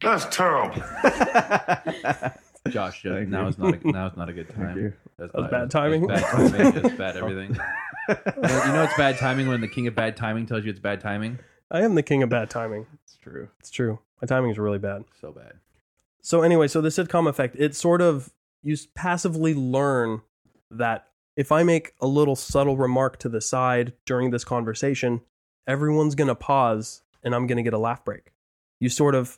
That's 0.01 0.25
terrible. 0.35 0.81
Josh, 2.69 3.03
now 3.05 3.47
is 3.47 3.57
not 3.57 3.75
a, 3.83 3.87
now 3.91 4.07
is 4.07 4.17
not 4.17 4.29
a 4.29 4.33
good 4.33 4.49
time. 4.55 4.93
That's 5.17 5.31
That 5.31 5.41
was 5.41 5.43
not- 5.43 5.51
bad 5.51 5.71
timing. 5.71 6.07
That's 6.07 6.21
bad 6.51 6.73
timing. 6.73 6.97
Bad 6.97 7.17
everything. 7.21 7.55
You 8.09 8.15
know, 8.41 8.65
you 8.65 8.73
know 8.73 8.83
it's 8.83 8.97
bad 8.97 9.17
timing 9.17 9.47
when 9.47 9.61
the 9.61 9.67
king 9.67 9.87
of 9.87 9.95
bad 9.95 10.17
timing 10.17 10.45
tells 10.45 10.63
you 10.65 10.71
it's 10.71 10.79
bad 10.79 10.99
timing. 11.01 11.39
I 11.71 11.81
am 11.81 11.95
the 11.95 12.03
king 12.03 12.23
of 12.23 12.29
bad 12.29 12.49
timing. 12.49 12.87
It's 13.03 13.15
true. 13.17 13.49
It's 13.59 13.69
true. 13.69 13.99
My 14.21 14.25
timing 14.25 14.51
is 14.51 14.57
really 14.57 14.79
bad. 14.79 15.03
So 15.21 15.31
bad. 15.31 15.53
So 16.21 16.41
anyway, 16.41 16.67
so 16.67 16.81
the 16.81 16.89
sitcom 16.89 17.29
effect, 17.29 17.55
it 17.59 17.75
sort 17.75 18.01
of 18.01 18.31
you 18.63 18.73
s- 18.73 18.87
passively 18.95 19.53
learn 19.53 20.21
that 20.71 21.07
if 21.37 21.51
I 21.51 21.63
make 21.63 21.93
a 22.01 22.07
little 22.07 22.35
subtle 22.35 22.75
remark 22.75 23.17
to 23.19 23.29
the 23.29 23.39
side 23.41 23.93
during 24.05 24.31
this 24.31 24.43
conversation, 24.43 25.21
everyone's 25.67 26.15
going 26.15 26.27
to 26.27 26.35
pause 26.35 27.03
and 27.23 27.33
I'm 27.35 27.47
going 27.47 27.57
to 27.57 27.63
get 27.63 27.73
a 27.73 27.77
laugh 27.77 28.03
break. 28.03 28.33
You 28.79 28.89
sort 28.89 29.13
of 29.15 29.37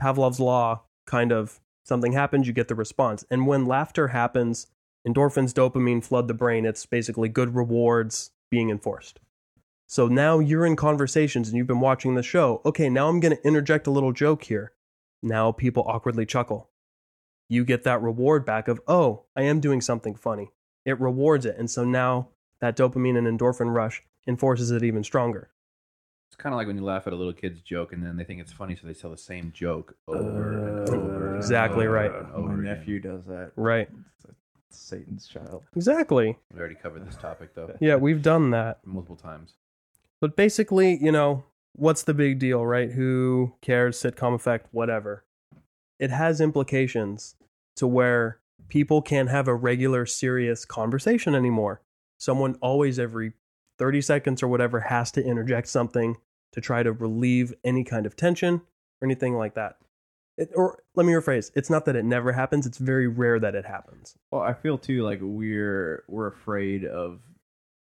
Pavlov's 0.00 0.40
law 0.40 0.82
kind 1.06 1.30
of 1.32 1.60
something 1.88 2.12
happens, 2.12 2.46
you 2.46 2.52
get 2.52 2.68
the 2.68 2.74
response. 2.74 3.24
And 3.30 3.46
when 3.46 3.66
laughter 3.66 4.08
happens, 4.08 4.68
endorphins, 5.06 5.52
dopamine 5.52 6.04
flood 6.04 6.28
the 6.28 6.34
brain. 6.34 6.66
It's 6.66 6.86
basically 6.86 7.28
good 7.28 7.54
rewards 7.54 8.30
being 8.50 8.70
enforced. 8.70 9.20
So 9.86 10.06
now 10.06 10.38
you're 10.38 10.66
in 10.66 10.76
conversations 10.76 11.48
and 11.48 11.56
you've 11.56 11.66
been 11.66 11.80
watching 11.80 12.14
the 12.14 12.22
show. 12.22 12.60
Okay, 12.66 12.90
now 12.90 13.08
I'm 13.08 13.20
going 13.20 13.34
to 13.34 13.46
interject 13.46 13.86
a 13.86 13.90
little 13.90 14.12
joke 14.12 14.44
here. 14.44 14.72
Now 15.22 15.50
people 15.50 15.82
awkwardly 15.86 16.26
chuckle. 16.26 16.68
You 17.48 17.64
get 17.64 17.84
that 17.84 18.02
reward 18.02 18.44
back 18.44 18.68
of, 18.68 18.80
oh, 18.86 19.24
I 19.34 19.42
am 19.42 19.60
doing 19.60 19.80
something 19.80 20.14
funny. 20.14 20.50
It 20.84 21.00
rewards 21.00 21.46
it. 21.46 21.56
And 21.58 21.70
so 21.70 21.84
now 21.84 22.28
that 22.60 22.76
dopamine 22.76 23.16
and 23.16 23.26
endorphin 23.26 23.74
rush 23.74 24.02
enforces 24.26 24.70
it 24.70 24.84
even 24.84 25.02
stronger. 25.02 25.48
It's 26.38 26.42
kind 26.44 26.54
of 26.54 26.56
like 26.58 26.68
when 26.68 26.76
you 26.76 26.84
laugh 26.84 27.08
at 27.08 27.12
a 27.12 27.16
little 27.16 27.32
kid's 27.32 27.60
joke 27.62 27.92
and 27.92 28.00
then 28.00 28.16
they 28.16 28.22
think 28.22 28.40
it's 28.40 28.52
funny, 28.52 28.76
so 28.76 28.86
they 28.86 28.94
tell 28.94 29.10
the 29.10 29.16
same 29.16 29.50
joke 29.52 29.96
over 30.06 30.78
and 30.78 30.88
over. 30.88 31.26
and 31.26 31.34
uh, 31.34 31.36
Exactly 31.36 31.86
over 31.86 31.92
right. 31.94 32.14
and 32.14 32.28
My 32.28 32.34
over 32.34 32.52
again. 32.52 32.62
nephew 32.64 33.00
does 33.00 33.24
that. 33.26 33.50
Right. 33.56 33.88
Satan's 34.70 35.26
child. 35.26 35.64
Exactly. 35.74 36.36
We 36.54 36.60
already 36.60 36.76
covered 36.76 37.04
this 37.08 37.16
topic 37.16 37.54
though 37.56 37.74
Yeah, 37.80 37.96
we've 37.96 38.22
done 38.22 38.50
that. 38.50 38.78
multiple 38.86 39.16
times. 39.16 39.54
But 40.20 40.36
basically, 40.36 40.96
you 41.02 41.10
know, 41.10 41.42
what's 41.74 42.04
the 42.04 42.14
big 42.14 42.38
deal, 42.38 42.64
right? 42.64 42.92
Who 42.92 43.54
cares? 43.60 44.00
Sitcom 44.00 44.32
effect, 44.34 44.68
whatever. 44.70 45.24
It 45.98 46.10
has 46.10 46.40
implications 46.40 47.34
to 47.74 47.88
where 47.88 48.38
people 48.68 49.02
can't 49.02 49.28
have 49.30 49.48
a 49.48 49.54
regular, 49.56 50.06
serious 50.06 50.64
conversation 50.64 51.34
anymore. 51.34 51.82
Someone 52.16 52.54
always, 52.60 53.00
every 53.00 53.32
30 53.78 54.02
seconds 54.02 54.40
or 54.40 54.46
whatever, 54.46 54.80
has 54.82 55.10
to 55.12 55.24
interject 55.24 55.66
something 55.66 56.16
to 56.52 56.60
try 56.60 56.82
to 56.82 56.92
relieve 56.92 57.54
any 57.64 57.84
kind 57.84 58.06
of 58.06 58.16
tension 58.16 58.62
or 59.00 59.06
anything 59.06 59.34
like 59.34 59.54
that. 59.54 59.76
It, 60.36 60.50
or 60.54 60.82
let 60.94 61.04
me 61.04 61.12
rephrase 61.12 61.50
it's 61.56 61.68
not 61.68 61.84
that 61.86 61.96
it 61.96 62.04
never 62.04 62.32
happens, 62.32 62.64
it's 62.64 62.78
very 62.78 63.08
rare 63.08 63.40
that 63.40 63.54
it 63.54 63.66
happens. 63.66 64.16
Well, 64.30 64.42
I 64.42 64.54
feel 64.54 64.78
too 64.78 65.02
like 65.02 65.18
we're 65.20 66.04
we're 66.08 66.28
afraid 66.28 66.84
of 66.84 67.20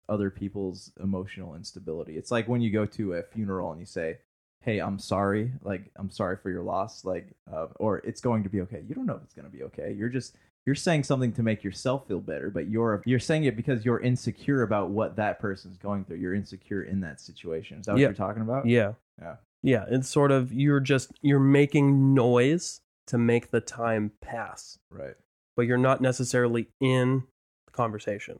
other 0.08 0.30
people's 0.30 0.92
emotional 1.02 1.54
instability. 1.54 2.16
It's 2.16 2.30
like 2.30 2.48
when 2.48 2.60
you 2.60 2.70
go 2.70 2.84
to 2.86 3.14
a 3.14 3.22
funeral 3.22 3.70
and 3.70 3.80
you 3.80 3.86
say, 3.86 4.18
"Hey, 4.62 4.78
I'm 4.80 4.98
sorry. 4.98 5.52
Like, 5.62 5.90
I'm 5.96 6.10
sorry 6.10 6.36
for 6.36 6.50
your 6.50 6.62
loss." 6.62 7.04
Like, 7.04 7.28
uh, 7.52 7.66
or 7.76 7.98
it's 7.98 8.20
going 8.20 8.42
to 8.44 8.48
be 8.48 8.60
okay. 8.62 8.82
You 8.88 8.94
don't 8.94 9.06
know 9.06 9.16
if 9.16 9.22
it's 9.22 9.34
going 9.34 9.50
to 9.50 9.56
be 9.56 9.62
okay. 9.64 9.92
You're 9.92 10.08
just 10.08 10.36
you're 10.64 10.74
saying 10.76 11.02
something 11.02 11.32
to 11.32 11.42
make 11.42 11.64
yourself 11.64 12.06
feel 12.06 12.20
better, 12.20 12.48
but 12.50 12.68
you're 12.68 13.02
you're 13.04 13.18
saying 13.18 13.44
it 13.44 13.56
because 13.56 13.84
you're 13.84 14.00
insecure 14.00 14.62
about 14.62 14.90
what 14.90 15.16
that 15.16 15.38
person's 15.40 15.76
going 15.76 16.04
through. 16.04 16.18
You're 16.18 16.34
insecure 16.34 16.82
in 16.82 17.00
that 17.00 17.20
situation. 17.20 17.78
Is 17.80 17.86
that 17.86 17.92
what 17.92 18.00
Yeah. 18.00 18.06
you're 18.08 18.14
talking 18.14 18.42
about? 18.42 18.66
Yeah. 18.66 18.92
Yeah. 19.20 19.36
Yeah, 19.64 19.84
it's 19.88 20.08
sort 20.08 20.30
of 20.32 20.52
you're 20.52 20.80
just 20.80 21.12
you're 21.20 21.38
making 21.40 22.14
noise 22.14 22.80
to 23.08 23.18
make 23.18 23.50
the 23.50 23.60
time 23.60 24.12
pass, 24.20 24.78
Right. 24.90 25.14
but 25.56 25.66
you're 25.66 25.76
not 25.78 26.00
necessarily 26.00 26.68
in 26.80 27.24
the 27.66 27.72
conversation. 27.72 28.38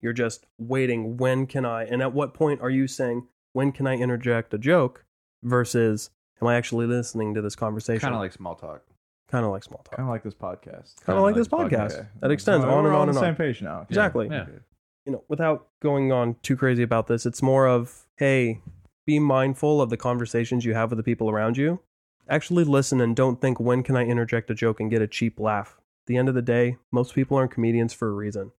You're 0.00 0.12
just 0.12 0.46
waiting. 0.58 1.16
When 1.16 1.46
can 1.46 1.64
I? 1.64 1.84
And 1.84 2.02
at 2.02 2.12
what 2.12 2.34
point 2.34 2.60
are 2.60 2.70
you 2.70 2.86
saying 2.86 3.26
when 3.52 3.72
can 3.72 3.86
I 3.86 3.96
interject 3.96 4.52
a 4.54 4.58
joke 4.58 5.04
versus 5.42 6.10
am 6.40 6.48
I 6.48 6.54
actually 6.56 6.86
listening 6.86 7.34
to 7.34 7.42
this 7.42 7.56
conversation? 7.56 8.00
Kind 8.00 8.14
of 8.14 8.20
like 8.20 8.32
small 8.32 8.54
talk. 8.54 8.82
kind 9.30 9.44
of 9.44 9.50
like 9.50 9.64
small 9.64 9.82
talk. 9.84 9.96
Kind 9.96 10.08
of 10.08 10.12
like 10.12 10.22
this 10.22 10.34
podcast. 10.34 11.02
Kind 11.04 11.16
of 11.18 11.22
like 11.24 11.34
like 11.34 11.34
this 11.36 11.48
this 11.48 11.48
podcast 11.48 11.92
Okay. 11.98 12.08
that 12.20 12.30
extends 12.30 12.64
Oh, 12.64 12.68
on 12.70 12.84
we're 12.84 12.90
and 12.90 12.94
all 12.96 13.02
on 13.02 13.02
on 13.02 13.08
and 13.08 13.16
the 13.16 13.20
on. 13.20 13.26
same 13.26 13.34
page 13.36 13.62
now. 13.62 13.76
Okay. 13.80 13.86
Exactly. 13.90 14.28
Yeah. 14.30 14.44
Good. 14.44 14.62
you 15.04 15.12
know, 15.12 15.24
without 15.28 15.68
going 15.80 16.10
on 16.12 16.36
too 16.42 16.56
crazy 16.56 16.82
about 16.82 17.06
this, 17.06 17.26
it's 17.26 17.42
more 17.42 17.66
of, 17.68 18.06
hey, 18.16 18.60
be 19.06 19.18
mindful 19.20 19.80
of 19.80 19.88
the 19.90 19.96
conversations 19.96 20.64
you 20.64 20.74
have 20.74 20.90
with 20.90 20.96
the 20.96 21.02
people 21.04 21.30
around 21.30 21.56
you. 21.56 21.80
Actually 22.28 22.64
listen 22.64 23.00
and 23.00 23.14
don't 23.14 23.40
think, 23.40 23.60
when 23.60 23.84
can 23.84 23.96
I 23.96 24.04
interject 24.04 24.50
a 24.50 24.54
joke 24.54 24.80
and 24.80 24.90
get 24.90 25.00
a 25.02 25.06
cheap 25.06 25.38
laugh? 25.38 25.76
At 25.78 26.06
the 26.06 26.16
end 26.16 26.28
of 26.28 26.34
the 26.34 26.42
day, 26.42 26.76
most 26.90 27.14
people 27.14 27.36
aren't 27.36 27.52
comedians 27.52 27.92
for 27.92 28.08
a 28.08 28.12
reason 28.12 28.50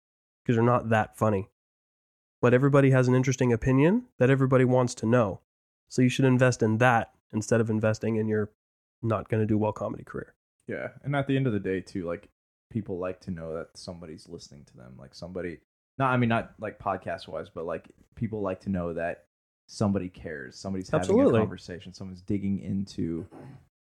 because 0.42 0.56
they're 0.56 0.64
not 0.64 0.88
that 0.90 1.18
funny. 1.18 1.50
But 2.42 2.54
everybody 2.54 2.92
has 2.92 3.08
an 3.10 3.16
interesting 3.16 3.52
opinion 3.52 4.06
that 4.20 4.30
everybody 4.30 4.64
wants 4.64 4.96
to 4.96 5.06
know. 5.06 5.42
So 5.90 6.02
you 6.02 6.10
should 6.10 6.26
invest 6.26 6.62
in 6.62 6.78
that 6.80 7.12
instead 7.34 7.62
of 7.62 7.70
investing 7.70 8.16
in 8.18 8.28
your 8.28 8.52
not 9.02 9.30
going 9.30 9.42
to 9.42 9.48
do 9.48 9.58
well 9.58 9.72
comedy 9.72 10.04
career. 10.04 10.34
Yeah, 10.68 10.90
and 11.04 11.16
at 11.16 11.28
the 11.28 11.38
end 11.38 11.48
of 11.48 11.54
the 11.54 11.60
day, 11.60 11.82
too, 11.82 12.06
like 12.06 12.30
people 12.70 13.00
like 13.00 13.22
to 13.22 13.32
know 13.32 13.54
that 13.56 13.70
somebody's 13.76 14.28
listening 14.28 14.66
to 14.66 14.78
them. 14.78 14.96
Like 14.98 15.16
somebody, 15.16 15.60
not 15.98 16.12
I 16.12 16.18
mean 16.18 16.30
not 16.30 16.54
like 16.60 16.80
podcast 16.80 17.28
wise, 17.28 17.50
but 17.50 17.66
like 17.66 17.90
people 18.16 18.42
like 18.42 18.62
to 18.62 18.70
know 18.70 18.94
that 18.94 19.26
somebody 19.68 20.10
cares. 20.10 20.58
Somebody's 20.58 20.90
having 20.90 21.02
Absolutely. 21.02 21.40
a 21.40 21.42
conversation. 21.42 21.94
Someone's 21.94 22.22
digging 22.22 22.60
into 22.60 23.26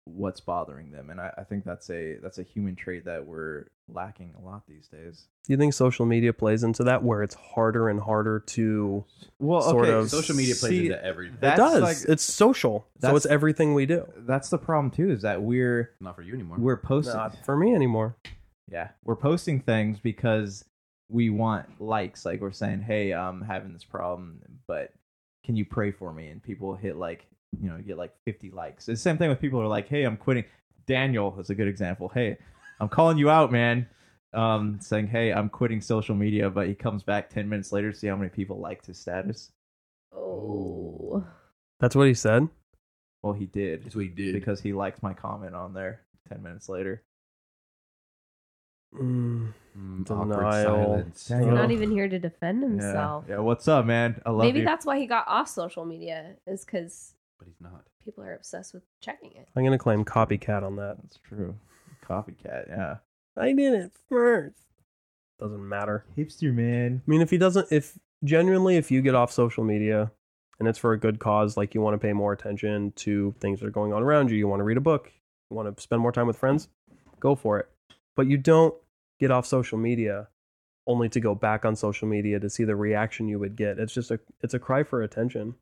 what's 0.07 0.41
bothering 0.41 0.91
them, 0.93 1.09
and 1.11 1.21
I, 1.21 1.33
I 1.39 1.45
think 1.45 1.65
that's 1.65 1.89
a 1.91 2.17
that's 2.23 2.39
a 2.39 2.43
human 2.43 2.77
trait 2.77 3.05
that 3.07 3.27
we're 3.27 3.67
lacking 3.89 4.35
a 4.39 4.45
lot 4.45 4.63
these 4.69 4.87
days. 4.89 5.27
Do 5.47 5.53
you 5.53 5.57
think 5.59 5.73
social 5.75 6.05
media 6.07 6.33
plays 6.33 6.63
into 6.63 6.85
that 6.85 7.03
where 7.03 7.23
it's 7.23 7.35
harder 7.35 7.89
and 7.89 8.01
harder 8.01 8.41
to 8.41 9.05
Well, 9.39 9.63
Sort 9.63 9.89
of. 9.89 10.11
Social 10.11 10.35
media 10.37 10.55
plays 10.55 10.71
see, 10.71 10.87
into 10.87 11.05
everything. 11.05 11.39
That's 11.41 11.59
it 11.59 11.63
does. 11.63 11.83
like- 11.83 12.09
it's 12.13 12.23
social. 12.23 12.87
So 13.01 13.07
that's- 13.09 13.25
it's 13.25 13.33
everything 13.33 13.75
we 13.75 13.87
do. 13.87 14.07
That's 14.19 14.49
the 14.51 14.59
problem 14.59 14.91
too. 14.91 15.11
Is 15.11 15.23
that 15.23 15.43
we're 15.43 15.91
Not 16.01 16.17
for 16.17 16.23
you 16.23 16.35
anymore. 16.35 16.59
we're 16.59 16.77
posting. 16.77 17.15
Not 17.15 17.37
for 17.45 17.57
me 17.57 17.75
anymore. 17.75 18.17
Yeah, 18.71 18.89
we're 19.05 19.17
posting 19.17 19.61
things 19.61 19.99
because 20.01 20.65
we 21.11 21.29
want 21.31 21.81
likes. 21.81 22.25
Like 22.25 22.41
we're 22.41 22.53
saying, 22.53 22.81
"Hey, 22.83 23.13
I'm 23.13 23.43
having 23.43 23.73
this 23.75 23.85
problem, 23.85 24.41
but 24.67 24.93
can 25.45 25.57
you 25.57 25.65
pray 25.67 25.93
for 25.93 26.13
me?" 26.13 26.29
And 26.29 26.43
people 26.43 26.75
hit 26.75 26.97
like, 26.97 27.27
you 27.63 27.69
know, 27.71 27.77
you 27.77 27.83
get 27.83 27.99
like 27.99 28.13
50 28.25 28.51
likes. 28.51 28.89
It's 28.89 29.01
the 29.01 29.03
same 29.11 29.19
thing 29.19 29.29
with 29.29 29.41
people 29.41 29.59
who 29.59 29.65
are 29.65 29.69
like, 29.69 29.89
"Hey, 29.89 30.05
I'm 30.05 30.17
quitting." 30.17 30.45
Daniel 30.87 31.39
is 31.41 31.49
a 31.51 31.55
good 31.55 31.69
example. 31.69 32.09
Hey, 32.11 32.37
I'm 32.81 32.89
calling 32.89 33.17
you 33.19 33.31
out, 33.31 33.51
man. 33.53 33.89
Um, 34.35 34.79
saying, 34.81 35.07
"Hey, 35.07 35.33
I'm 35.33 35.49
quitting 35.49 35.81
social 35.81 36.15
media," 36.15 36.51
but 36.51 36.67
he 36.67 36.75
comes 36.75 37.03
back 37.03 37.31
10 37.31 37.49
minutes 37.49 37.73
later, 37.73 37.93
see 37.93 38.07
how 38.09 38.17
many 38.17 38.29
people 38.31 38.59
liked 38.59 38.87
his 38.87 38.99
status. 38.99 39.53
Oh. 40.15 41.25
That's 41.81 41.95
what 41.97 42.07
he 42.09 42.15
said. 42.15 42.49
Well, 43.23 43.33
he 43.33 43.47
did 43.47 43.85
That's 43.85 43.95
what 43.97 44.03
he 44.05 44.11
did. 44.11 44.35
because 44.35 44.61
he 44.61 44.73
liked 44.73 45.03
my 45.03 45.15
comment 45.15 45.55
on 45.55 45.73
there 45.73 46.01
10 46.29 46.43
minutes 46.43 46.69
later. 46.69 47.03
Mm, 48.95 49.53
Mm, 49.77 50.05
Denial. 50.05 50.33
awkward 50.33 50.53
silence. 50.53 51.27
Daniel. 51.29 51.49
He's 51.51 51.55
not 51.59 51.71
even 51.73 51.91
here 51.91 52.09
to 52.09 52.19
defend 52.19 52.63
Yeah, 52.63 52.69
himself. 52.69 53.25
yeah. 53.29 53.39
What's 53.39 53.67
up, 53.67 53.87
man? 53.87 54.21
I 54.25 54.31
love 54.31 54.43
Maybe 54.43 54.61
you. 54.61 54.65
that's 54.65 54.87
why 54.87 54.99
he 55.01 55.07
got 55.07 55.27
off 55.27 55.49
social 55.49 55.85
media, 55.85 56.37
is 56.47 56.65
because 56.65 57.15
But 57.39 57.49
he's 57.49 57.61
not. 57.61 57.85
people 58.05 58.25
are 58.25 58.35
obsessed 58.35 58.75
with 58.75 58.85
checking 59.01 59.33
it. 59.33 59.49
I'm 59.57 59.65
gonna 59.65 59.79
claim 59.79 60.05
copycat 60.05 60.63
on 60.63 60.77
that. 60.77 60.97
That's 61.03 61.19
true. 61.19 61.55
Copycat, 62.07 62.69
yeah. 62.69 62.97
I 63.37 63.53
did 63.53 63.75
it 63.75 63.93
first. 64.09 64.57
Doesn't 65.39 65.69
matter. 65.69 66.05
Hipster 66.17 66.55
man. 66.55 67.03
I 67.07 67.11
mean, 67.11 67.21
if 67.21 67.31
he 67.31 67.39
doesn't, 67.39 67.69
if 67.73 67.99
genuinely, 68.23 68.77
if 68.77 68.91
you 68.91 69.03
get 69.03 69.15
off 69.15 69.33
social 69.33 69.65
media 69.65 70.13
and 70.59 70.69
it's 70.69 70.79
for 70.79 70.93
a 70.93 70.99
good 70.99 71.19
cause, 71.19 71.57
like 71.57 71.75
you 71.75 71.81
want 71.81 71.95
to 71.95 71.99
pay 71.99 72.13
more 72.13 72.33
attention 72.33 72.93
to 72.97 73.35
things 73.41 73.61
that 73.61 73.67
are 73.67 73.73
going 73.73 73.93
on 73.93 74.03
around 74.03 74.31
you, 74.31 74.37
you 74.37 74.47
want 74.47 74.61
to 74.61 74.65
read 74.65 74.77
a 74.77 74.83
book, 74.83 75.13
you 75.51 75.57
want 75.57 75.75
to 75.75 75.83
spend 75.83 76.01
more 76.01 76.13
time 76.13 76.27
with 76.27 76.39
friends, 76.39 76.69
go 77.19 77.35
for 77.35 77.59
it. 77.59 77.69
But 78.15 78.29
you 78.29 78.37
don't 78.37 78.75
get 79.19 79.33
off 79.33 79.47
social 79.47 79.79
media 79.79 80.29
only 80.87 81.09
to 81.09 81.21
go 81.21 81.35
back 81.35 81.65
on 81.65 81.75
social 81.75 82.07
media 82.07 82.39
to 82.39 82.51
see 82.51 82.65
the 82.65 82.77
reaction 82.77 83.27
you 83.27 83.39
would 83.39 83.57
get. 83.57 83.79
It's 83.79 83.95
just 83.95 84.11
a, 84.11 84.21
it's 84.43 84.55
a 84.55 84.59
cry 84.59 84.85
for 84.85 85.03
attention. 85.03 85.57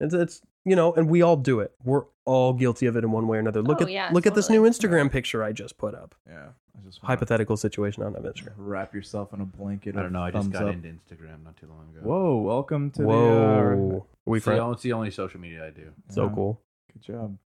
It's, 0.00 0.14
it's, 0.14 0.42
you 0.68 0.76
know, 0.76 0.92
and 0.94 1.08
we 1.08 1.22
all 1.22 1.36
do 1.36 1.60
it. 1.60 1.72
We're 1.84 2.04
all 2.24 2.52
guilty 2.52 2.86
of 2.86 2.96
it 2.96 3.04
in 3.04 3.10
one 3.10 3.26
way 3.28 3.36
or 3.38 3.40
another. 3.40 3.62
Look 3.62 3.80
Oh, 3.80 3.84
at, 3.84 3.90
yeah, 3.90 4.10
look 4.12 4.26
at 4.26 4.34
this 4.34 4.50
new 4.50 4.64
totally. 4.64 4.70
Instagram 5.06 5.10
picture 5.10 5.42
I 5.42 5.52
just 5.52 5.78
put 5.78 5.94
up. 5.94 6.14
Yeah. 6.28 6.48
I 6.76 6.80
just 6.84 7.00
Hypothetical 7.02 7.56
situation. 7.56 8.02
I 8.02 8.10
don't 8.10 8.22
Instagram. 8.24 8.52
Wrap 8.56 8.94
yourself 8.94 9.32
in 9.32 9.40
a 9.40 9.44
blanket. 9.44 9.96
I 9.96 10.02
don't 10.02 10.12
know. 10.12 10.22
I 10.22 10.30
just 10.30 10.50
got 10.50 10.64
up. 10.68 10.74
into 10.74 10.88
Instagram 10.88 11.42
not 11.44 11.56
too 11.56 11.66
long 11.66 11.88
ago. 11.94 12.06
Whoa! 12.06 12.36
Welcome 12.42 12.90
to 12.92 13.02
Whoa. 13.02 13.24
the. 13.28 13.36
Are 13.42 13.72
Uh, 13.74 14.00
we 14.26 14.38
It's 14.38 14.44
the, 14.44 14.50
friends? 14.50 14.60
only, 14.60 14.72
it's 14.74 14.82
the 14.82 14.92
only 14.92 15.10
social 15.10 15.40
media 15.40 15.66
I 15.66 15.70
do. 15.70 15.90
So 16.10 16.24
yeah, 16.26 16.32
cool. 16.34 16.60
Good 16.92 17.02
job. 17.02 17.38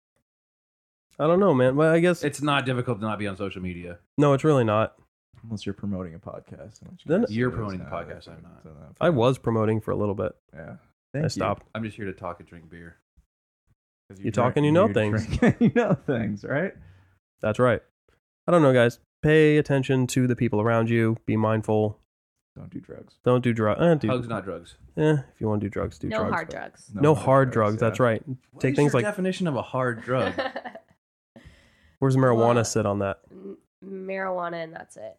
I 1.19 1.27
don't 1.27 1.41
know, 1.41 1.55
man. 1.55 1.77
Well, 1.77 1.93
I 1.93 2.01
guess 2.01 2.25
It's 2.25 2.43
not 2.43 2.65
difficult 2.67 2.99
to 3.01 3.05
not 3.07 3.19
be 3.19 3.27
on 3.27 3.37
social 3.37 3.63
media. 3.63 3.99
no, 4.19 4.33
it's 4.33 4.45
really 4.45 4.65
not. 4.65 4.95
Unless 5.45 5.67
you're 5.67 5.75
promoting 5.75 6.15
a 6.15 6.19
podcast. 6.21 6.81
Then- 7.05 7.27
You're 7.29 7.51
promoting 7.51 7.81
the 7.81 7.85
podcast, 7.87 8.29
I'm 8.29 8.43
not. 8.43 8.65
I 9.01 9.11
was 9.11 9.39
promoting 9.39 9.81
for 9.81 9.91
a 9.91 9.97
little 9.97 10.15
bit. 10.15 10.33
Yeah. 10.55 10.61
I 10.73 10.77
Thank 11.13 11.25
you. 11.25 11.29
stopped. 11.31 11.67
I'm 11.75 11.83
just 11.85 11.97
here 11.97 12.07
to 12.07 12.13
talk 12.13 12.39
and 12.41 12.49
drink 12.49 12.71
beer. 12.71 12.97
'Cause 14.16 14.25
You 14.25 14.31
talk 14.31 14.57
and 14.57 14.64
you 14.66 14.72
know 14.72 14.92
things. 14.92 15.27
drink- 15.38 15.57
you 15.61 15.72
know 15.75 15.94
things, 16.07 16.44
right? 16.44 16.72
That's 17.40 17.59
right. 17.59 17.83
I 18.46 18.53
don't 18.53 18.62
know, 18.62 18.72
guys. 18.72 18.98
Pay 19.22 19.57
attention 19.59 20.07
to 20.09 20.27
the 20.27 20.35
people 20.37 20.61
around 20.61 20.90
you. 20.90 21.16
Be 21.27 21.37
mindful. 21.37 21.98
Don't 22.57 22.70
do 22.70 22.81
drugs. 22.81 23.14
Don't 23.25 23.42
do 23.42 23.53
drugs. 23.53 23.81
Eh, 23.81 23.94
do, 23.94 24.09
Hugs, 24.09 24.29
not 24.29 24.44
drugs. 24.44 24.77
eh, 24.96 25.12
if 25.33 25.40
you 25.40 25.48
want 25.48 25.61
to 25.62 25.66
do 25.66 25.70
drugs, 25.70 25.98
do 25.98 26.09
no 26.09 26.18
drugs. 26.18 26.33
hard 26.33 26.46
but- 26.48 26.55
drugs. 26.57 26.90
No, 26.94 27.14
hard 27.14 27.51
drugs. 27.51 27.79
That's 27.79 27.98
yeah. 27.98 28.05
right. 28.05 28.22
What 28.51 28.61
Take 28.61 28.72
is 28.72 28.77
things 28.77 28.92
your 28.92 29.01
like 29.03 29.05
definition 29.09 29.46
of 29.46 29.57
a 29.57 29.62
hard 29.62 30.03
drug. 30.03 30.35
where's 31.98 32.16
marijuana 32.16 32.55
Well, 32.57 32.64
sit 32.64 32.85
on 32.87 32.98
that? 32.98 33.20
M- 33.31 33.57
marijuana 33.85 34.62
and 34.64 34.75
that's 34.75 34.96
it. 34.96 35.16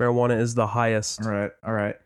Marijuana 0.00 0.38
is 0.38 0.54
the 0.54 0.66
highest. 0.66 1.22
All 1.24 1.30
right. 1.30 1.50
All 1.64 1.72
right. 1.72 1.96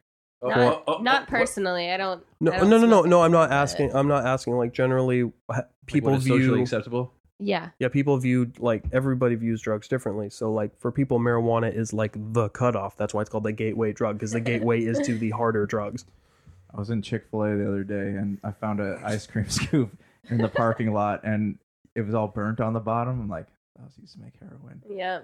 Oh, 0.40 0.48
Not, 0.48 0.58
oh, 0.58 0.82
oh, 0.86 1.02
not 1.02 1.22
oh, 1.22 1.26
personally. 1.26 1.90
I 1.90 1.96
don't. 1.96 2.24
No, 2.40 2.52
I 2.52 2.58
don't 2.58 2.70
no, 2.70 2.78
no, 2.78 2.86
no, 2.86 3.02
no. 3.02 3.22
I'm 3.22 3.32
not 3.32 3.48
but- 3.50 3.56
asking. 3.56 3.94
I'm 3.94 4.06
not 4.08 4.24
asking. 4.26 4.56
Like 4.56 4.72
generally, 4.72 5.22
ha- 5.50 5.56
Like 5.56 5.66
people 5.86 6.10
what 6.12 6.18
is 6.18 6.24
socially 6.26 6.44
view. 6.54 6.62
acceptable. 6.62 7.12
Yeah. 7.40 7.70
Yeah, 7.78 7.88
people 7.88 8.16
view 8.18 8.52
like 8.58 8.84
everybody 8.92 9.34
views 9.36 9.60
drugs 9.62 9.86
differently. 9.88 10.28
So 10.30 10.52
like 10.52 10.78
for 10.80 10.90
people, 10.92 11.18
marijuana 11.20 11.72
is 11.74 11.92
like 11.92 12.16
the 12.16 12.48
cutoff. 12.48 12.96
That's 12.96 13.14
why 13.14 13.20
it's 13.22 13.30
called 13.30 13.44
the 13.44 13.52
gateway 13.52 13.92
drug 13.92 14.16
because 14.16 14.32
the 14.32 14.40
gateway 14.40 14.82
is 14.84 14.98
to 15.06 15.16
the 15.16 15.30
harder 15.30 15.64
drugs. 15.66 16.04
I 16.74 16.78
was 16.78 16.90
in 16.90 17.00
Chick 17.02 17.26
Fil 17.30 17.42
A 17.44 17.56
the 17.56 17.66
other 17.68 17.84
day 17.84 17.94
and 18.18 18.38
I 18.44 18.50
found 18.50 18.80
an 18.80 19.00
ice 19.04 19.26
cream 19.26 19.48
scoop 19.50 19.96
in 20.28 20.38
the 20.38 20.48
parking 20.48 20.92
lot 20.92 21.22
and 21.24 21.58
it 21.94 22.02
was 22.02 22.14
all 22.14 22.28
burnt 22.28 22.60
on 22.60 22.72
the 22.74 22.80
bottom. 22.80 23.20
I'm 23.20 23.28
like, 23.28 23.46
oh, 23.48 23.82
that 23.82 23.84
was 23.84 23.98
used 23.98 24.14
to 24.14 24.20
make 24.20 24.34
heroin. 24.40 24.82
Yeah. 24.88 25.20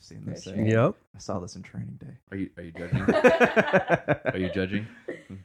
I've 0.00 0.04
seen 0.04 0.24
this. 0.24 0.44
Thing. 0.44 0.68
sure. 0.70 0.86
Yep. 0.86 0.94
I 1.14 1.18
saw 1.18 1.38
this 1.40 1.56
in 1.56 1.62
Training 1.62 1.98
Day. 2.00 2.16
Are 2.32 2.36
you 2.38 2.50
are 2.56 2.62
you 2.62 2.72
judging? 2.76 3.02
Are 3.02 4.38
you 4.38 4.50
judging? 4.54 4.86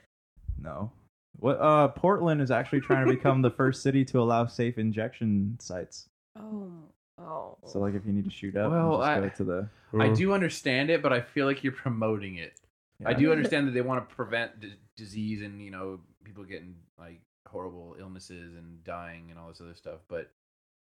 No. 0.58 0.90
What? 1.38 1.60
Uh, 1.60 1.90
Portland 1.90 2.42
is 2.42 2.50
actually 2.50 2.80
trying 2.80 3.06
to 3.06 3.14
become 3.14 3.42
the 3.44 3.52
first 3.52 3.84
city 3.84 4.04
to 4.06 4.20
allow 4.20 4.46
safe 4.48 4.78
injection 4.78 5.58
sites. 5.60 6.08
Oh. 6.38 6.72
Oh. 7.18 7.58
So, 7.66 7.80
like, 7.80 7.94
if 7.94 8.06
you 8.06 8.12
need 8.12 8.26
to 8.26 8.30
shoot 8.32 8.58
up, 8.58 8.70
Well, 8.72 8.90
well, 8.90 8.98
just 9.00 9.10
I- 9.10 9.20
go 9.22 9.30
to 9.30 9.44
the. 9.44 9.70
I 10.02 10.10
do 10.10 10.34
understand 10.34 10.90
it, 10.90 11.02
but 11.02 11.14
I 11.14 11.22
feel 11.22 11.46
like 11.46 11.64
you're 11.64 11.72
promoting 11.72 12.36
it. 12.38 12.60
I 13.06 13.14
do 13.14 13.32
understand 13.32 13.68
that 13.68 13.72
they 13.72 13.80
want 13.82 14.10
to 14.10 14.14
prevent 14.16 14.60
d- 14.60 14.74
disease 14.98 15.42
and 15.42 15.62
you 15.62 15.72
know 15.72 16.00
people 16.26 16.44
getting 16.44 16.76
like 17.00 17.22
horrible 17.48 17.96
illnesses 18.00 18.56
and 18.56 18.84
dying 18.84 19.28
and 19.30 19.40
all 19.40 19.48
this 19.48 19.62
other 19.62 19.76
stuff, 19.76 20.00
but 20.10 20.30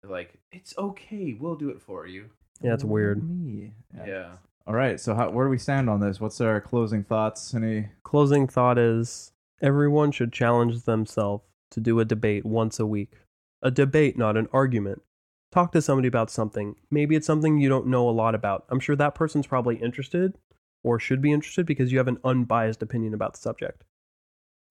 like 0.07 0.34
it's 0.53 0.74
okay, 0.78 1.36
we'll 1.38 1.55
do 1.55 1.70
it 1.70 1.82
for 1.82 2.05
you. 2.07 2.30
Yeah, 2.62 2.74
it's 2.74 2.84
weird. 2.84 3.28
Me. 3.28 3.74
Yeah. 4.06 4.34
All 4.66 4.74
right. 4.74 4.99
So, 4.99 5.16
how, 5.16 5.30
where 5.30 5.45
do 5.45 5.49
we 5.51 5.58
stand 5.58 5.89
on 5.89 5.99
this? 5.99 6.22
What's 6.22 6.39
our 6.39 6.62
closing 6.62 7.04
thoughts? 7.04 7.54
Any? 7.54 7.89
Closing 8.04 8.47
thought 8.47 8.78
is 8.78 9.34
everyone 9.62 10.12
should 10.12 10.32
challenge 10.32 10.84
themselves 10.84 11.43
to 11.72 11.80
do 11.80 11.99
a 11.99 12.06
debate 12.06 12.45
once 12.45 12.80
a 12.80 12.86
week. 12.86 13.14
A 13.62 13.72
debate, 13.72 14.18
not 14.18 14.38
an 14.38 14.47
argument. 14.54 15.01
Talk 15.51 15.72
to 15.74 15.82
somebody 15.82 16.08
about 16.08 16.32
something. 16.32 16.76
Maybe 16.89 17.16
it's 17.16 17.28
something 17.28 17.60
you 17.60 17.70
don't 17.70 17.88
know 17.88 18.10
a 18.10 18.12
lot 18.12 18.36
about. 18.36 18.66
I'm 18.70 18.80
sure 18.80 18.95
that 18.95 19.16
person's 19.16 19.47
probably 19.47 19.76
interested 19.76 20.38
or 20.84 20.99
should 20.99 21.22
be 21.22 21.32
interested 21.32 21.66
because 21.66 21.91
you 21.91 21.97
have 21.97 22.08
an 22.08 22.20
unbiased 22.24 22.82
opinion 22.82 23.14
about 23.14 23.34
the 23.34 23.39
subject. 23.39 23.84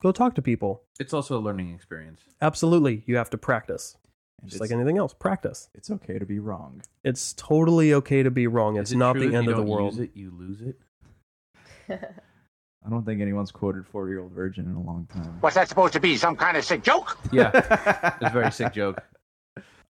Go 0.02 0.10
talk 0.12 0.34
to 0.34 0.42
people. 0.42 0.82
It's 0.98 1.14
also 1.14 1.38
a 1.38 1.40
learning 1.40 1.72
experience. 1.72 2.22
Absolutely, 2.40 3.04
you 3.06 3.16
have 3.16 3.30
to 3.30 3.38
practice. 3.38 3.96
And 4.42 4.50
Just 4.50 4.60
like 4.60 4.72
anything 4.72 4.98
else, 4.98 5.14
practice. 5.14 5.68
it's 5.74 5.90
okay 5.90 6.18
to 6.18 6.26
be 6.26 6.38
wrong. 6.40 6.82
It's 7.04 7.32
totally 7.34 7.94
okay 7.94 8.22
to 8.24 8.30
be 8.30 8.46
wrong. 8.48 8.76
It's 8.76 8.90
Is 8.90 8.94
it 8.94 8.98
not 8.98 9.12
true 9.12 9.22
the 9.22 9.28
if 9.28 9.34
end 9.34 9.44
you 9.46 9.50
of 9.52 9.56
the 9.56 9.62
don't 9.62 9.70
world. 9.70 9.94
Use 9.94 10.00
it, 10.02 10.10
you 10.14 10.32
lose 10.36 10.60
it. 10.60 10.78
I 12.84 12.90
don't 12.90 13.04
think 13.04 13.20
anyone's 13.20 13.52
quoted 13.52 13.86
40 13.86 14.10
year 14.10 14.20
old 14.20 14.32
virgin 14.32 14.66
in 14.66 14.72
a 14.74 14.80
long 14.82 15.06
time. 15.06 15.36
What's 15.40 15.54
that 15.54 15.68
supposed 15.68 15.92
to 15.92 16.00
be? 16.00 16.16
Some 16.16 16.34
kind 16.34 16.56
of 16.56 16.64
sick 16.64 16.82
joke? 16.82 17.16
Yeah, 17.32 17.50
it's 18.20 18.24
a 18.26 18.30
very 18.32 18.50
sick 18.50 18.72
joke. 18.72 19.00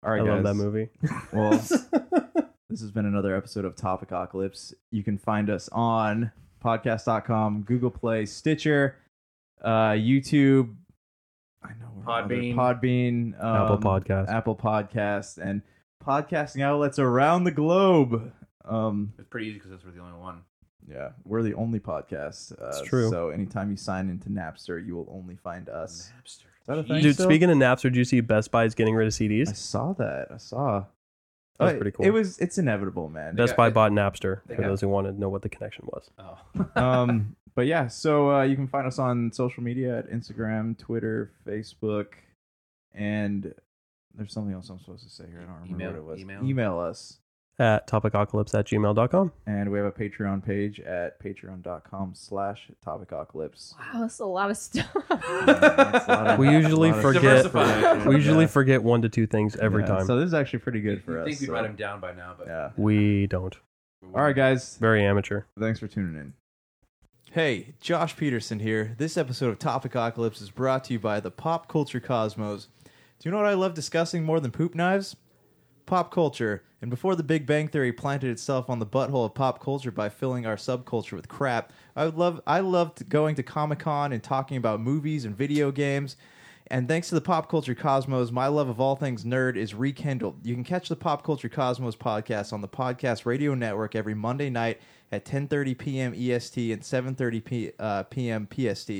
All 0.02 0.10
right, 0.10 0.20
I 0.20 0.24
love 0.24 0.42
that 0.42 0.54
movie. 0.54 0.88
Well, 1.32 1.50
this 1.52 2.80
has 2.80 2.90
been 2.90 3.06
another 3.06 3.36
episode 3.36 3.64
of 3.64 3.76
Topicocalypse. 3.76 4.74
You 4.90 5.04
can 5.04 5.18
find 5.18 5.48
us 5.50 5.68
on 5.70 6.32
podcast.com, 6.64 7.62
Google 7.62 7.90
Play, 7.90 8.26
Stitcher, 8.26 8.96
uh, 9.62 9.90
YouTube. 9.90 10.74
I 11.62 11.68
know 11.80 11.90
we're 11.94 12.10
on 12.12 12.24
other- 12.24 12.34
Podbean. 12.34 12.54
Podbean, 12.54 13.44
um, 13.44 13.56
Apple 13.64 13.78
Podcast. 13.78 14.28
Apple 14.28 14.56
Podcast, 14.56 15.38
and 15.38 15.62
podcasting 16.04 16.62
outlets 16.62 16.98
around 16.98 17.44
the 17.44 17.50
globe. 17.50 18.32
Um, 18.64 19.12
It's 19.18 19.28
pretty 19.28 19.46
easy 19.48 19.54
because 19.58 19.70
that's 19.72 19.84
we're 19.84 19.90
the 19.92 20.00
only 20.00 20.18
one. 20.18 20.42
yeah, 20.88 21.10
we're 21.24 21.42
the 21.42 21.54
only 21.54 21.80
podcast. 21.80 22.52
Uh, 22.60 22.68
It's 22.68 22.82
true. 22.82 23.10
So 23.10 23.30
anytime 23.30 23.70
you 23.70 23.76
sign 23.76 24.08
into 24.08 24.28
Napster, 24.30 24.84
you 24.84 24.96
will 24.96 25.08
only 25.10 25.36
find 25.36 25.68
us. 25.68 26.12
Napster. 26.18 26.44
Is 26.60 26.66
that 26.66 26.78
a 26.78 26.82
thing? 26.82 27.02
Dude, 27.02 27.14
still? 27.14 27.26
speaking 27.26 27.50
of 27.50 27.56
Napster, 27.58 27.82
did 27.84 27.96
you 27.96 28.04
see 28.04 28.20
Best 28.20 28.50
Buy 28.50 28.64
is 28.64 28.74
getting 28.74 28.94
rid 28.94 29.06
of 29.06 29.12
CDs? 29.12 29.48
I 29.48 29.52
CDs? 29.52 29.56
saw 29.56 29.92
that. 29.94 30.28
I 30.30 30.36
saw. 30.36 30.84
That's 31.58 31.74
Uh, 31.74 31.76
pretty 31.76 31.90
cool. 31.90 32.06
It 32.06 32.10
was. 32.10 32.38
It's 32.38 32.56
inevitable, 32.58 33.08
man. 33.10 33.34
Best 33.36 33.52
got- 33.52 33.56
Buy 33.56 33.68
they- 33.68 33.74
bought 33.74 33.92
Napster 33.92 34.42
for 34.46 34.54
got- 34.56 34.62
those 34.62 34.80
who 34.80 34.88
wanted 34.88 35.12
to 35.12 35.20
know 35.20 35.28
what 35.28 35.42
the 35.42 35.48
connection 35.50 35.86
was. 35.92 36.10
Oh, 36.18 36.38
um, 36.80 37.36
but 37.54 37.66
yeah, 37.66 37.86
so 37.88 38.30
uh, 38.32 38.42
you 38.42 38.56
can 38.56 38.66
find 38.68 38.86
us 38.86 38.98
on 38.98 39.32
social 39.32 39.62
media 39.62 39.98
at 39.98 40.10
Instagram, 40.10 40.78
Twitter, 40.78 41.32
Facebook, 41.46 42.06
and 42.94 43.54
there's 44.14 44.32
something 44.32 44.52
else 44.54 44.68
I'm 44.70 44.78
supposed 44.80 45.04
to 45.04 45.10
say 45.10 45.24
here. 45.28 45.40
I 45.42 45.50
don't 45.50 45.62
remember 45.62 45.74
Email- 45.76 45.90
what 45.92 45.98
it 45.98 46.04
was. 46.04 46.20
email? 46.20 46.44
Email 46.44 46.78
us. 46.78 47.18
At 47.58 47.86
topicocalypse 47.86 48.58
at 48.58 48.66
gmail.com. 48.68 49.32
And 49.46 49.70
we 49.70 49.76
have 49.78 49.86
a 49.86 49.92
Patreon 49.92 50.42
page 50.42 50.80
at 50.80 51.22
patreon.com 51.22 52.12
slash 52.14 52.70
topicocalypse. 52.86 53.74
Wow, 53.78 54.00
that's 54.00 54.18
a 54.20 54.24
lot 54.24 54.50
of 54.50 54.56
stuff. 54.56 54.86
that's 55.10 56.08
lot 56.08 56.26
of- 56.26 56.38
We 56.38 56.48
usually 56.50 56.88
a 56.88 56.92
lot 56.92 57.04
of 57.04 57.14
forget 57.52 58.06
we 58.06 58.14
usually 58.14 58.44
Yeah. 58.44 58.48
forget 58.48 58.82
one 58.82 59.02
to 59.02 59.10
two 59.10 59.26
things 59.26 59.56
every 59.56 59.82
Yeah, 59.82 59.88
time. 59.88 60.06
So 60.06 60.16
this 60.18 60.26
is 60.28 60.32
actually 60.34 60.60
pretty 60.60 60.80
good 60.80 61.04
for 61.04 61.18
I 61.18 61.22
us. 61.22 61.28
think 61.28 61.40
we'd 61.40 61.46
so- 61.48 61.52
write 61.52 61.66
him 61.66 61.76
down 61.76 62.00
by 62.00 62.14
now, 62.14 62.34
but 62.38 62.46
Yeah. 62.46 62.70
we 62.78 63.26
don't. 63.26 63.54
All 64.14 64.22
right, 64.22 64.34
guys. 64.34 64.78
Very 64.78 65.04
amateur. 65.04 65.42
Thanks 65.58 65.78
for 65.80 65.86
tuning 65.86 66.14
in. 66.18 66.32
Hey, 67.32 67.74
Josh 67.80 68.16
Peterson 68.16 68.58
here. 68.58 68.96
This 68.98 69.16
episode 69.16 69.50
of 69.50 69.60
Topicocalypse 69.60 70.42
is 70.42 70.50
brought 70.50 70.82
to 70.86 70.94
you 70.94 70.98
by 70.98 71.20
the 71.20 71.30
Pop 71.30 71.68
Culture 71.68 72.00
Cosmos. 72.00 72.66
Do 72.84 72.90
you 73.22 73.30
know 73.30 73.36
what 73.36 73.46
I 73.46 73.54
love 73.54 73.72
discussing 73.72 74.24
more 74.24 74.40
than 74.40 74.50
poop 74.50 74.74
knives? 74.74 75.14
Pop 75.86 76.12
culture. 76.12 76.64
And 76.82 76.90
before 76.90 77.14
the 77.14 77.22
Big 77.22 77.46
Bang 77.46 77.68
Theory 77.68 77.92
planted 77.92 78.30
itself 78.30 78.68
on 78.68 78.80
the 78.80 78.86
butthole 78.86 79.26
of 79.26 79.34
pop 79.36 79.62
culture 79.62 79.92
by 79.92 80.08
filling 80.08 80.44
our 80.44 80.56
subculture 80.56 81.12
with 81.12 81.28
crap, 81.28 81.72
I 81.94 82.06
would 82.06 82.16
love 82.16 82.40
I 82.48 82.58
loved 82.58 83.08
going 83.08 83.36
to 83.36 83.44
Comic 83.44 83.78
Con 83.78 84.12
and 84.12 84.24
talking 84.24 84.56
about 84.56 84.80
movies 84.80 85.24
and 85.24 85.36
video 85.36 85.70
games. 85.70 86.16
And 86.66 86.88
thanks 86.88 87.08
to 87.10 87.14
the 87.14 87.20
Pop 87.20 87.48
Culture 87.48 87.76
Cosmos, 87.76 88.32
my 88.32 88.48
love 88.48 88.68
of 88.68 88.80
all 88.80 88.96
things 88.96 89.24
nerd 89.24 89.56
is 89.56 89.72
rekindled. 89.72 90.44
You 90.44 90.54
can 90.54 90.64
catch 90.64 90.88
the 90.88 90.96
Pop 90.96 91.24
Culture 91.24 91.48
Cosmos 91.48 91.94
podcast 91.94 92.52
on 92.52 92.60
the 92.60 92.68
Podcast 92.68 93.24
Radio 93.24 93.54
Network 93.54 93.94
every 93.94 94.14
Monday 94.14 94.50
night 94.50 94.80
at 95.12 95.24
10:30 95.24 95.76
p.m. 95.78 96.14
EST 96.14 96.72
and 96.72 96.82
7:30 96.82 97.44
p- 97.44 97.72
uh, 97.78 98.04
p.m. 98.04 98.46
PST, 98.46 98.90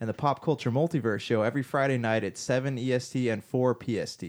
and 0.00 0.08
the 0.08 0.14
Pop 0.14 0.42
Culture 0.42 0.70
Multiverse 0.70 1.20
show 1.20 1.42
every 1.42 1.62
Friday 1.62 1.98
night 1.98 2.24
at 2.24 2.36
7 2.36 2.78
EST 2.78 3.28
and 3.28 3.44
4 3.44 3.76
PST. 3.82 4.24